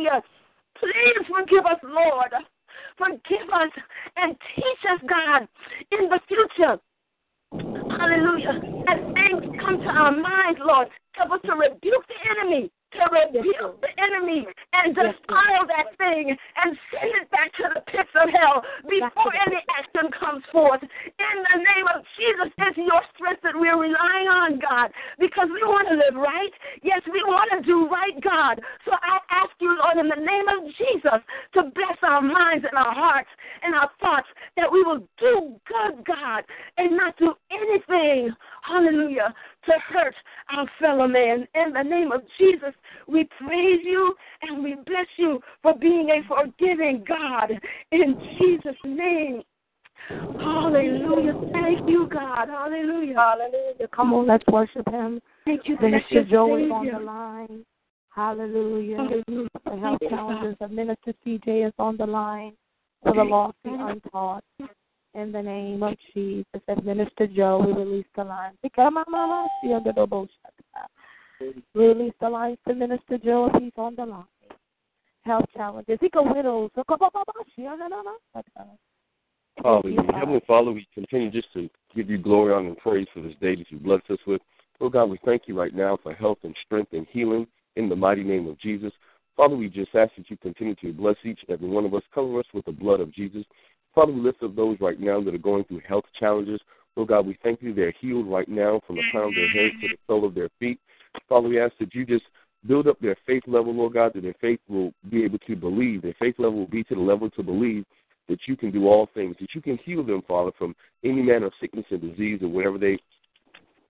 hallelujah, 0.03 0.23
please 0.79 1.27
forgive 1.27 1.65
us, 1.65 1.79
Lord. 1.83 2.31
Forgive 2.97 3.49
us 3.53 3.71
and 4.17 4.35
teach 4.55 4.91
us, 4.91 4.99
God, 5.07 5.47
in 5.91 6.09
the 6.09 6.19
future. 6.27 6.79
Hallelujah. 7.51 8.61
As 8.87 8.99
things 9.13 9.61
come 9.61 9.79
to 9.79 9.87
our 9.87 10.11
minds, 10.11 10.59
Lord, 10.63 10.87
help 11.13 11.31
us 11.31 11.39
to 11.45 11.53
rebuke 11.53 12.05
the 12.07 12.29
enemy 12.31 12.71
to 12.93 13.03
rebuke 13.09 13.81
the 13.81 13.93
enemy 13.97 14.45
and 14.73 14.95
defile 14.95 15.65
that 15.67 15.97
thing 15.97 16.29
and 16.29 16.77
send 16.93 17.11
it 17.21 17.29
back 17.31 17.49
to 17.57 17.65
the 17.73 17.81
pits 17.89 18.13
of 18.15 18.29
hell 18.29 18.61
before 18.85 19.33
any 19.47 19.61
action 19.73 20.13
comes 20.13 20.43
forth. 20.51 20.81
In 20.81 21.35
the 21.41 21.57
name 21.57 21.87
of 21.93 22.05
Jesus, 22.17 22.53
it's 22.57 22.77
your 22.77 23.01
strength 23.15 23.41
that 23.43 23.57
we're 23.57 23.77
relying 23.77 24.29
on, 24.29 24.59
God, 24.59 24.93
because 25.17 25.49
we 25.49 25.61
want 25.65 25.89
to 25.89 25.97
live 25.97 26.15
right. 26.15 26.53
Yes, 26.83 27.01
we 27.09 27.21
want 27.25 27.49
to 27.53 27.65
do 27.65 27.89
right, 27.89 28.17
God. 28.21 28.61
So 28.85 28.93
I 28.93 29.17
ask 29.31 29.53
you, 29.59 29.73
Lord, 29.73 29.97
in 29.97 30.09
the 30.09 30.21
name 30.21 30.47
of 30.49 30.69
Jesus, 30.77 31.21
to 31.57 31.73
bless 31.73 31.97
our 32.03 32.21
minds 32.21 32.65
and 32.69 32.77
our 32.77 32.93
hearts 32.93 33.29
and 33.63 33.73
our 33.73 33.89
thoughts 33.99 34.29
that 34.57 34.71
we 34.71 34.83
will 34.83 35.01
do 35.17 35.57
good, 35.65 36.05
God, 36.05 36.43
and 36.77 36.97
not 36.97 37.17
do 37.17 37.33
anything, 37.49 38.29
hallelujah, 38.61 39.33
to 39.65 39.73
hurt 39.89 40.15
our 40.51 40.69
fellow 40.79 41.07
man. 41.07 41.47
In 41.55 41.73
the 41.73 41.83
name 41.83 42.11
of 42.11 42.21
Jesus, 42.37 42.73
we 43.07 43.27
praise 43.39 43.81
you 43.83 44.15
and 44.41 44.63
we 44.63 44.75
bless 44.85 45.07
you 45.17 45.39
for 45.61 45.73
being 45.77 46.09
a 46.09 46.27
forgiving 46.27 47.03
God. 47.07 47.51
In 47.91 48.15
Jesus' 48.39 48.75
name. 48.85 49.43
Hallelujah. 50.09 51.33
Thank 51.53 51.89
you, 51.89 52.09
God. 52.11 52.49
Hallelujah. 52.49 53.15
Hallelujah. 53.15 53.82
Come 53.95 54.13
on, 54.13 54.27
let's 54.27 54.45
worship 54.47 54.89
him. 54.89 55.21
Thank 55.45 55.67
you, 55.67 55.77
Minister 55.79 56.23
Joe 56.23 56.55
is 56.57 56.71
on 56.71 56.85
the 56.87 56.99
line. 56.99 57.65
Hallelujah. 58.09 58.97
Hallelujah. 58.97 59.49
The 59.65 59.77
health 59.77 59.99
challenges 60.09 60.55
of 60.61 60.71
Minister 60.71 61.13
CJ 61.25 61.67
is 61.67 61.73
on 61.79 61.97
the 61.97 62.05
line 62.05 62.53
for 63.03 63.13
the 63.13 63.23
lost 63.23 63.57
and 63.65 63.81
untaught. 63.81 64.43
In 65.15 65.31
the 65.31 65.41
name 65.41 65.83
of 65.83 65.93
Jesus, 66.13 66.45
and 66.67 66.83
Minister 66.83 67.27
Joe, 67.27 67.63
we 67.65 67.73
release 67.73 68.05
the 68.15 68.23
line. 68.23 68.53
We 68.63 68.69
release 71.75 72.13
the 72.19 72.29
line 72.29 72.57
to 72.67 72.73
Minister 72.73 73.17
Joe 73.19 73.51
if 73.53 73.61
he's 73.61 73.73
on 73.77 73.95
the 73.95 74.05
line. 74.05 74.25
Health 75.23 75.45
challenges. 75.55 75.99
He 76.01 76.09
go 76.09 76.23
widows. 76.23 76.71
Hallelujah. 79.63 80.01
Heavenly 80.13 80.41
Father, 80.47 80.71
we 80.71 80.87
continue 80.93 81.29
just 81.29 81.53
to 81.53 81.69
give 81.95 82.09
you 82.09 82.17
glory, 82.17 82.53
honor, 82.53 82.69
and 82.69 82.77
praise 82.77 83.07
for 83.13 83.21
this 83.21 83.35
day 83.41 83.55
that 83.55 83.69
you 83.69 83.79
blessed 83.79 84.09
us 84.09 84.19
with. 84.25 84.41
Oh 84.81 84.89
God, 84.89 85.05
we 85.05 85.19
thank 85.23 85.43
you 85.47 85.57
right 85.57 85.73
now 85.73 85.97
for 86.01 86.13
health 86.13 86.39
and 86.43 86.55
strength 86.65 86.93
and 86.93 87.07
healing 87.11 87.47
in 87.75 87.89
the 87.89 87.95
mighty 87.95 88.23
name 88.23 88.47
of 88.47 88.59
Jesus. 88.59 88.91
Father, 89.35 89.55
we 89.55 89.69
just 89.69 89.93
ask 89.95 90.11
that 90.17 90.29
you 90.29 90.37
continue 90.37 90.75
to 90.75 90.93
bless 90.93 91.15
each 91.23 91.39
and 91.47 91.49
every 91.49 91.67
one 91.67 91.85
of 91.85 91.93
us, 91.93 92.03
cover 92.13 92.39
us 92.39 92.45
with 92.53 92.65
the 92.65 92.71
blood 92.71 92.99
of 92.99 93.11
Jesus. 93.13 93.43
Father, 93.95 94.11
we 94.11 94.21
lift 94.21 94.43
up 94.43 94.55
those 94.55 94.77
right 94.79 94.99
now 94.99 95.21
that 95.21 95.33
are 95.33 95.39
going 95.39 95.63
through 95.65 95.81
health 95.87 96.05
challenges. 96.19 96.59
Oh 96.97 97.05
God, 97.05 97.25
we 97.25 97.37
thank 97.43 97.61
you 97.61 97.73
they're 97.73 97.93
healed 97.99 98.27
right 98.27 98.47
now 98.47 98.81
from 98.85 98.97
the 98.97 99.03
crown 99.11 99.29
of 99.29 99.35
their 99.35 99.49
heads 99.49 99.75
to 99.81 99.87
the 99.89 99.97
sole 100.07 100.25
of 100.25 100.35
their 100.35 100.49
feet. 100.59 100.79
Father, 101.27 101.47
we 101.47 101.59
ask 101.59 101.73
that 101.79 101.93
you 101.95 102.05
just 102.05 102.25
build 102.67 102.87
up 102.87 102.99
their 102.99 103.17
faith 103.25 103.43
level, 103.47 103.73
Lord 103.73 103.93
God, 103.93 104.11
that 104.13 104.21
their 104.21 104.35
faith 104.39 104.59
will 104.67 104.93
be 105.09 105.23
able 105.23 105.39
to 105.39 105.55
believe. 105.55 106.01
Their 106.01 106.15
faith 106.19 106.35
level 106.37 106.59
will 106.59 106.67
be 106.67 106.83
to 106.85 106.95
the 106.95 107.01
level 107.01 107.29
to 107.31 107.43
believe 107.43 107.85
that 108.29 108.39
you 108.47 108.55
can 108.55 108.71
do 108.71 108.87
all 108.87 109.09
things, 109.13 109.35
that 109.39 109.53
you 109.53 109.61
can 109.61 109.77
heal 109.77 110.03
them, 110.03 110.21
Father, 110.27 110.51
from 110.57 110.75
any 111.03 111.21
manner 111.21 111.47
of 111.47 111.53
sickness 111.59 111.85
and 111.91 112.01
disease 112.01 112.39
or 112.41 112.47
whatever 112.47 112.77
they 112.77 112.99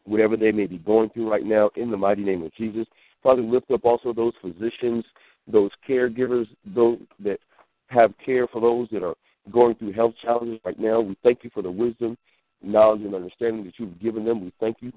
whatever 0.06 0.36
they 0.36 0.52
may 0.52 0.66
be 0.66 0.80
going 0.80 1.10
through 1.12 1.30
right 1.30 1.46
now 1.46 1.70
in 1.78 1.90
the 1.90 1.96
mighty 1.96 2.24
name 2.24 2.44
of 2.44 2.54
Jesus. 2.56 2.86
Father, 3.22 3.42
lift 3.42 3.72
up 3.72 3.86
also 3.86 4.12
those 4.12 4.34
physicians, 4.42 5.06
those 5.48 5.72
caregivers, 5.88 6.46
those 6.76 7.00
that 7.24 7.40
have 7.88 8.14
care 8.26 8.48
for 8.48 8.60
those 8.60 8.90
that 8.92 9.02
are 9.02 9.16
going 9.52 9.76
through 9.76 9.94
health 9.94 10.14
challenges 10.22 10.60
right 10.66 10.80
now. 10.80 11.00
We 11.00 11.18
thank 11.24 11.44
you 11.44 11.50
for 11.54 11.64
the 11.64 11.72
wisdom, 11.72 12.18
knowledge, 12.62 13.02
and 13.02 13.16
understanding 13.16 13.64
that 13.66 13.76
you've 13.78 14.00
given 14.02 14.26
them. 14.26 14.44
We 14.44 14.52
thank 14.60 14.78
you 14.82 14.92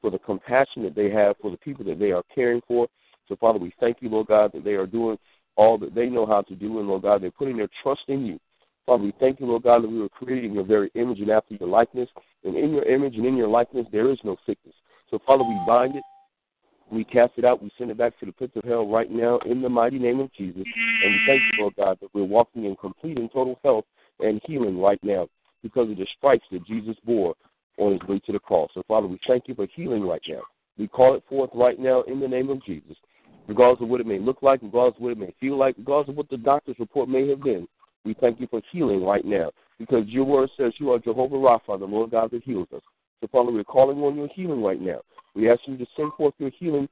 for 0.00 0.10
the 0.10 0.18
compassion 0.18 0.82
that 0.82 0.94
they 0.94 1.10
have 1.10 1.36
for 1.40 1.50
the 1.50 1.56
people 1.56 1.84
that 1.84 1.98
they 1.98 2.12
are 2.12 2.22
caring 2.34 2.62
for. 2.66 2.88
So, 3.28 3.36
Father, 3.36 3.58
we 3.58 3.72
thank 3.78 3.98
you, 4.00 4.08
Lord 4.08 4.28
God, 4.28 4.52
that 4.54 4.64
they 4.64 4.74
are 4.74 4.86
doing 4.86 5.18
all 5.56 5.76
that 5.78 5.94
they 5.94 6.06
know 6.06 6.24
how 6.24 6.42
to 6.42 6.54
do, 6.54 6.78
and 6.78 6.88
Lord 6.88 7.02
God, 7.02 7.22
they're 7.22 7.30
putting 7.30 7.56
their 7.56 7.68
trust 7.82 8.02
in 8.08 8.24
you. 8.24 8.38
Father, 8.88 9.04
we 9.04 9.12
thank 9.20 9.38
you, 9.38 9.44
Lord 9.44 9.64
God, 9.64 9.82
that 9.82 9.90
we 9.90 10.00
were 10.00 10.08
created 10.08 10.46
in 10.46 10.54
your 10.54 10.64
very 10.64 10.90
image 10.94 11.20
and 11.20 11.28
after 11.28 11.54
your 11.56 11.68
likeness. 11.68 12.08
And 12.42 12.56
in 12.56 12.72
your 12.72 12.84
image 12.84 13.16
and 13.16 13.26
in 13.26 13.36
your 13.36 13.46
likeness, 13.46 13.86
there 13.92 14.10
is 14.10 14.18
no 14.24 14.36
sickness. 14.46 14.74
So, 15.10 15.18
Father, 15.26 15.44
we 15.44 15.60
bind 15.66 15.94
it, 15.94 16.02
we 16.90 17.04
cast 17.04 17.32
it 17.36 17.44
out, 17.44 17.62
we 17.62 17.70
send 17.76 17.90
it 17.90 17.98
back 17.98 18.18
to 18.18 18.24
the 18.24 18.32
pits 18.32 18.56
of 18.56 18.64
hell 18.64 18.88
right 18.88 19.10
now 19.10 19.40
in 19.44 19.60
the 19.60 19.68
mighty 19.68 19.98
name 19.98 20.20
of 20.20 20.32
Jesus. 20.32 20.62
And 21.04 21.12
we 21.12 21.20
thank 21.26 21.42
you, 21.52 21.60
Lord 21.60 21.74
God, 21.76 21.98
that 22.00 22.08
we're 22.14 22.24
walking 22.24 22.64
in 22.64 22.76
complete 22.76 23.18
and 23.18 23.30
total 23.30 23.60
health 23.62 23.84
and 24.20 24.40
healing 24.46 24.80
right 24.80 25.00
now 25.02 25.28
because 25.62 25.90
of 25.90 25.98
the 25.98 26.06
stripes 26.16 26.46
that 26.50 26.66
Jesus 26.66 26.96
bore 27.04 27.34
on 27.76 27.92
his 27.92 28.08
way 28.08 28.20
to 28.20 28.32
the 28.32 28.38
cross. 28.38 28.70
So, 28.72 28.82
Father, 28.88 29.06
we 29.06 29.20
thank 29.26 29.48
you 29.48 29.54
for 29.54 29.66
healing 29.76 30.02
right 30.02 30.22
now. 30.26 30.40
We 30.78 30.88
call 30.88 31.14
it 31.14 31.24
forth 31.28 31.50
right 31.52 31.78
now 31.78 32.04
in 32.04 32.20
the 32.20 32.28
name 32.28 32.48
of 32.48 32.64
Jesus. 32.64 32.96
Regardless 33.48 33.82
of 33.82 33.88
what 33.88 34.00
it 34.00 34.06
may 34.06 34.18
look 34.18 34.40
like, 34.40 34.62
regardless 34.62 34.96
of 34.96 35.02
what 35.02 35.12
it 35.12 35.18
may 35.18 35.34
feel 35.38 35.58
like, 35.58 35.76
regardless 35.76 36.08
of 36.08 36.16
what 36.16 36.30
the 36.30 36.38
doctor's 36.38 36.78
report 36.78 37.10
may 37.10 37.28
have 37.28 37.42
been, 37.42 37.68
we 38.04 38.14
thank 38.14 38.40
you 38.40 38.46
for 38.48 38.62
healing 38.72 39.04
right 39.04 39.24
now 39.24 39.50
because 39.78 40.06
your 40.06 40.24
word 40.24 40.50
says 40.56 40.72
you 40.78 40.92
are 40.92 40.98
Jehovah 40.98 41.36
Rapha, 41.36 41.78
the 41.78 41.84
Lord 41.84 42.10
God 42.10 42.30
that 42.32 42.42
heals 42.42 42.68
us. 42.74 42.82
So, 43.20 43.28
Father, 43.30 43.52
we're 43.52 43.64
calling 43.64 43.98
on 43.98 44.16
your 44.16 44.28
healing 44.34 44.62
right 44.62 44.80
now. 44.80 45.00
We 45.34 45.50
ask 45.50 45.60
you 45.66 45.76
to 45.76 45.86
send 45.96 46.12
forth 46.16 46.34
your 46.38 46.50
healing 46.58 46.88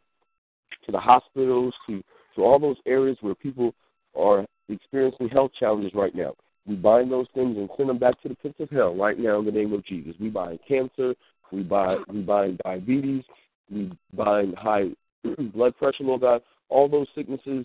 to 0.85 0.93
the 0.93 0.99
hospitals, 0.99 1.75
to, 1.87 2.03
to 2.35 2.45
all 2.45 2.59
those 2.59 2.77
areas 2.87 3.17
where 3.21 3.35
people 3.35 3.75
are 4.17 4.47
experiencing 4.69 5.29
health 5.29 5.53
challenges 5.59 5.93
right 5.95 6.15
now. 6.15 6.35
We 6.67 6.75
bind 6.75 7.13
those 7.13 7.27
things 7.35 7.57
and 7.57 7.69
send 7.77 7.89
them 7.89 7.99
back 7.99 8.21
to 8.23 8.29
the 8.29 8.35
pits 8.35 8.57
of 8.59 8.71
hell 8.71 8.95
right 8.95 9.19
now 9.19 9.39
in 9.39 9.47
the 9.47 9.53
name 9.53 9.73
of 9.73 9.85
Jesus. 9.87 10.15
We 10.21 10.29
bind 10.29 10.59
cancer, 10.67 11.15
we 11.53 11.63
bind, 11.63 12.05
we 12.09 12.23
bind 12.23 12.61
diabetes, 12.65 13.23
we 13.71 13.93
bind 14.13 14.57
high 14.57 14.87
blood 15.55 15.77
pressure, 15.77 16.03
Lord 16.03 16.23
God, 16.23 16.43
all 16.69 16.89
those 16.89 17.07
sicknesses 17.15 17.65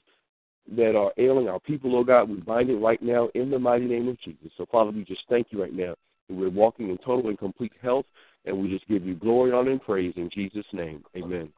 that 0.75 0.95
are 0.95 1.11
ailing 1.17 1.47
our 1.47 1.59
people, 1.59 1.91
Lord 1.91 2.07
God, 2.07 2.29
we 2.29 2.37
bind 2.37 2.69
it 2.69 2.77
right 2.77 3.01
now 3.01 3.29
in 3.35 3.49
the 3.49 3.59
mighty 3.59 3.85
name 3.85 4.07
of 4.07 4.19
Jesus. 4.21 4.51
So, 4.57 4.65
Father, 4.71 4.91
we 4.91 5.03
just 5.03 5.23
thank 5.29 5.47
you 5.51 5.61
right 5.61 5.73
now 5.73 5.95
that 6.27 6.35
we're 6.35 6.49
walking 6.49 6.89
in 6.89 6.97
total 6.97 7.29
and 7.29 7.37
complete 7.37 7.73
health, 7.81 8.05
and 8.45 8.57
we 8.57 8.69
just 8.69 8.87
give 8.87 9.05
you 9.05 9.15
glory, 9.15 9.51
honor, 9.51 9.71
and 9.71 9.81
praise 9.81 10.13
in 10.15 10.29
Jesus' 10.33 10.65
name. 10.73 11.03
Amen. 11.15 11.51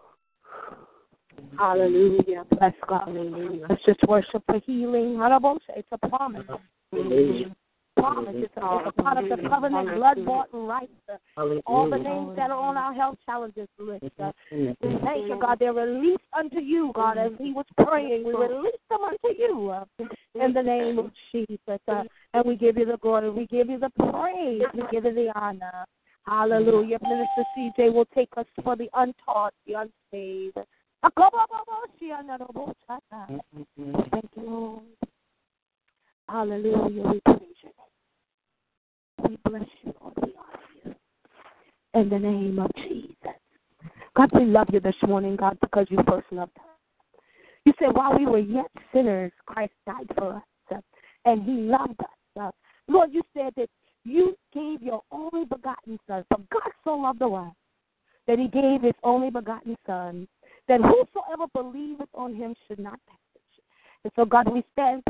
Hallelujah. 1.58 2.46
Bless 2.50 2.74
God. 2.88 3.08
Hallelujah. 3.08 3.68
Let's 3.70 3.84
just 3.86 4.00
worship 4.08 4.44
for 4.46 4.60
healing. 4.66 5.20
It's 5.76 5.88
a 5.92 5.98
promise. 6.10 6.46
Promise. 7.98 8.36
It's 8.38 8.54
a, 8.58 8.60
it's 8.88 8.98
a 8.98 9.02
part 9.02 9.18
of 9.18 9.30
the 9.30 9.50
covenant, 9.50 9.96
blood 9.98 10.26
bought 10.26 10.54
and 10.54 10.68
right. 10.68 10.90
All 11.66 11.90
the 11.90 11.98
names 11.98 12.36
that 12.36 12.50
are 12.52 12.58
on 12.60 12.76
our 12.78 12.94
health 12.94 13.18
challenges 13.26 13.68
list. 13.80 14.04
Uh, 14.20 14.32
we 14.52 14.98
thank 15.04 15.30
you, 15.30 15.38
God. 15.40 15.60
They're 15.60 15.74
released 15.74 16.24
unto 16.38 16.60
you, 16.60 16.92
God. 16.96 17.18
As 17.18 17.32
he 17.38 17.54
was 17.54 17.66
praying, 17.86 18.24
we 18.26 18.34
release 18.34 18.80
them 18.90 19.00
unto 19.04 19.38
you 19.38 19.70
uh, 19.70 19.86
in 20.36 20.54
the 20.54 20.62
name 20.62 21.00
of 21.00 21.12
Jesus. 21.32 21.80
Uh, 21.88 22.04
and 22.34 22.46
we 22.46 22.56
give 22.56 22.78
you 22.78 22.86
the 22.86 22.98
glory. 22.98 23.30
We 23.30 23.46
give 23.48 23.70
you 23.70 23.80
the 23.80 23.92
praise. 24.12 24.64
We 24.74 24.84
give 24.92 25.06
you 25.06 25.14
the 25.14 25.32
honor. 25.36 25.86
Hallelujah. 26.26 27.00
Minister 27.02 27.44
CJ 27.58 27.94
will 27.94 28.08
take 28.16 28.30
us 28.38 28.46
for 28.64 28.76
the 28.76 28.90
untaught, 28.94 29.54
the 29.68 29.74
unsaved. 29.74 30.58
Thank 34.12 34.30
you, 34.36 34.44
Lord. 34.44 34.82
Hallelujah. 36.30 37.04
We 37.04 37.22
praise 37.22 37.40
you. 37.64 37.72
We 39.28 39.38
bless 39.46 39.64
you, 39.84 39.94
Lord. 40.02 40.14
We 40.22 40.34
honor 40.38 40.64
you. 40.86 40.96
in 42.02 42.10
the 42.10 42.20
name 42.20 42.60
of 42.60 42.72
Jesus. 42.76 43.16
God, 44.16 44.30
we 44.34 44.46
love 44.46 44.68
you 44.72 44.80
this 44.80 44.96
morning, 45.08 45.36
God, 45.36 45.58
because 45.62 45.88
you 45.90 45.98
first 46.08 46.28
loved 46.32 46.56
us. 46.58 46.66
You 47.66 47.74
said 47.80 47.96
while 47.96 48.18
we 48.18 48.26
were 48.26 48.40
yet 48.40 48.68
sinners, 48.94 49.32
Christ 49.46 49.74
died 49.86 50.08
for 50.18 50.36
us, 50.36 50.44
uh, 50.72 50.82
and 51.26 51.44
he 51.44 51.54
loved 51.54 52.00
us. 52.00 52.40
Uh. 52.40 52.52
Lord, 52.88 53.10
you 53.12 53.22
said 53.36 53.54
that 53.56 53.70
you 54.04 54.36
gave 54.54 54.82
your 54.82 55.02
only 55.12 55.46
begotten 55.46 55.98
Son. 56.08 56.24
For 56.30 56.40
God 56.52 56.72
so 56.84 56.96
loved 56.96 57.20
the 57.20 57.28
world 57.28 57.54
that 58.28 58.40
he 58.40 58.48
gave 58.48 58.82
his 58.82 58.96
only 59.04 59.30
begotten 59.30 59.76
Son, 59.86 60.28
that 60.68 60.80
whosoever 60.80 61.46
believeth 61.54 62.10
on 62.14 62.36
him 62.36 62.56
should 62.68 62.80
not 62.80 63.00
perish. 63.08 63.20
And 64.04 64.14
so, 64.16 64.26
God, 64.26 64.52
we 64.52 64.64
stand 64.74 65.04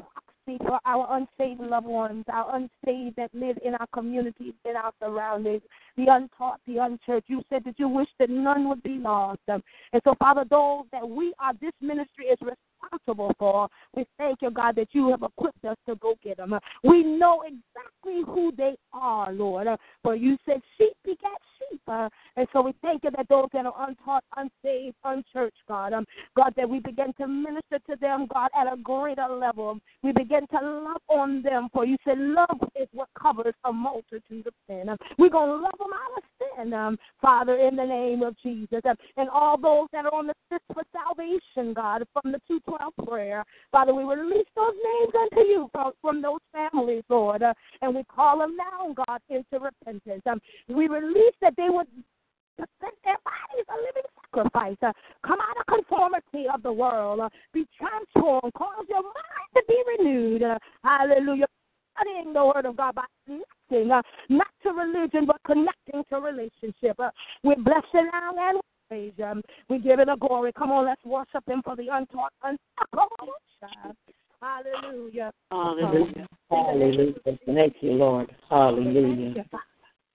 for 0.46 0.80
our 0.86 1.08
unsaved 1.18 1.62
loved 1.62 1.88
ones, 1.88 2.26
our 2.32 2.56
unsaved 2.56 3.16
that 3.16 3.34
live 3.34 3.58
in 3.64 3.76
our 3.76 3.88
communities, 3.94 4.54
in 4.66 4.76
our 4.76 4.92
surroundings, 5.02 5.62
the 5.98 6.08
untaught, 6.10 6.60
the 6.68 6.78
unchurched. 6.78 7.30
You 7.30 7.42
said 7.50 7.64
that 7.66 7.80
you 7.80 7.88
wish 7.88 8.10
that 8.20 8.30
none 8.30 8.68
would 8.68 8.84
be 8.84 8.98
lost. 8.98 9.42
And 9.48 9.64
so, 10.04 10.16
Father, 10.20 10.44
those 10.50 10.86
that 10.92 11.08
we 11.08 11.34
are, 11.40 11.54
this 11.62 11.74
ministry 11.82 12.26
is 12.26 12.40
responsible 12.84 13.34
for, 13.40 13.68
we 13.96 14.06
thank 14.18 14.42
you, 14.42 14.52
God, 14.52 14.76
that 14.76 14.90
you 14.92 15.10
have 15.12 15.24
equipped 15.24 15.64
us 15.66 15.78
to 15.88 15.96
go 15.96 16.16
get 16.24 16.38
them. 16.38 16.58
We 16.84 17.04
know 17.04 17.44
exactly 17.44 18.22
who 18.26 18.52
they 18.58 18.76
are, 18.94 19.32
Lord. 19.32 19.68
For 20.02 20.16
you 20.16 20.38
said 20.46 20.62
sheep 20.78 20.94
begat 21.04 21.32
sheep. 21.58 21.82
And 21.88 22.48
so 22.54 22.62
we 22.62 22.74
thank 22.82 23.04
you 23.04 23.12
that 23.16 23.28
those 23.30 23.48
that 23.54 23.66
are 23.66 23.88
untaught, 23.88 24.24
unsaved, 24.38 24.96
unchurched, 25.04 25.58
God, 25.68 25.94
um, 25.94 26.06
God, 26.36 26.54
that 26.56 26.70
we 26.70 26.80
begin 26.80 27.14
to 27.20 27.28
minister 27.28 27.80
to 27.90 27.96
them, 28.00 28.28
God, 28.34 28.50
at 28.58 28.72
a 28.72 28.78
greater 28.78 29.28
level. 29.28 29.80
We 30.02 30.12
begin 30.12 30.48
to 30.48 30.60
love 30.62 31.02
on 31.10 31.42
them, 31.42 31.70
for 31.74 31.86
you 31.86 31.98
said 32.06 32.18
love 32.18 32.60
is 32.80 32.88
what 32.92 33.10
covers 33.20 33.54
a 33.66 33.74
multitude 33.74 34.48
of 34.48 34.54
sin. 34.68 34.96
We're 35.18 35.30
going 35.30 35.50
to 35.50 35.56
love 35.56 35.78
them 35.78 35.94
out 35.94 36.18
of 36.18 36.24
sin, 36.40 36.74
um, 36.74 36.98
Father, 37.22 37.56
in 37.56 37.76
the 37.76 37.86
name 37.86 38.24
of 38.24 38.36
Jesus. 38.42 38.82
And 39.18 39.30
all 39.30 39.58
those 39.58 39.88
that 39.94 40.06
are 40.06 40.14
on 40.14 40.28
the 40.28 40.34
list 40.52 40.64
for 40.74 40.84
salvation, 40.92 41.74
God, 41.74 42.04
from 42.14 42.32
the 42.32 42.40
212 42.78 43.08
prayer, 43.08 43.46
Father, 43.72 43.94
we 43.94 44.04
release 44.04 44.48
those 44.56 44.74
names 44.74 45.14
unto 45.14 45.48
you 45.48 45.70
from, 46.02 46.22
those 46.22 46.40
families, 46.52 47.04
Lord, 47.10 47.44
uh, 47.44 47.54
and 47.82 47.96
we 47.96 48.04
call 48.04 48.40
them 48.40 48.56
now, 48.58 48.94
God, 49.08 49.20
into 49.30 49.60
repentance. 49.60 50.22
Um, 50.26 50.40
we 50.68 50.88
release 50.88 51.36
that 51.42 51.54
they 51.58 51.68
would 51.70 51.88
present 52.58 52.96
their 53.04 53.18
bodies 53.26 53.66
a 53.70 53.78
living 53.82 54.10
sacrifice. 54.26 54.78
Uh, 54.82 54.94
come 55.26 55.40
out 55.40 55.58
of 55.58 55.66
conformity 55.66 56.46
of 56.54 56.62
the 56.64 56.72
world. 56.72 57.20
Uh, 57.20 57.30
be 57.54 57.66
transformed. 57.78 58.54
Cause 58.54 58.86
your 58.88 59.02
mind 59.02 59.50
to 59.56 59.64
be 59.68 59.84
renewed. 59.98 60.44
Uh, 60.44 60.58
hallelujah. 60.84 61.46
Studying 61.96 62.34
the 62.34 62.46
word 62.46 62.66
of 62.66 62.78
God 62.78 62.96
by 62.96 63.06
connecting, 63.26 63.92
uh, 63.92 64.02
not 64.30 64.48
to 64.64 64.70
religion, 64.70 65.26
but 65.28 65.38
connecting 65.46 66.04
to 66.10 66.20
relationship. 66.20 67.00
Uh, 67.00 67.10
we 67.44 67.56
bless 67.56 67.84
you 67.94 68.10
now 68.12 68.32
and 68.36 68.60
praise 68.88 69.14
you. 69.18 69.42
We 69.70 69.80
give 69.80 70.00
it 70.00 70.10
a 70.10 70.16
glory. 70.18 70.52
Come 70.54 70.72
on, 70.72 70.86
let's 70.86 71.04
worship 71.04 71.48
him 71.48 71.62
for 71.64 71.76
the 71.76 71.88
untaught. 71.92 72.34
Hallelujah. 74.42 75.32
Hallelujah. 75.52 76.28
Hallelujah. 76.50 77.14
Thank 77.46 77.76
you, 77.82 77.92
Lord. 77.92 78.36
Hallelujah. 78.50 79.46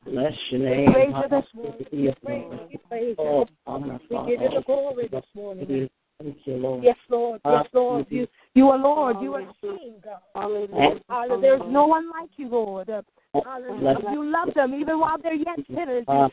Bless 0.04 0.32
your 0.50 0.60
name. 0.60 0.92
Praise 0.92 1.14
you 1.22 1.28
this 1.28 1.44
morning. 1.54 1.86
Praise 2.24 2.44
you. 2.70 2.78
Praise 2.88 3.16
you. 3.18 3.24
Oh, 3.24 3.46
we 3.80 4.16
give 4.26 4.42
you 4.42 4.50
the 4.54 4.62
glory 4.64 5.08
this 5.10 5.24
morning. 5.34 5.88
Thank 6.20 6.36
you, 6.44 6.54
Lord. 6.54 6.84
Yes, 6.84 6.96
Lord. 7.08 7.40
Yes, 7.44 7.66
Lord. 7.72 8.06
You, 8.10 8.26
you 8.54 8.68
are 8.68 8.78
Lord. 8.78 9.16
You 9.20 9.34
are 9.34 9.52
King, 9.60 9.94
God. 10.02 10.20
Hallelujah. 10.34 11.00
There's 11.40 11.62
no 11.72 11.86
one 11.86 12.10
like 12.10 12.30
you, 12.36 12.48
Lord. 12.48 12.90
Hallelujah. 13.35 13.99
You 14.12 14.24
love 14.24 14.55
them 14.55 14.74
even 14.74 14.99
while 14.99 15.16
they're 15.22 15.35
yet 15.35 15.59
sinners. 15.68 16.05
You, 16.09 16.29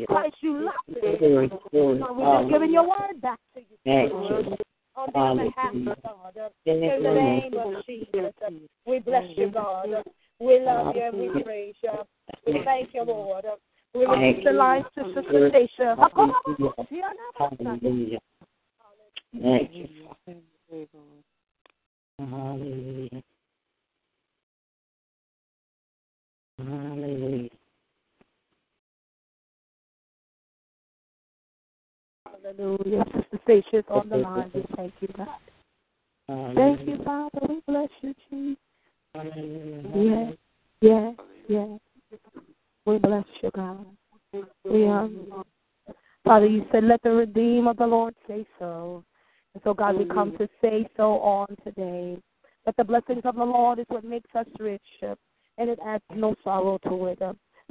you 0.00 0.06
Christ, 0.06 0.36
you 0.40 0.52
love 0.60 0.74
them. 0.88 1.16
We're 1.32 1.48
just 1.48 2.50
giving 2.52 2.72
your 2.72 2.88
word 2.88 3.20
back 3.20 3.38
to 3.54 3.60
you. 3.60 3.76
Thank 3.84 4.12
you. 4.12 4.56
On 4.96 5.08
their 5.12 5.22
behalf, 5.46 5.72
God. 6.04 6.36
In 6.66 7.02
the 7.02 7.14
name 7.14 7.54
of 7.54 7.84
Jesus. 7.86 8.32
We 8.86 8.98
bless 9.00 9.24
you, 9.36 9.50
God. 9.50 9.88
We 10.38 10.60
love 10.60 10.94
you 10.94 11.02
and 11.02 11.18
we 11.18 11.42
praise 11.42 11.74
you. 11.82 11.90
We 12.46 12.62
thank 12.64 12.94
you, 12.94 13.02
Lord. 13.04 13.44
We 13.94 14.06
release 14.06 14.44
the 14.44 14.52
lines 14.52 14.84
to 14.96 15.04
Sister 15.14 15.50
Stacia. 15.50 15.96
Hallelujah. 16.14 16.72
Thank 19.32 19.72
you. 19.72 19.88
Hallelujah. 22.18 23.22
Hallelujah. 26.58 27.48
Hallelujah. 32.26 33.04
Sister 33.14 33.40
Stacia 33.44 33.78
is 33.78 33.84
on 33.88 34.08
the 34.08 34.16
line. 34.16 34.50
We 34.54 34.64
thank 34.76 34.92
you, 35.00 35.08
God. 35.16 35.28
Thank 36.54 36.86
you, 36.86 36.98
Father. 37.04 37.40
We 37.48 37.60
bless 37.66 37.88
you, 38.00 38.14
Jesus. 38.30 38.58
Yes, 39.94 40.32
yes, 40.80 41.14
yes. 41.48 41.78
We 42.86 42.98
bless 42.98 43.24
you, 43.42 43.50
God. 43.54 43.86
We 44.32 44.44
you. 44.80 45.44
Father, 46.24 46.46
you 46.46 46.64
said, 46.72 46.84
let 46.84 47.02
the 47.02 47.10
redeem 47.10 47.66
of 47.66 47.76
the 47.76 47.86
Lord 47.86 48.14
say 48.26 48.46
so. 48.58 49.04
And 49.54 49.62
so, 49.62 49.74
God, 49.74 49.98
we 49.98 50.04
come 50.06 50.36
to 50.38 50.48
say 50.60 50.88
so 50.96 51.14
on 51.20 51.48
today. 51.64 52.18
That 52.64 52.76
the 52.76 52.84
blessings 52.84 53.22
of 53.24 53.36
the 53.36 53.44
Lord 53.44 53.78
is 53.78 53.84
what 53.88 54.04
makes 54.04 54.30
us 54.34 54.46
rich, 54.58 54.82
and 55.58 55.70
it 55.70 55.78
adds 55.84 56.04
no 56.14 56.34
sorrow 56.42 56.78
to 56.88 57.06
it. 57.06 57.18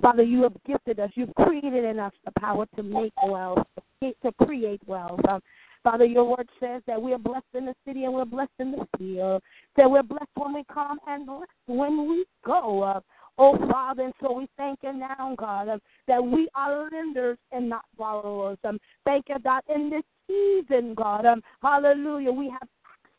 Father, 0.02 0.24
you 0.24 0.44
have 0.44 0.54
gifted 0.66 1.00
us. 1.00 1.12
You've 1.16 1.34
created 1.36 1.84
in 1.84 2.00
us 2.00 2.14
the 2.26 2.32
power 2.40 2.66
to 2.76 2.84
make 2.84 3.14
wealth, 3.24 3.66
to 4.02 4.32
create 4.44 4.82
wealth. 4.88 5.20
Um, 5.30 5.42
Father, 5.84 6.06
your 6.06 6.24
word 6.24 6.48
says 6.60 6.82
that 6.88 7.02
we 7.02 7.14
are 7.14 7.20
blessed 7.20 7.46
in 7.54 7.66
the 7.66 7.76
city 7.86 8.06
and 8.06 8.14
we're 8.14 8.26
blessed 8.26 8.52
in 8.60 8.72
the 8.72 8.88
field. 8.98 9.42
That 9.76 9.90
we're 9.90 10.04
blessed 10.04 10.32
when 10.36 10.54
we 10.54 10.64
come 10.74 10.98
and 11.08 11.26
blessed 11.26 11.52
when 11.66 12.08
we 12.08 12.26
go. 12.46 12.82
Uh, 12.82 13.02
oh, 13.38 13.58
Father, 13.70 14.04
and 14.04 14.14
so 14.22 14.32
we 14.32 14.48
thank 14.56 14.80
you 14.82 14.94
now, 14.94 15.36
God, 15.38 15.68
uh, 15.68 15.78
that 16.08 16.24
we 16.24 16.48
are 16.56 16.90
lenders 16.90 17.38
and 17.52 17.70
not 17.70 17.84
borrowers. 17.98 18.58
Um, 18.64 18.80
thank 19.06 19.26
you, 19.28 19.36
God, 19.44 19.62
in 19.74 19.90
this 19.90 20.04
season, 20.28 20.94
God. 20.96 21.26
Um, 21.26 21.42
hallelujah. 21.62 22.32
We 22.32 22.50
have 22.50 22.70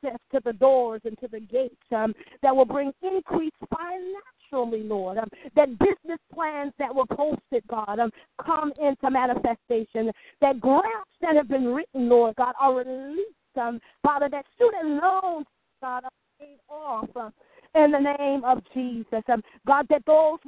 access 0.04 0.20
to 0.32 0.40
the 0.44 0.52
doors 0.52 1.00
and 1.04 1.18
to 1.18 1.28
the 1.28 1.40
gates 1.40 1.74
um, 1.94 2.14
that 2.42 2.54
will 2.54 2.64
bring 2.64 2.92
increase 3.02 3.52
financially, 3.70 4.82
Lord. 4.86 5.18
Um, 5.18 5.28
that 5.56 5.78
business 5.78 6.18
plans 6.32 6.72
that 6.78 6.94
were 6.94 7.06
posted, 7.06 7.66
God, 7.68 7.98
um, 7.98 8.10
come 8.44 8.72
into 8.80 9.10
manifestation. 9.10 10.10
That 10.40 10.60
grants 10.60 11.10
that 11.20 11.36
have 11.36 11.48
been 11.48 11.66
written, 11.66 12.08
Lord 12.08 12.36
God, 12.36 12.54
are 12.60 12.74
released. 12.74 13.30
Um, 13.60 13.80
Father, 14.02 14.28
that 14.30 14.44
student 14.54 15.00
loans, 15.02 15.46
God, 15.80 16.04
are 16.04 16.10
paid 16.40 16.58
off 16.68 17.08
um, 17.16 17.32
in 17.74 17.92
the 17.92 18.16
name 18.18 18.44
of 18.44 18.62
Jesus. 18.74 19.22
Um, 19.28 19.42
God, 19.66 19.86
that 19.90 20.02
those 20.06 20.38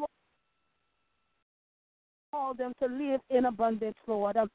call 2.32 2.54
them 2.54 2.72
to 2.80 2.86
live 2.86 3.20
in 3.30 3.46
abundance, 3.46 3.96
Lord. 4.06 4.36
Um, 4.36 4.50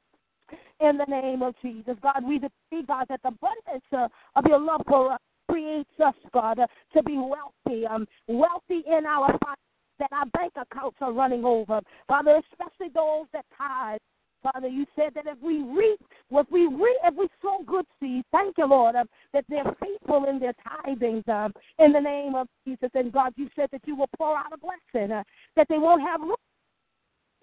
in 0.80 0.98
the 0.98 1.06
name 1.06 1.42
of 1.42 1.56
Jesus. 1.62 1.96
God, 2.02 2.24
we 2.24 2.36
decree, 2.36 2.84
God, 2.88 3.06
that 3.10 3.22
the 3.24 3.30
abundance 3.30 3.86
uh, 3.96 4.08
of 4.36 4.46
your 4.46 4.60
love 4.60 4.82
for 4.88 5.14
us 5.14 5.20
creates 5.50 5.90
us, 6.04 6.16
God, 6.34 6.60
uh, 6.60 6.68
to 6.94 7.04
be 7.04 7.18
wealthy, 7.18 7.86
um, 7.86 8.08
wealthy 8.28 8.84
in 8.88 9.06
our 9.06 9.28
finances, 9.28 10.00
that 10.00 10.10
our 10.12 10.26
bank 10.28 10.54
accounts 10.56 10.98
are 11.02 11.14
running 11.14 11.46
over. 11.46 11.82
Father, 12.08 12.42
especially 12.52 12.92
those 12.94 13.26
that 13.34 13.46
tithe. 13.58 14.00
Father, 14.42 14.68
you 14.68 14.88
said 14.96 15.12
that 15.14 15.28
if 15.28 15.38
we 15.40 15.62
reap, 15.62 16.00
if 16.32 16.48
we 16.50 16.66
reap, 16.66 16.98
if 17.04 17.14
we 17.16 17.28
sow 17.44 17.60
good 17.68 17.86
seeds, 18.00 18.26
thank 18.32 18.58
you, 18.58 18.66
Lord, 18.66 18.96
uh, 18.96 19.04
that 19.34 19.46
they're 19.48 19.76
faithful 19.80 20.26
in 20.28 20.40
their 20.40 20.54
tithings 20.66 21.28
um, 21.30 21.54
in 21.78 21.92
the 21.92 22.00
name 22.00 22.34
of 22.34 22.48
Jesus. 22.66 22.90
And 22.96 23.12
God, 23.12 23.34
you 23.36 23.50
said 23.56 23.70
that 23.72 23.82
you 23.86 23.96
will 23.96 24.10
pour 24.18 24.36
out 24.36 24.52
a 24.52 24.58
blessing, 24.58 25.12
uh, 25.12 25.24
that 25.56 25.68
they 25.70 25.78
won't 25.78 26.02
have 26.02 26.22
room 26.22 26.36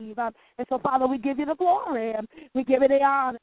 um, 0.01 0.32
and 0.59 0.66
so, 0.68 0.78
Father, 0.78 1.07
we 1.07 1.18
give 1.18 1.38
you 1.38 1.46
the 1.46 1.55
glory. 1.55 2.14
We 2.55 2.64
give 2.64 2.82
you 2.82 2.88
the 2.88 3.03
honor. 3.03 3.38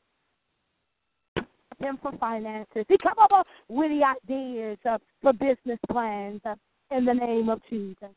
Him 1.80 2.00
for 2.02 2.14
finances. 2.18 2.86
He 2.88 2.98
come 3.04 3.20
up 3.20 3.46
with 3.68 3.92
the 3.92 4.02
ideas 4.06 4.78
uh, 4.90 4.98
for 5.22 5.34
business 5.34 5.80
plans 5.92 6.40
uh, 6.46 6.56
in 6.96 7.04
the 7.04 7.14
name 7.14 7.50
of 7.50 7.62
Jesus. 7.70 8.10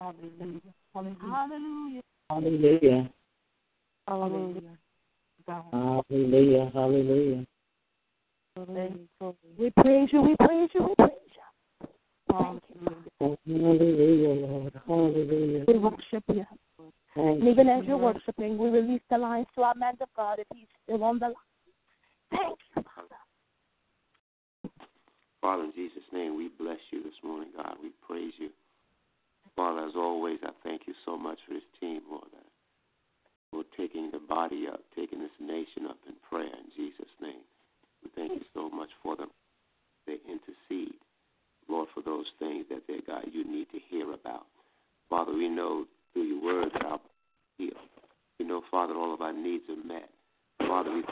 Hallelujah. 0.00 0.60
Hallelujah. 0.94 2.02
Hallelujah. 2.30 3.10
Hallelujah. 4.06 4.78
Hallelujah. 5.72 6.70
Hallelujah. 6.72 7.46
We 9.58 9.70
praise 9.70 10.08
you. 10.12 10.22
We 10.22 10.36
praise 10.36 10.70
you. 10.74 10.82
We 10.82 10.94
praise 10.94 11.10
you. 11.16 11.25
Thank 12.38 12.62
you. 12.74 13.36
Hallelujah, 13.46 14.46
Lord. 14.46 14.72
Hallelujah. 14.86 15.64
We 15.66 15.78
worship 15.78 16.24
you. 16.28 16.44
Thank 17.14 17.40
and 17.40 17.48
even 17.48 17.66
you. 17.66 17.72
as 17.72 17.84
you're 17.86 17.96
worshiping, 17.96 18.58
we 18.58 18.68
release 18.68 19.00
the 19.10 19.18
lines 19.18 19.46
to 19.54 19.62
our 19.62 19.74
man 19.74 19.94
of 20.00 20.08
God 20.16 20.38
if 20.38 20.46
he's 20.54 20.66
still 20.84 21.02
on 21.04 21.18
the 21.18 21.26
line. 21.26 21.34
Thank 22.30 22.58
you, 22.76 22.82
Father. 22.82 23.16
Father, 25.40 25.64
in 25.64 25.72
Jesus' 25.74 26.02
name, 26.12 26.36
we 26.36 26.50
bless 26.58 26.80
you 26.90 27.02
this 27.02 27.14
morning, 27.24 27.48
God. 27.56 27.76
We 27.82 27.90
praise 28.06 28.32
you. 28.38 28.50
Father, 29.54 29.86
as 29.86 29.92
always, 29.96 30.38
I 30.42 30.50
thank 30.62 30.82
you 30.86 30.94
so 31.04 31.16
much 31.16 31.38
for 31.46 31.54
this 31.54 31.62
team, 31.80 32.00
Lord, 32.10 32.24
for 33.50 33.62
taking 33.76 34.10
the 34.10 34.18
body 34.18 34.66
up, 34.70 34.80
taking 34.94 35.20
this 35.20 35.30
nation 35.40 35.86
up 35.88 35.96
in 36.06 36.14
prayer 36.28 36.52
in 36.52 36.68
Jesus' 36.76 37.12
name. 37.22 37.40
We 38.04 38.10
thank 38.14 38.32
you 38.32 38.44
so 38.52 38.68
much 38.68 38.90
for 39.02 39.16
them. 39.16 39.30
They 40.06 40.18
intercede, 40.28 40.98
Lord, 41.68 41.88
for 41.94 42.02
those 42.02 42.26
things 42.38 42.66
that, 42.70 42.86
dear 42.86 43.00
God, 43.06 43.24
you 43.32 43.44
need 43.44 43.66
to 43.72 43.78
hear 43.88 44.12
about. 44.12 44.46
Father, 45.10 45.32
we 45.32 45.48
know 45.48 45.86
through 46.12 46.24
your 46.24 46.42
word 46.42 46.70
that 46.74 46.84
our 46.84 47.00
heal. 47.58 47.70
We 48.38 48.46
know, 48.46 48.62
Father, 48.70 48.94
all 48.94 49.14
of 49.14 49.20
our 49.20 49.32
needs 49.32 49.64
are 49.68 49.86
met. 49.86 50.08
Father, 50.58 50.92
we 50.92 51.02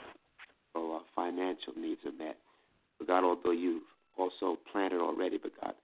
all 0.74 0.92
our 0.92 1.02
financial 1.14 1.72
needs 1.76 2.00
are 2.04 2.12
met. 2.12 2.36
But 2.98 3.08
God, 3.08 3.24
although 3.24 3.52
you've 3.52 3.82
also 4.18 4.58
planted 4.72 5.00
already, 5.00 5.38
but 5.38 5.52
God, 5.60 5.74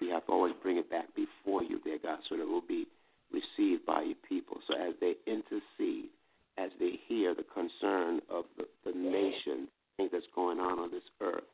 we 0.00 0.08
have 0.10 0.26
to 0.26 0.32
always 0.32 0.54
bring 0.62 0.76
it 0.76 0.90
back 0.90 1.06
before 1.14 1.62
you, 1.62 1.80
dear 1.82 1.98
God, 2.02 2.18
so 2.28 2.36
that 2.36 2.42
it 2.42 2.48
will 2.48 2.60
be 2.60 2.86
received 3.32 3.84
by 3.86 4.02
your 4.02 4.16
people. 4.28 4.58
So 4.68 4.74
as 4.74 4.94
they 5.00 5.14
intercede, 5.26 6.10
as 6.58 6.70
they 6.78 6.98
hear 7.06 7.34
the 7.34 7.44
concern 7.52 8.20
of 8.30 8.44
the, 8.56 8.64
the 8.84 8.96
nation, 8.96 9.68
things 9.96 10.10
that's 10.12 10.26
going 10.34 10.60
on 10.60 10.78
on 10.78 10.90
this 10.90 11.02
earth, 11.20 11.44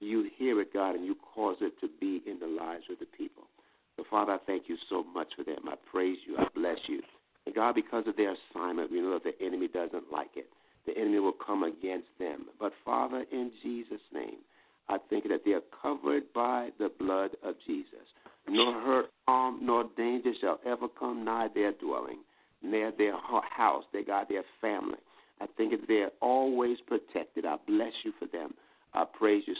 you 0.00 0.30
hear 0.36 0.60
it, 0.60 0.72
God, 0.72 0.94
and 0.94 1.04
you 1.04 1.16
cause 1.34 1.56
it 1.60 1.74
to 1.80 1.88
be 2.00 2.22
in 2.26 2.38
the 2.38 2.46
lives 2.46 2.84
of 2.90 2.98
the 2.98 3.06
people. 3.06 3.44
So, 3.96 4.04
Father, 4.10 4.32
I 4.32 4.38
thank 4.46 4.68
you 4.68 4.76
so 4.88 5.04
much 5.04 5.28
for 5.36 5.44
them. 5.44 5.68
I 5.68 5.74
praise 5.90 6.18
you. 6.26 6.36
I 6.38 6.46
bless 6.54 6.78
you. 6.86 7.02
And 7.46 7.54
God, 7.54 7.74
because 7.74 8.06
of 8.06 8.16
their 8.16 8.34
assignment, 8.34 8.90
we 8.90 9.00
know 9.00 9.18
that 9.22 9.24
the 9.24 9.44
enemy 9.44 9.68
doesn't 9.68 10.10
like 10.12 10.30
it. 10.36 10.48
The 10.86 10.96
enemy 10.96 11.18
will 11.18 11.32
come 11.32 11.62
against 11.64 12.08
them. 12.18 12.46
But, 12.58 12.72
Father, 12.84 13.24
in 13.30 13.50
Jesus' 13.62 14.00
name, 14.12 14.38
I 14.88 14.98
think 15.08 15.28
that 15.28 15.42
they 15.44 15.52
are 15.52 15.62
covered 15.82 16.24
by 16.34 16.70
the 16.78 16.90
blood 16.98 17.32
of 17.44 17.54
Jesus. 17.66 18.06
Nor 18.48 18.80
hurt, 18.80 19.06
harm, 19.28 19.58
nor 19.62 19.84
danger 19.96 20.32
shall 20.40 20.58
ever 20.66 20.88
come 20.88 21.24
nigh 21.24 21.48
their 21.54 21.72
dwelling, 21.72 22.18
near 22.62 22.92
their 22.96 23.14
house, 23.18 23.84
they 23.92 24.02
got 24.02 24.28
their 24.28 24.44
family. 24.60 24.98
I 25.40 25.46
think 25.56 25.72
that 25.72 25.86
they're 25.88 26.10
always 26.20 26.78
protected. 26.86 27.46
I 27.46 27.56
bless 27.66 27.92
you 28.04 28.12
for 28.18 28.26
them. 28.26 28.54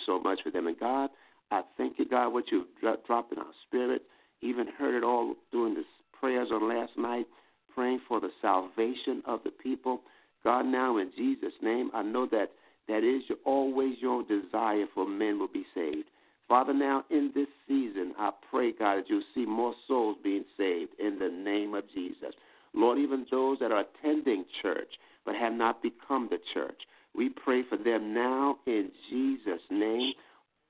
So 0.07 0.21
much 0.21 0.41
for 0.43 0.51
them. 0.51 0.67
And 0.67 0.79
God, 0.79 1.11
I 1.51 1.63
thank 1.77 1.99
you, 1.99 2.07
God, 2.07 2.31
what 2.31 2.45
you've 2.51 2.67
dropped 2.81 3.33
in 3.33 3.39
our 3.39 3.55
spirit. 3.67 4.03
Even 4.43 4.67
heard 4.79 4.95
it 4.95 5.05
all 5.05 5.35
during 5.53 5.75
the 5.75 5.85
prayers 6.19 6.49
on 6.53 6.69
last 6.69 6.93
night, 6.97 7.27
praying 7.75 8.01
for 8.09 8.21
the 8.21 8.31
salvation 8.41 9.23
of 9.27 9.41
the 9.45 9.51
people. 9.51 10.01
God, 10.45 10.67
now 10.67 10.97
in 10.97 11.11
Jesus' 11.17 11.53
name, 11.63 11.91
I 11.93 12.03
know 12.03 12.27
that 12.27 12.51
that 12.89 13.05
is 13.05 13.23
your, 13.29 13.39
always 13.45 13.97
your 14.01 14.23
desire 14.23 14.87
for 14.95 15.07
men 15.07 15.39
will 15.39 15.49
be 15.49 15.67
saved. 15.75 16.09
Father, 16.49 16.75
now 16.75 17.05
in 17.11 17.31
this 17.35 17.47
season, 17.69 18.13
I 18.19 18.31
pray, 18.51 18.73
God, 18.73 18.97
that 18.97 19.05
you'll 19.09 19.23
see 19.35 19.47
more 19.47 19.75
souls 19.87 20.17
being 20.25 20.45
saved 20.57 20.91
in 20.99 21.19
the 21.19 21.29
name 21.29 21.75
of 21.75 21.85
Jesus. 21.95 22.35
Lord, 22.75 22.99
even 22.99 23.27
those 23.31 23.59
that 23.61 23.71
are 23.71 23.85
attending 23.85 24.45
church 24.63 24.89
but 25.25 25.35
have 25.35 25.53
not 25.53 25.83
become 25.83 26.29
the 26.31 26.39
church, 26.55 26.83
we 27.15 27.29
pray 27.29 27.63
for 27.69 27.77
them 27.77 28.15
now 28.15 28.57
in 28.67 28.91
Jesus' 29.11 29.63
name. 29.71 30.13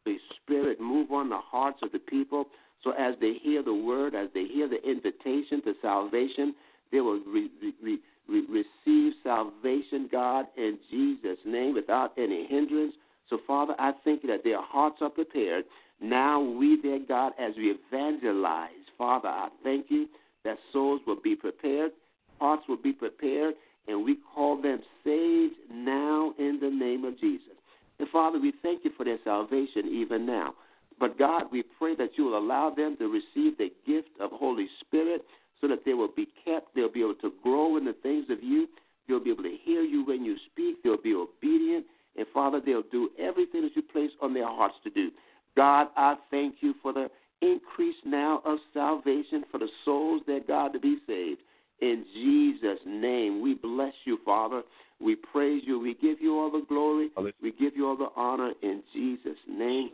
The 0.06 0.16
Spirit 0.36 0.80
move 0.80 1.12
on 1.12 1.28
the 1.28 1.38
hearts 1.38 1.78
of 1.82 1.92
the 1.92 1.98
people 1.98 2.46
so 2.82 2.92
as 2.92 3.14
they 3.20 3.34
hear 3.42 3.62
the 3.62 3.74
word, 3.74 4.14
as 4.14 4.28
they 4.32 4.44
hear 4.44 4.68
the 4.68 4.82
invitation 4.88 5.62
to 5.62 5.74
salvation, 5.82 6.54
they 6.90 7.00
will 7.00 7.20
re- 7.26 7.50
re- 7.82 7.98
re- 8.28 8.46
receive 8.86 9.12
salvation, 9.22 10.08
God, 10.10 10.46
in 10.56 10.78
Jesus' 10.90 11.38
name 11.44 11.74
without 11.74 12.12
any 12.16 12.46
hindrance. 12.46 12.94
So, 13.28 13.38
Father, 13.46 13.74
I 13.78 13.92
think 14.02 14.22
that 14.22 14.44
their 14.44 14.62
hearts 14.62 14.96
are 15.00 15.10
prepared. 15.10 15.64
Now, 16.00 16.40
we, 16.40 16.80
dear 16.80 17.00
God, 17.06 17.32
as 17.38 17.54
we 17.56 17.74
evangelize, 17.74 18.70
Father, 18.96 19.28
I 19.28 19.48
thank 19.62 19.86
you 19.90 20.08
that 20.44 20.56
souls 20.72 21.02
will 21.06 21.20
be 21.20 21.36
prepared, 21.36 21.92
hearts 22.40 22.62
will 22.66 22.78
be 22.78 22.92
prepared, 22.92 23.54
and 23.90 24.04
we 24.04 24.16
call 24.34 24.60
them 24.60 24.80
saved 25.04 25.54
now 25.72 26.32
in 26.38 26.58
the 26.60 26.70
name 26.70 27.04
of 27.04 27.18
Jesus. 27.18 27.56
And 27.98 28.08
Father, 28.08 28.38
we 28.40 28.52
thank 28.62 28.84
you 28.84 28.92
for 28.96 29.04
their 29.04 29.18
salvation 29.24 29.88
even 29.88 30.24
now. 30.24 30.54
But 30.98 31.18
God, 31.18 31.44
we 31.50 31.62
pray 31.78 31.96
that 31.96 32.10
you 32.16 32.24
will 32.24 32.38
allow 32.38 32.70
them 32.70 32.96
to 32.98 33.08
receive 33.08 33.58
the 33.58 33.70
gift 33.86 34.10
of 34.20 34.30
Holy 34.30 34.68
Spirit 34.80 35.24
so 35.60 35.68
that 35.68 35.84
they 35.84 35.94
will 35.94 36.12
be 36.14 36.28
kept, 36.44 36.74
they'll 36.74 36.92
be 36.92 37.00
able 37.00 37.14
to 37.16 37.32
grow 37.42 37.76
in 37.76 37.84
the 37.84 37.94
things 38.02 38.26
of 38.30 38.42
you, 38.42 38.68
they'll 39.08 39.22
be 39.22 39.30
able 39.30 39.42
to 39.42 39.56
hear 39.62 39.82
you 39.82 40.04
when 40.04 40.24
you 40.24 40.36
speak, 40.52 40.82
they'll 40.82 41.00
be 41.00 41.14
obedient, 41.14 41.84
and 42.16 42.26
Father, 42.32 42.60
they'll 42.64 42.82
do 42.90 43.10
everything 43.18 43.62
that 43.62 43.76
you 43.76 43.82
place 43.82 44.10
on 44.22 44.34
their 44.34 44.46
hearts 44.46 44.76
to 44.84 44.90
do. 44.90 45.10
God, 45.56 45.88
I 45.96 46.16
thank 46.30 46.56
you 46.60 46.74
for 46.82 46.92
the 46.92 47.08
increase 47.42 47.96
now 48.04 48.42
of 48.44 48.58
salvation 48.72 49.44
for 49.50 49.58
the 49.58 49.68
souls 49.84 50.22
that 50.26 50.46
God 50.46 50.72
to 50.72 50.80
be 50.80 50.98
saved. 51.06 51.40
In 51.80 52.04
Jesus' 52.14 52.80
name, 52.86 53.40
we 53.40 53.54
bless 53.54 53.94
you, 54.04 54.18
Father. 54.24 54.62
We 55.00 55.16
praise 55.16 55.62
you. 55.64 55.78
We 55.80 55.94
give 55.94 56.20
you 56.20 56.38
all 56.38 56.50
the 56.50 56.64
glory. 56.68 57.10
We 57.42 57.52
give 57.52 57.74
you 57.74 57.88
all 57.88 57.96
the 57.96 58.08
honor 58.16 58.52
in 58.62 58.82
Jesus' 58.92 59.38
name. 59.48 59.90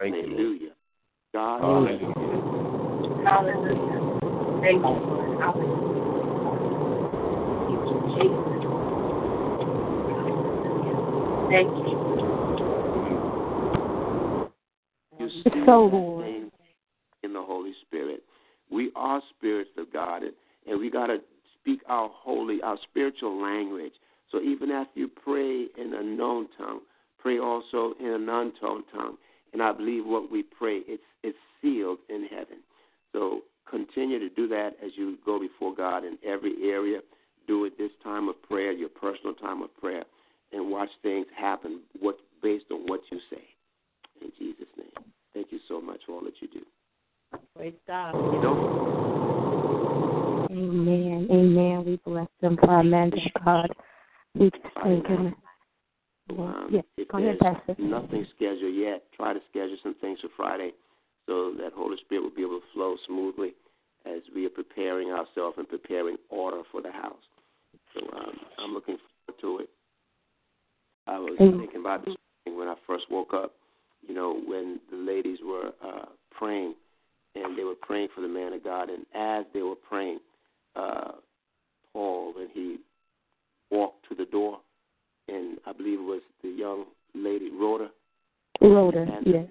Thank 0.00 0.14
Hallelujah. 0.14 0.60
You, 0.60 0.70
God. 1.32 1.60
Hallelujah. 1.60 2.42
Hallelujah. 3.24 4.00
Thank 4.60 4.82
you, 4.82 5.06
Lord. 5.08 5.30
Hallelujah. 5.40 5.78
Thank 7.44 7.68
you, 7.68 7.78
Jesus. 8.16 8.38
Thank 11.48 11.70
you. 11.84 11.98
You 15.18 15.28
see 15.42 15.50
so, 15.66 15.84
Lord. 15.92 16.26
in 17.22 17.32
the 17.32 17.42
Holy 17.42 17.72
Spirit. 17.86 18.22
We 18.70 18.92
are 18.94 19.20
spirits 19.36 19.70
of 19.78 19.92
God, 19.92 20.22
and, 20.22 20.32
and 20.68 20.78
we 20.78 20.90
got 20.90 21.06
to 21.06 21.18
speak 21.60 21.80
our 21.88 22.10
holy, 22.12 22.60
our 22.62 22.78
spiritual 22.90 23.40
language. 23.40 23.92
So 24.30 24.40
even 24.40 24.70
after 24.70 25.00
you 25.00 25.08
pray 25.08 25.66
in 25.80 25.94
a 25.94 26.02
known 26.02 26.48
tongue, 26.56 26.80
pray 27.18 27.38
also 27.38 27.94
in 28.00 28.06
an 28.06 28.28
unknown 28.28 28.84
tongue. 28.92 29.16
And 29.52 29.62
I 29.62 29.72
believe 29.72 30.04
what 30.04 30.30
we 30.30 30.42
pray, 30.42 30.80
it's 30.86 31.02
it's 31.22 31.38
sealed 31.62 31.98
in 32.08 32.26
heaven. 32.30 32.58
So 33.12 33.40
continue 33.68 34.18
to 34.18 34.28
do 34.28 34.46
that 34.48 34.72
as 34.84 34.92
you 34.96 35.18
go 35.24 35.40
before 35.40 35.74
God 35.74 36.04
in 36.04 36.18
every 36.26 36.70
area. 36.70 37.00
Do 37.46 37.64
it 37.64 37.78
this 37.78 37.90
time 38.04 38.28
of 38.28 38.40
prayer, 38.42 38.72
your 38.72 38.90
personal 38.90 39.34
time 39.34 39.62
of 39.62 39.74
prayer, 39.80 40.04
and 40.52 40.70
watch 40.70 40.90
things 41.02 41.26
happen 41.36 41.80
what 41.98 42.18
based 42.42 42.66
on 42.70 42.82
what 42.86 43.00
you 43.10 43.18
say. 43.30 43.42
In 44.20 44.30
Jesus' 44.38 44.68
name. 44.76 44.88
Thank 45.32 45.50
you 45.50 45.60
so 45.66 45.80
much 45.80 46.00
for 46.06 46.12
all 46.12 46.24
that 46.24 46.34
you 46.40 46.48
do. 46.48 46.60
God. 47.86 48.14
You 48.34 48.40
know, 48.40 49.27
Amen. 50.58 51.28
Amen. 51.30 51.84
We 51.84 52.00
bless 52.04 52.26
them 52.40 52.56
for 52.56 52.68
our 52.68 52.82
man 52.82 53.12
of 53.12 53.44
God. 53.44 53.70
We 54.34 54.50
just 54.50 54.64
thank 54.82 55.06
him. 55.06 55.34
um, 56.30 56.68
Yes, 56.70 56.84
go 57.10 57.18
ahead, 57.18 57.38
Pastor. 57.38 57.76
nothing 57.78 58.26
scheduled 58.34 58.74
yet, 58.74 59.04
try 59.16 59.32
to 59.32 59.40
schedule 59.50 59.76
some 59.82 59.94
things 60.00 60.18
for 60.20 60.28
Friday 60.36 60.72
so 61.26 61.52
that 61.58 61.72
Holy 61.74 61.96
Spirit 62.04 62.22
will 62.22 62.34
be 62.34 62.42
able 62.42 62.58
to 62.58 62.66
flow 62.74 62.96
smoothly 63.06 63.54
as 64.04 64.20
we 64.34 64.46
are 64.46 64.50
preparing 64.50 65.10
ourselves 65.10 65.56
and 65.58 65.68
preparing 65.68 66.16
order 66.28 66.62
for 66.72 66.82
the 66.82 66.90
house. 66.90 67.22
So 67.94 68.00
um, 68.16 68.32
I'm 68.58 68.74
looking 68.74 68.98
forward 69.26 69.40
to 69.40 69.64
it. 69.64 69.70
I 71.06 71.18
was 71.18 71.36
Amen. 71.40 71.60
thinking 71.60 71.80
about 71.80 72.04
this 72.04 72.16
morning 72.46 72.58
when 72.58 72.68
I 72.68 72.74
first 72.86 73.04
woke 73.10 73.32
up, 73.32 73.52
you 74.06 74.14
know, 74.14 74.40
when 74.44 74.80
the 74.90 74.96
ladies 74.96 75.38
were 75.44 75.70
uh, 75.84 76.06
praying 76.36 76.74
and 77.34 77.56
they 77.56 77.64
were 77.64 77.76
praying 77.80 78.08
for 78.14 78.22
the 78.22 78.28
man 78.28 78.52
of 78.52 78.64
God, 78.64 78.88
and 78.90 79.06
as 79.14 79.44
they 79.54 79.62
were 79.62 79.76
praying, 79.76 80.18
uh, 80.76 81.12
Paul, 81.92 82.32
when 82.34 82.48
he 82.52 82.78
walked 83.70 84.08
to 84.08 84.14
the 84.14 84.24
door, 84.26 84.58
and 85.28 85.58
I 85.66 85.72
believe 85.72 85.98
it 85.98 86.02
was 86.02 86.22
the 86.42 86.48
young 86.48 86.84
lady, 87.14 87.50
Rhoda, 87.50 87.90
Rhoda, 88.60 89.02
and 89.02 89.26
yes. 89.26 89.46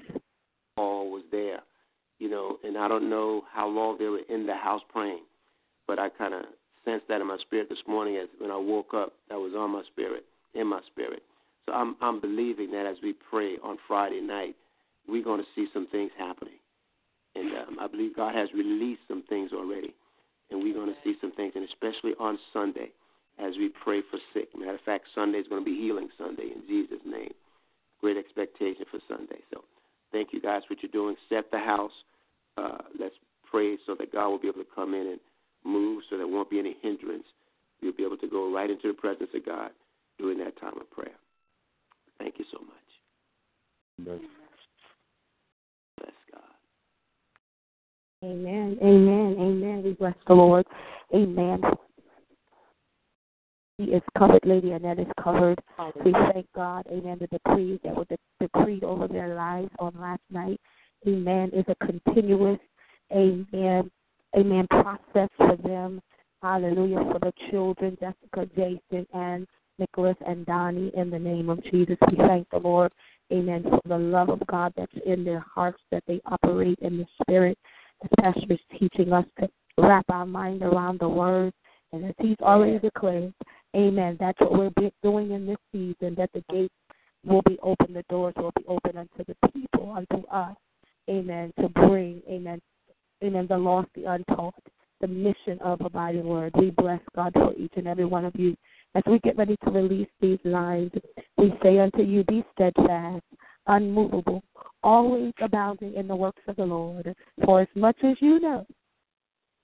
Paul 0.75 1.11
was 1.11 1.23
there, 1.31 1.59
you 2.19 2.29
know, 2.29 2.57
and 2.63 2.77
I 2.77 2.87
don't 2.87 3.09
know 3.09 3.43
how 3.51 3.67
long 3.67 3.97
they 3.97 4.05
were 4.05 4.21
in 4.29 4.45
the 4.45 4.55
house 4.55 4.81
praying, 4.89 5.23
but 5.87 5.99
I 5.99 6.09
kind 6.09 6.33
of 6.33 6.45
sensed 6.85 7.07
that 7.09 7.21
in 7.21 7.27
my 7.27 7.37
spirit 7.37 7.69
this 7.69 7.79
morning 7.87 8.17
as 8.17 8.27
when 8.39 8.51
I 8.51 8.57
woke 8.57 8.93
up, 8.93 9.13
that 9.29 9.35
was 9.35 9.53
on 9.55 9.71
my 9.71 9.83
spirit, 9.91 10.25
in 10.55 10.67
my 10.67 10.79
spirit. 10.91 11.21
So 11.65 11.73
I'm 11.73 11.95
I'm 12.01 12.21
believing 12.21 12.71
that 12.71 12.85
as 12.85 12.97
we 13.03 13.13
pray 13.13 13.57
on 13.63 13.77
Friday 13.87 14.21
night, 14.21 14.55
we're 15.07 15.23
going 15.23 15.41
to 15.41 15.47
see 15.55 15.67
some 15.73 15.87
things 15.87 16.11
happening, 16.17 16.59
and 17.35 17.51
um, 17.57 17.77
I 17.79 17.87
believe 17.87 18.15
God 18.15 18.35
has 18.35 18.49
released 18.53 19.01
some 19.07 19.23
things 19.29 19.51
already, 19.53 19.93
and 20.49 20.61
we're 20.61 20.73
going 20.73 20.87
to 20.87 20.99
see 21.03 21.15
some 21.21 21.31
things, 21.33 21.53
and 21.55 21.67
especially 21.67 22.13
on 22.19 22.37
Sunday 22.53 22.91
as 23.39 23.53
we 23.57 23.69
pray 23.83 24.01
for 24.09 24.19
sick. 24.33 24.49
Matter 24.57 24.75
of 24.75 24.81
fact, 24.81 25.05
Sunday 25.13 25.39
is 25.39 25.47
going 25.47 25.63
to 25.63 25.65
be 25.65 25.77
Healing 25.77 26.09
Sunday 26.17 26.49
in 26.55 26.61
Jesus' 26.67 27.03
name. 27.05 27.33
Great 28.01 28.17
expectation 28.17 28.85
for 28.89 28.99
Sunday. 29.07 29.39
So 29.53 29.63
thank 30.11 30.29
you 30.31 30.41
guys 30.41 30.61
for 30.67 30.73
what 30.73 30.83
you're 30.83 30.91
doing. 30.91 31.15
Set 31.29 31.49
the 31.51 31.59
house. 31.59 31.91
Uh, 32.57 32.77
let's 32.99 33.15
pray 33.49 33.77
so 33.85 33.95
that 33.99 34.11
God 34.11 34.29
will 34.29 34.39
be 34.39 34.47
able 34.47 34.63
to 34.63 34.69
come 34.73 34.93
in 34.93 35.07
and 35.07 35.19
move 35.63 36.03
so 36.09 36.17
there 36.17 36.27
won't 36.27 36.49
be 36.49 36.59
any 36.59 36.75
hindrance. 36.81 37.25
You'll 37.81 37.93
be 37.93 38.03
able 38.03 38.17
to 38.17 38.27
go 38.27 38.51
right 38.53 38.69
into 38.69 38.87
the 38.87 38.93
presence 38.93 39.29
of 39.35 39.45
God 39.45 39.71
during 40.17 40.39
that 40.39 40.59
time 40.59 40.79
of 40.79 40.89
prayer. 40.89 41.15
Thank 42.17 42.39
you 42.39 42.45
so 42.51 42.59
much. 42.59 42.87
Bless 45.97 46.11
God. 46.33 46.41
Amen. 48.23 48.77
Amen. 48.81 49.35
Amen. 49.39 49.81
We 49.83 49.93
bless 49.93 50.15
the 50.27 50.33
Lord. 50.33 50.65
Amen. 51.13 51.61
He 53.77 53.85
is 53.85 54.01
covered. 54.17 54.39
Lady 54.43 54.71
Annette 54.71 54.99
is 54.99 55.07
covered. 55.23 55.61
We 56.03 56.11
thank 56.33 56.47
God, 56.55 56.87
amen, 56.91 57.19
the 57.19 57.27
decrees 57.27 57.79
that 57.83 57.95
were 57.95 58.07
decreed 58.39 58.83
over 58.83 59.07
their 59.07 59.35
lives 59.35 59.69
on 59.77 59.93
last 59.99 60.23
night. 60.31 60.59
Amen. 61.07 61.51
Is 61.53 61.65
a 61.67 61.85
continuous, 61.85 62.59
amen, 63.11 63.91
amen, 64.35 64.67
process 64.67 65.29
for 65.37 65.55
them. 65.63 66.01
Hallelujah. 66.41 67.03
For 67.11 67.19
the 67.19 67.33
children, 67.51 67.97
Jessica, 67.99 68.47
Jason, 68.55 69.05
and 69.13 69.47
Nicholas 69.77 70.17
and 70.25 70.43
Donnie, 70.47 70.91
in 70.95 71.11
the 71.11 71.19
name 71.19 71.49
of 71.49 71.63
Jesus. 71.65 71.97
We 72.09 72.17
thank 72.17 72.49
the 72.49 72.57
Lord, 72.57 72.91
amen, 73.31 73.63
for 73.63 73.81
the 73.85 73.97
love 73.97 74.29
of 74.29 74.41
God 74.47 74.73
that's 74.75 74.91
in 75.05 75.23
their 75.23 75.45
hearts, 75.53 75.83
that 75.91 76.03
they 76.07 76.19
operate 76.25 76.79
in 76.81 76.97
the 76.97 77.05
Spirit. 77.21 77.59
The 78.01 78.09
pastor 78.21 78.53
is 78.53 78.59
teaching 78.79 79.11
us 79.13 79.25
to 79.39 79.49
wrap 79.77 80.05
our 80.09 80.25
mind 80.25 80.61
around 80.61 80.99
the 80.99 81.09
word. 81.09 81.53
And 81.91 82.05
as 82.05 82.13
he's 82.19 82.37
already 82.41 82.79
declared, 82.79 83.33
amen, 83.75 84.17
that's 84.19 84.39
what 84.39 84.53
we're 84.53 84.91
doing 85.01 85.31
in 85.31 85.45
this 85.45 85.57
season, 85.71 86.15
that 86.15 86.29
the 86.33 86.43
gates 86.51 86.73
will 87.25 87.41
be 87.43 87.57
open, 87.63 87.93
the 87.93 88.03
doors 88.09 88.33
will 88.37 88.51
be 88.57 88.65
open 88.67 88.97
unto 88.97 89.23
the 89.25 89.35
people, 89.51 89.91
unto 89.91 90.27
us, 90.27 90.55
amen, 91.09 91.53
to 91.59 91.69
bring, 91.69 92.21
amen, 92.29 92.61
amen, 93.23 93.47
the 93.47 93.57
lost, 93.57 93.87
the 93.95 94.05
untaught, 94.05 94.55
the 95.01 95.07
mission 95.07 95.59
of 95.61 95.79
abiding 95.81 96.25
word. 96.25 96.51
We 96.57 96.71
bless 96.71 96.99
God 97.15 97.33
for 97.33 97.53
each 97.53 97.73
and 97.75 97.87
every 97.87 98.05
one 98.05 98.25
of 98.25 98.35
you. 98.35 98.55
As 98.95 99.03
we 99.05 99.19
get 99.19 99.37
ready 99.37 99.57
to 99.63 99.71
release 99.71 100.09
these 100.19 100.39
lines, 100.43 100.91
we 101.37 101.53
say 101.63 101.79
unto 101.79 102.01
you, 102.01 102.23
be 102.23 102.43
steadfast, 102.53 103.23
unmovable, 103.67 104.43
always 104.83 105.33
abounding 105.41 105.93
in 105.95 106.07
the 106.07 106.15
works 106.15 106.41
of 106.47 106.55
the 106.55 106.65
Lord. 106.65 107.13
For 107.45 107.61
as 107.61 107.67
much 107.75 107.97
as 108.03 108.15
you 108.19 108.39
know 108.39 108.65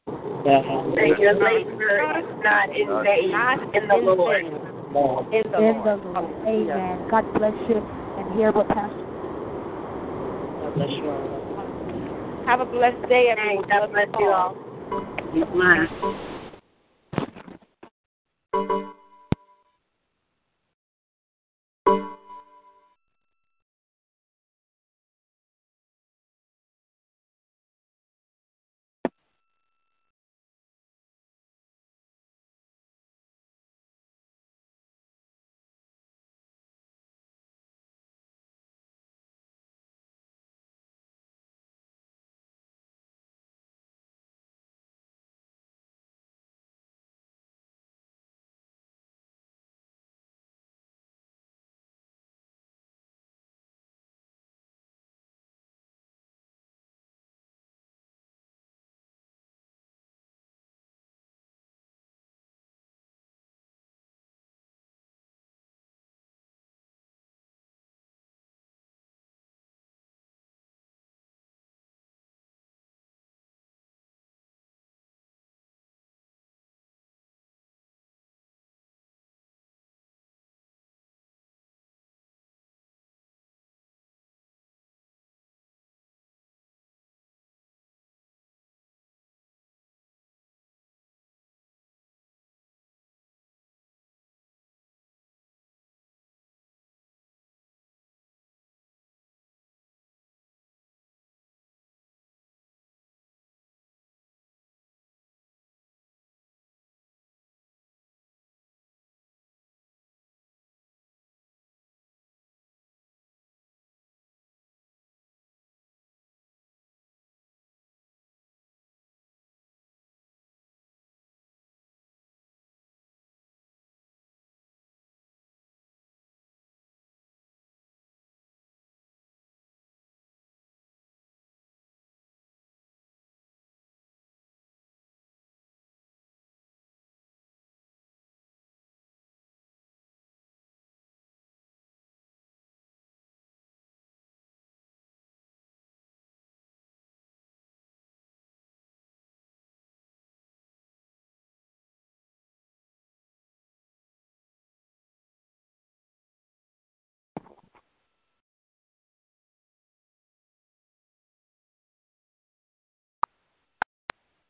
that 0.05 1.15
your 1.19 1.33
labor 1.33 2.19
is 2.19 2.25
not 2.43 2.69
in 2.69 2.87
vain, 3.03 3.31
not 3.31 3.75
in 3.75 3.87
the 3.87 3.95
Lord. 3.95 4.43
In 4.43 5.51
the, 5.51 5.57
in 5.57 5.77
the 5.83 5.95
Lord. 6.05 6.47
Amen. 6.47 7.07
God 7.09 7.25
bless 7.33 7.53
you. 7.69 7.77
And 8.17 8.37
hear 8.37 8.51
what 8.51 8.67
Pastor. 8.67 8.95
God 10.61 10.75
bless 10.75 10.89
you 10.89 11.09
all. 11.09 12.45
Have 12.45 12.59
a 12.59 12.65
blessed 12.65 13.07
day, 13.07 13.29
everyone. 13.31 13.67
God 13.69 13.91
bless 13.91 14.07
you 14.19 14.29
all. 14.29 14.55
Be 15.33 15.43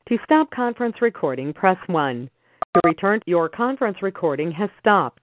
To 0.10 0.18
stop 0.26 0.52
conference 0.52 0.98
recording, 1.02 1.54
press 1.54 1.78
1. 1.88 2.30
To 2.76 2.82
return, 2.84 3.22
your 3.26 3.48
conference 3.48 4.02
recording 4.02 4.52
has 4.52 4.70
stopped. 4.78 5.23